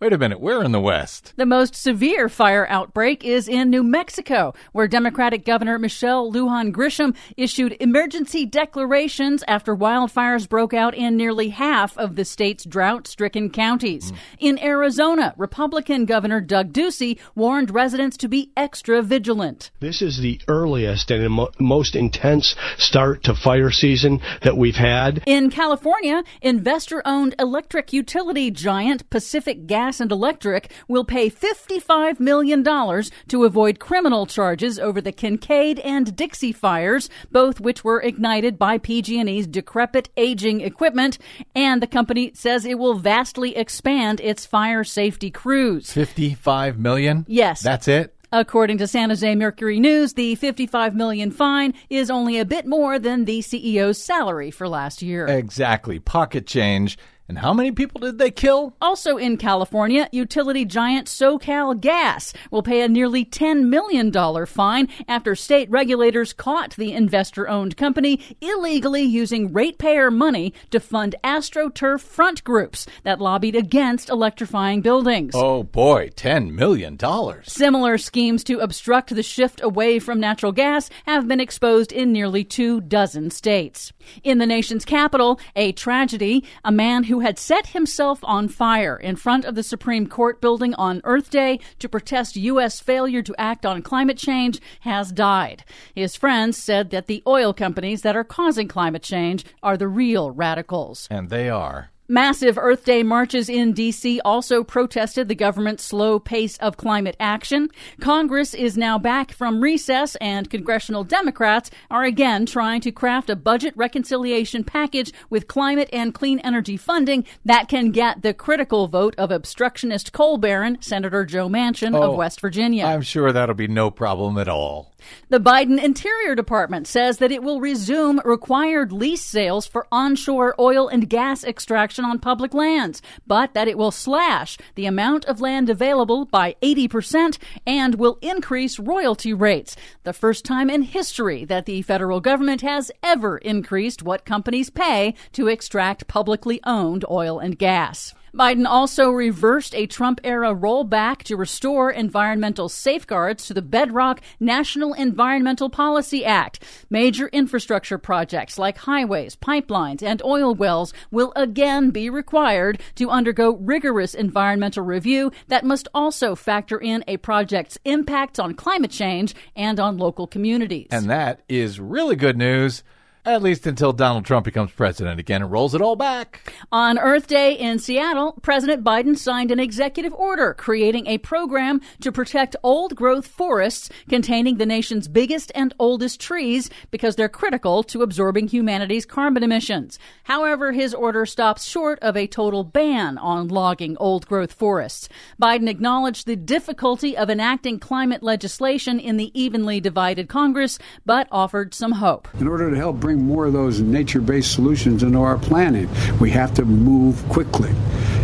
Wait 0.06 0.14
a 0.14 0.18
minute, 0.20 0.39
we're 0.39 0.64
in 0.64 0.72
the 0.72 0.80
West. 0.80 1.34
The 1.36 1.47
most 1.47 1.74
severe 1.74 2.30
fire 2.30 2.68
outbreak 2.70 3.26
is 3.26 3.47
in 3.47 3.72
New 3.72 3.82
Mexico, 3.82 4.53
where 4.72 4.88
Democratic 4.88 5.43
Governor 5.43 5.80
Michelle 5.80 6.32
Lujan 6.32 6.72
Grisham 6.72 7.16
issued 7.38 7.76
emergency 7.80 8.45
declarations 8.45 9.43
after 9.47 9.76
wildfires 9.76 10.47
broke 10.47 10.76
out 10.76 10.93
in 10.93 11.18
nearly 11.18 11.49
half 11.49 11.97
of 11.97 12.18
the 12.18 12.24
state's 12.24 12.66
drought 12.66 13.08
stricken 13.08 13.49
counties. 13.49 14.12
Hmm. 14.12 14.16
In 14.38 14.60
Arizona, 14.60 15.34
Republican 15.38 16.06
Governor 16.06 16.39
Doug 16.39 16.72
Ducey 16.72 17.18
warned 17.34 17.74
residents 17.74 18.16
to 18.18 18.28
be 18.28 18.51
extra 18.56 19.01
vigilant. 19.01 19.72
This 19.80 20.03
is 20.03 20.20
the 20.20 20.39
earliest 20.47 21.10
and 21.10 21.34
mo- 21.34 21.49
most 21.60 21.95
intense 21.95 22.56
start 22.78 23.24
to 23.24 23.34
fire 23.34 23.72
season 23.72 24.22
that 24.43 24.56
we've 24.56 24.76
had. 24.76 25.24
In 25.26 25.49
California, 25.49 26.22
investor 26.43 27.01
owned 27.08 27.34
electric 27.39 27.91
utility 27.91 28.51
giant 28.51 29.10
Pacific 29.10 29.66
Gas 29.66 29.95
and 30.00 30.12
Electric 30.12 30.72
will 30.88 31.06
pay 31.06 31.30
$55 31.30 32.20
million 32.20 32.64
to 32.64 33.43
avoid 33.43 33.80
criminal 33.80 34.26
charges 34.26 34.80
over 34.80 35.02
the 35.02 35.14
Kincade 35.14 35.80
and 35.84 36.16
Dixie 36.16 36.52
fires, 36.52 37.10
both 37.32 37.60
which 37.60 37.84
were 37.84 38.02
ignited 38.02 38.58
by 38.58 38.78
PG&E's 38.78 39.48
decrepit 39.48 40.10
aging 40.18 40.62
equipment, 40.62 41.18
and 41.54 41.82
the 41.82 41.88
company 41.88 42.32
says 42.34 42.66
it 42.66 42.80
will 42.80 42.96
vastly 42.96 43.56
expand 43.56 44.20
its 44.22 44.46
fire 44.46 44.84
safety 44.84 45.32
crews. 45.32 45.91
55 45.91 46.78
million? 46.80 47.26
Yes. 47.28 47.62
That's 47.62 47.88
it? 47.88 48.16
According 48.32 48.80
to 48.80 48.88
San 48.88 49.10
Jose 49.10 49.36
Mercury 49.36 49.80
News, 49.80 50.14
the 50.14 50.36
55 50.36 50.93
million 50.93 51.32
fine 51.32 51.74
is 51.89 52.10
only 52.10 52.38
a 52.38 52.43
bit 52.43 52.66
more 52.66 53.00
than 53.00 53.24
the 53.24 53.39
CEO's 53.39 54.04
salary 54.04 54.52
for 54.52 54.68
last 54.68 55.02
year. 55.02 55.26
Exactly. 55.26 56.00
Pocket 56.00 56.46
change. 56.46 56.98
And 57.28 57.39
how 57.39 57.53
many 57.53 57.71
people 57.71 58.01
did 58.01 58.19
they 58.19 58.30
kill? 58.30 58.76
Also 58.80 59.17
in 59.17 59.38
California, 59.38 60.07
utility 60.11 60.63
giant 60.63 61.07
SoCal 61.07 61.80
Gas 61.80 62.34
will 62.51 62.61
pay 62.61 62.82
a 62.82 62.88
nearly 62.88 63.26
$10 63.26 63.65
million 63.65 64.13
fine 64.45 64.88
after 65.07 65.34
state 65.34 65.67
regulators 65.71 66.34
caught 66.34 66.76
the 66.76 66.93
investor 66.93 67.49
owned 67.49 67.78
company 67.78 68.19
illegally 68.41 69.01
using 69.01 69.51
ratepayer 69.51 70.11
money 70.11 70.53
to 70.69 70.80
fund 70.80 71.15
AstroTurf 71.23 72.01
front 72.01 72.43
groups 72.43 72.86
that 73.03 73.19
lobbied 73.19 73.55
against 73.55 74.09
electrifying 74.09 74.82
buildings. 74.82 75.34
Oh 75.36 75.63
boy, 75.63 76.09
$10 76.09 76.51
million. 76.51 76.99
Similar 77.43 77.97
schemes 77.97 78.43
to 78.43 78.59
obstruct 78.59 79.15
the 79.15 79.23
shift 79.23 79.61
away 79.63 79.97
from 79.97 80.19
natural 80.19 80.51
gas 80.51 80.91
have 81.05 81.28
been 81.28 81.39
exposed 81.39 81.91
in 81.91 82.11
nearly 82.11 82.43
two 82.43 82.82
dozen 82.82 83.32
states. 83.32 83.93
In 84.23 84.38
the 84.38 84.45
nation's 84.45 84.86
capital, 84.86 85.39
a 85.55 85.71
tragedy, 85.71 86.43
a 86.63 86.71
man 86.71 87.03
who 87.05 87.14
had 87.20 87.39
set 87.39 87.68
himself 87.68 88.20
on 88.24 88.47
fire 88.47 88.97
in 88.97 89.16
front 89.16 89.45
of 89.45 89.55
the 89.55 89.63
Supreme 89.63 90.07
Court 90.07 90.41
building 90.41 90.74
on 90.76 91.01
Earth 91.03 91.30
Day 91.30 91.59
to 91.80 91.89
protest 91.89 92.36
U.S. 92.36 92.80
failure 92.80 93.22
to 93.22 93.36
act 93.38 93.66
on 93.66 93.82
climate 93.82 94.18
change 94.18 94.59
has 94.82 95.11
died. 95.11 95.63
His 95.93 96.16
friends 96.16 96.57
said 96.57 96.89
that 96.91 97.07
the 97.07 97.24
oil 97.28 97.53
companies 97.53 98.01
that 98.01 98.16
are 98.16 98.24
causing 98.24 98.68
climate 98.68 99.03
change 99.03 99.45
are 99.63 99.78
the 99.78 99.88
real 99.88 100.32
radicals. 100.32 101.07
And 101.09 101.30
they 101.30 101.49
are. 101.49 101.91
Massive 102.08 102.60
Earth 102.60 102.86
Day 102.86 103.01
marches 103.01 103.49
in 103.49 103.74
D.C. 103.74 104.22
also 104.24 104.64
protested 104.64 105.28
the 105.28 105.34
government's 105.34 105.84
slow 105.84 106.20
pace 106.20 106.56
of 106.58 106.78
climate 106.78 107.16
action. 107.20 107.70
Congress 107.99 108.53
is 108.53 108.78
now 108.78 108.99
back 108.99 109.32
from 109.32 109.60
recess, 109.62 110.16
and 110.18 110.47
congressional 110.47 111.03
Democrats 111.03 111.72
are 111.89 112.03
again 112.03 112.45
trying 112.45 112.80
to 112.82 112.91
craft 112.91 113.32
a 113.32 113.36
budget 113.36 113.74
reconciliation 113.76 114.64
package 114.64 115.12
with 115.32 115.47
climate 115.47 115.89
and 115.91 116.14
clean 116.14 116.38
energy 116.39 116.78
funding 116.78 117.26
that 117.43 117.68
can 117.68 117.89
get 117.89 118.22
the 118.22 118.36
critical 118.36 118.88
vote 118.88 119.16
of 119.18 119.32
obstructionist 119.32 120.14
coal 120.14 120.38
baron 120.38 120.78
Senator 120.82 121.26
Joe 121.26 121.49
Manchin 121.49 121.95
Oh, 121.95 122.12
of 122.12 122.18
West 122.18 122.39
Virginia. 122.39 122.86
I'm 122.86 123.01
sure 123.01 123.32
that'll 123.32 123.56
be 123.56 123.68
no 123.68 123.89
problem 123.89 124.38
at 124.38 124.47
all. 124.47 124.93
The 125.30 125.39
Biden 125.39 125.82
Interior 125.82 126.36
Department 126.36 126.88
says 126.88 127.18
that 127.18 127.32
it 127.32 127.43
will 127.43 127.60
resume 127.60 128.22
required 128.24 128.91
lease 128.91 129.24
sales 129.24 129.66
for 129.66 129.88
onshore 129.91 130.56
oil 130.60 130.88
and 130.88 131.10
gas 131.10 131.43
extraction 131.43 132.06
on 132.06 132.20
public 132.20 132.53
lands, 132.53 133.01
but 133.26 133.53
that 133.53 133.68
it 133.68 133.78
will 133.78 133.91
slash 133.91 134.58
the 134.76 134.86
amount 134.86 135.26
of 135.26 135.41
land 135.41 135.70
available 135.70 136.26
by 136.26 136.56
80% 136.62 137.38
and 137.66 137.95
will 137.95 138.18
increase 138.22 138.80
royalty 138.80 139.34
rates. 139.34 139.76
The 140.03 140.14
first 140.14 140.45
time 140.45 140.70
in 140.70 140.84
history 140.84 141.45
that 141.45 141.66
the 141.66 141.82
federal 141.82 142.20
government 142.20 142.62
has 142.62 142.91
ever 143.01 143.38
increased 143.38 144.03
what 144.03 144.26
companies 144.26 144.70
pay 144.70 145.16
to 145.34 145.47
extract 145.47 146.08
publicly 146.08 146.60
owned 146.66 147.06
oil 147.10 147.39
and 147.39 147.58
gas. 147.58 148.14
Biden 148.36 148.65
also 148.67 149.11
reversed 149.11 149.73
a 149.73 149.88
Trump 149.88 150.19
era 150.25 150.53
rollback 150.53 151.23
to 151.23 151.38
restore 151.38 151.89
environmental 151.89 152.67
safeguards 152.67 153.45
to 153.45 153.53
the 153.53 153.61
bedrock 153.61 154.19
National 154.41 154.93
Environmental 154.93 155.69
Policy 155.69 156.25
Act. 156.25 156.61
Major 156.89 157.27
infrastructure 157.27 157.97
projects 157.97 158.57
like 158.57 158.79
highways, 158.79 159.38
pipelines, 159.38 160.03
and 160.03 160.21
oil 160.21 160.53
wells 160.53 160.93
will 161.11 161.31
again 161.38 161.91
be 161.91 162.09
required 162.09 162.81
to 162.95 163.09
undergo 163.09 163.55
rigorous 163.55 164.13
environmental 164.13 164.83
review 164.83 165.31
that 165.47 165.63
must 165.63 165.88
also 165.95 166.36
factor 166.36 166.77
in 166.77 167.05
a 167.07 167.15
project's 167.15 167.77
impacts 167.86 168.38
on 168.38 168.53
climate 168.53 168.91
change 168.91 169.33
and 169.55 169.79
on 169.79 169.97
local 169.97 170.27
communities. 170.27 170.89
And 170.91 171.09
that 171.09 171.39
is 171.47 171.79
really 171.79 172.17
good 172.17 172.38
news, 172.38 172.83
at 173.26 173.41
least 173.41 173.65
until 173.65 173.91
Donald 173.91 174.26
Trump 174.26 174.45
becomes 174.45 174.71
president 174.71 175.19
again 175.19 175.41
and 175.41 175.51
rolls 175.51 175.73
it 175.73 175.82
all 175.82 175.95
back. 175.95 176.53
On 176.71 176.99
Earth 176.99 177.28
Day 177.28 177.53
in 177.53 177.80
Seattle, 177.80 178.34
President 178.41 178.84
Biden 178.84 179.17
signed 179.17 179.51
an 179.51 179.59
executive 179.59 180.13
order 180.13 180.53
creating 180.53 181.07
a 181.07 181.17
program 181.17 181.82
to 182.01 182.11
protect 182.11 182.55
old 182.63 182.95
growth 182.95 183.28
forests 183.28 183.89
containing 184.07 184.57
the 184.57 184.65
nation's 184.65 185.07
biggest 185.07 185.51
and 185.55 185.73
oldest 185.80 186.19
trees 186.19 186.69
because 186.91 187.15
they're 187.15 187.30
critical 187.30 187.84
to 187.84 188.03
absorbing 188.03 188.47
humanity's 188.47 189.05
carbon 189.05 189.43
emissions. 189.43 189.97
However, 190.23 190.71
his 190.71 190.93
order 190.93 191.26
stops 191.26 191.65
short 191.65 191.99
of 191.99 192.15
a 192.15 192.28
total 192.28 192.63
ban 192.63 193.17
on 193.17 193.47
logging 193.47 193.97
old 193.97 194.28
growth 194.28 194.53
forests. 194.53 195.09
Biden 195.41 195.69
acknowledged 195.69 196.28
the 196.28 196.36
difficulty 196.36 197.17
of 197.17 197.30
enacting 197.30 197.80
climate 197.80 198.21
legislation 198.21 198.99
in 198.99 199.17
the 199.17 199.32
evenly 199.39 199.80
divided 199.80 200.30
Congress, 200.30 200.78
but 201.05 201.28
offered 201.32 201.73
some 201.73 201.93
hope. 201.93 202.28
In 202.39 202.47
order 202.47 202.69
to 202.69 202.76
help 202.76 202.99
bring 202.99 203.14
more 203.16 203.45
of 203.45 203.53
those 203.53 203.82
nature 203.82 204.22
based 204.22 204.53
solutions 204.53 205.03
into 205.03 205.20
our 205.20 205.38
planet. 205.38 205.89
we 206.20 206.32
have 206.32 206.53
to 206.55 206.66
move 206.66 207.28
quickly. 207.30 207.72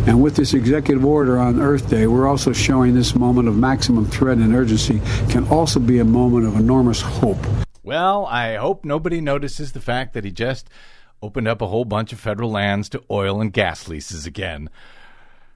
And 0.07 0.21
with 0.21 0.35
this 0.35 0.53
executive 0.53 1.05
order 1.05 1.37
on 1.37 1.59
Earth 1.59 1.89
Day, 1.89 2.07
we're 2.07 2.27
also 2.27 2.53
showing 2.53 2.95
this 2.95 3.15
moment 3.15 3.47
of 3.47 3.55
maximum 3.55 4.05
threat 4.05 4.37
and 4.37 4.55
urgency 4.55 4.99
can 5.29 5.47
also 5.47 5.79
be 5.79 5.99
a 5.99 6.05
moment 6.05 6.45
of 6.47 6.55
enormous 6.55 7.01
hope. 7.01 7.37
Well, 7.83 8.25
I 8.25 8.55
hope 8.55 8.83
nobody 8.83 9.21
notices 9.21 9.71
the 9.71 9.81
fact 9.81 10.13
that 10.13 10.23
he 10.23 10.31
just 10.31 10.69
opened 11.21 11.47
up 11.47 11.61
a 11.61 11.67
whole 11.67 11.85
bunch 11.85 12.13
of 12.13 12.19
federal 12.19 12.49
lands 12.49 12.89
to 12.89 13.03
oil 13.11 13.41
and 13.41 13.53
gas 13.53 13.87
leases 13.87 14.25
again. 14.25 14.69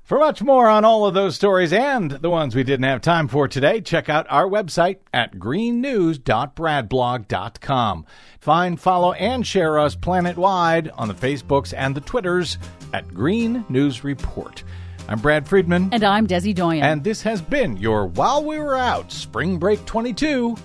For 0.05 0.17
much 0.19 0.41
more 0.43 0.69
on 0.69 0.85
all 0.85 1.07
of 1.07 1.15
those 1.15 1.35
stories 1.35 1.73
and 1.73 2.11
the 2.11 2.29
ones 2.29 2.53
we 2.53 2.63
didn't 2.63 2.85
have 2.85 3.01
time 3.01 3.27
for 3.27 3.47
today, 3.47 3.81
check 3.81 4.07
out 4.07 4.27
our 4.29 4.47
website 4.47 4.97
at 5.11 5.39
greennews.bradblog.com. 5.39 8.05
Find, 8.39 8.79
follow, 8.79 9.13
and 9.13 9.47
share 9.47 9.79
us 9.79 9.95
planet-wide 9.95 10.89
on 10.89 11.07
the 11.07 11.15
Facebooks 11.15 11.73
and 11.75 11.95
the 11.95 12.01
Twitters 12.01 12.59
at 12.93 13.15
Green 13.15 13.65
News 13.67 14.03
Report. 14.03 14.63
I'm 15.07 15.21
Brad 15.21 15.47
Friedman. 15.47 15.89
And 15.91 16.03
I'm 16.03 16.27
Desi 16.27 16.53
Doyen. 16.53 16.83
And 16.83 17.03
this 17.03 17.23
has 17.23 17.41
been 17.41 17.75
your 17.77 18.05
While 18.05 18.43
We 18.43 18.59
Were 18.59 18.75
Out 18.75 19.11
Spring 19.11 19.57
Break 19.57 19.85
22 19.85 20.55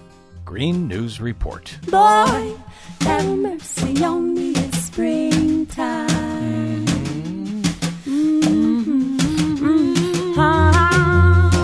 Green 0.44 0.86
News 0.86 1.18
Report. 1.18 1.78
Boy, 1.86 2.58
have 3.00 3.38
mercy 3.38 4.04
on 4.04 4.34
me, 4.34 4.50
it's 4.50 4.84
springtime. 4.84 6.29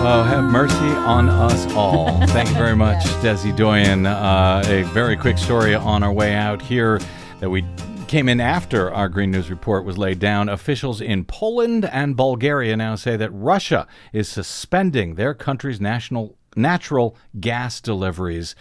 Oh, 0.09 0.23
have 0.23 0.45
mercy 0.45 0.73
on 0.73 1.27
us 1.27 1.69
all. 1.73 2.25
Thank 2.27 2.47
you 2.47 2.55
very 2.55 2.77
much, 2.77 3.03
Desi 3.19 3.53
Doyen. 3.53 4.05
Uh, 4.05 4.63
a 4.65 4.83
very 4.93 5.17
quick 5.17 5.37
story 5.37 5.75
on 5.75 6.01
our 6.01 6.13
way 6.13 6.33
out 6.33 6.61
here 6.61 7.01
that 7.41 7.49
we 7.49 7.65
came 8.07 8.29
in 8.29 8.39
after 8.39 8.89
our 8.89 9.09
Green 9.09 9.31
News 9.31 9.49
report 9.49 9.83
was 9.83 9.97
laid 9.97 10.17
down. 10.17 10.47
Officials 10.47 11.01
in 11.01 11.25
Poland 11.25 11.83
and 11.83 12.15
Bulgaria 12.15 12.77
now 12.77 12.95
say 12.95 13.17
that 13.17 13.31
Russia 13.31 13.85
is 14.13 14.29
suspending 14.29 15.15
their 15.15 15.33
country's 15.33 15.81
national 15.81 16.37
natural 16.55 17.17
gas 17.41 17.81
deliveries 17.81 18.55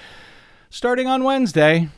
starting 0.69 1.07
on 1.07 1.23
Wednesday. 1.23 1.91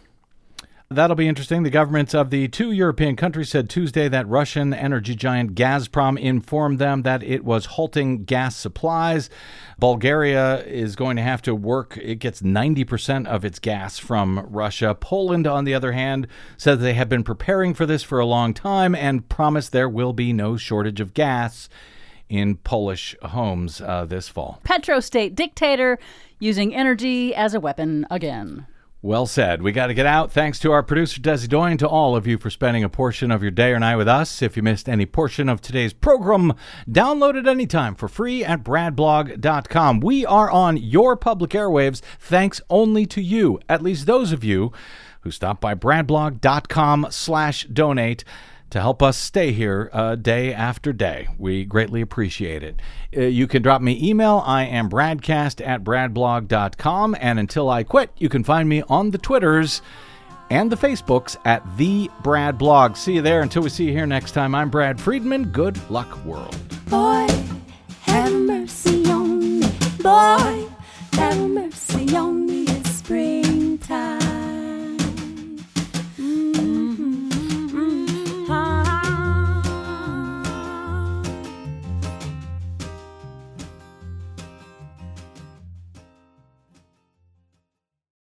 That'll 0.90 1.16
be 1.16 1.28
interesting. 1.28 1.64
The 1.64 1.70
governments 1.70 2.14
of 2.14 2.30
the 2.30 2.48
two 2.48 2.72
European 2.72 3.14
countries 3.14 3.50
said 3.50 3.68
Tuesday 3.68 4.08
that 4.08 4.26
Russian 4.26 4.72
energy 4.72 5.14
giant 5.14 5.54
Gazprom 5.54 6.18
informed 6.18 6.78
them 6.78 7.02
that 7.02 7.22
it 7.22 7.44
was 7.44 7.66
halting 7.66 8.24
gas 8.24 8.56
supplies. 8.56 9.28
Bulgaria 9.78 10.64
is 10.64 10.96
going 10.96 11.16
to 11.16 11.22
have 11.22 11.42
to 11.42 11.54
work, 11.54 11.98
it 11.98 12.20
gets 12.20 12.40
90% 12.40 13.26
of 13.26 13.44
its 13.44 13.58
gas 13.58 13.98
from 13.98 14.46
Russia. 14.48 14.96
Poland, 14.98 15.46
on 15.46 15.64
the 15.64 15.74
other 15.74 15.92
hand, 15.92 16.26
said 16.56 16.80
they 16.80 16.94
have 16.94 17.10
been 17.10 17.22
preparing 17.22 17.74
for 17.74 17.84
this 17.84 18.02
for 18.02 18.18
a 18.18 18.24
long 18.24 18.54
time 18.54 18.94
and 18.94 19.28
promised 19.28 19.72
there 19.72 19.90
will 19.90 20.14
be 20.14 20.32
no 20.32 20.56
shortage 20.56 21.00
of 21.00 21.12
gas 21.12 21.68
in 22.30 22.56
Polish 22.56 23.14
homes 23.22 23.82
uh, 23.82 24.06
this 24.06 24.30
fall. 24.30 24.58
Petrostate 24.64 25.34
dictator 25.34 25.98
using 26.38 26.74
energy 26.74 27.34
as 27.34 27.52
a 27.52 27.60
weapon 27.60 28.06
again. 28.10 28.66
Well 29.08 29.24
said. 29.24 29.62
We 29.62 29.72
got 29.72 29.86
to 29.86 29.94
get 29.94 30.04
out. 30.04 30.30
Thanks 30.30 30.58
to 30.58 30.70
our 30.70 30.82
producer, 30.82 31.18
Desi 31.18 31.48
Doyen, 31.48 31.78
to 31.78 31.88
all 31.88 32.14
of 32.14 32.26
you 32.26 32.36
for 32.36 32.50
spending 32.50 32.84
a 32.84 32.90
portion 32.90 33.30
of 33.30 33.40
your 33.40 33.50
day 33.50 33.72
or 33.72 33.78
night 33.78 33.96
with 33.96 34.06
us. 34.06 34.42
If 34.42 34.54
you 34.54 34.62
missed 34.62 34.86
any 34.86 35.06
portion 35.06 35.48
of 35.48 35.62
today's 35.62 35.94
program, 35.94 36.52
download 36.86 37.34
it 37.34 37.48
anytime 37.48 37.94
for 37.94 38.06
free 38.06 38.44
at 38.44 38.62
bradblog.com. 38.62 40.00
We 40.00 40.26
are 40.26 40.50
on 40.50 40.76
your 40.76 41.16
public 41.16 41.52
airwaves 41.52 42.02
thanks 42.20 42.60
only 42.68 43.06
to 43.06 43.22
you, 43.22 43.58
at 43.66 43.80
least 43.80 44.04
those 44.04 44.30
of 44.30 44.44
you 44.44 44.72
who 45.22 45.30
stop 45.30 45.58
by 45.58 45.74
bradblog.com 45.74 47.06
slash 47.08 47.64
donate 47.64 48.24
to 48.70 48.80
help 48.80 49.02
us 49.02 49.16
stay 49.16 49.52
here 49.52 49.90
uh, 49.92 50.14
day 50.14 50.52
after 50.52 50.92
day. 50.92 51.28
We 51.38 51.64
greatly 51.64 52.00
appreciate 52.00 52.62
it. 52.62 52.80
Uh, 53.16 53.22
you 53.22 53.46
can 53.46 53.62
drop 53.62 53.80
me 53.80 53.98
email. 54.02 54.42
I 54.44 54.64
am 54.64 54.90
bradcast 54.90 55.66
at 55.66 55.84
bradblog.com. 55.84 57.16
And 57.20 57.38
until 57.38 57.70
I 57.70 57.82
quit, 57.82 58.10
you 58.16 58.28
can 58.28 58.44
find 58.44 58.68
me 58.68 58.82
on 58.88 59.10
the 59.10 59.18
Twitters 59.18 59.82
and 60.50 60.72
the 60.72 60.76
Facebooks 60.76 61.36
at 61.44 61.62
The 61.76 62.10
Brad 62.22 62.58
Blog. 62.58 62.96
See 62.96 63.14
you 63.14 63.22
there. 63.22 63.42
Until 63.42 63.62
we 63.62 63.70
see 63.70 63.86
you 63.86 63.92
here 63.92 64.06
next 64.06 64.32
time, 64.32 64.54
I'm 64.54 64.70
Brad 64.70 65.00
Friedman. 65.00 65.50
Good 65.50 65.78
luck, 65.90 66.24
world. 66.24 66.56
Boy, 66.86 67.26
have 68.02 68.32
mercy 68.32 69.04
on 69.10 69.60
me. 69.60 69.68
Boy, 70.02 70.68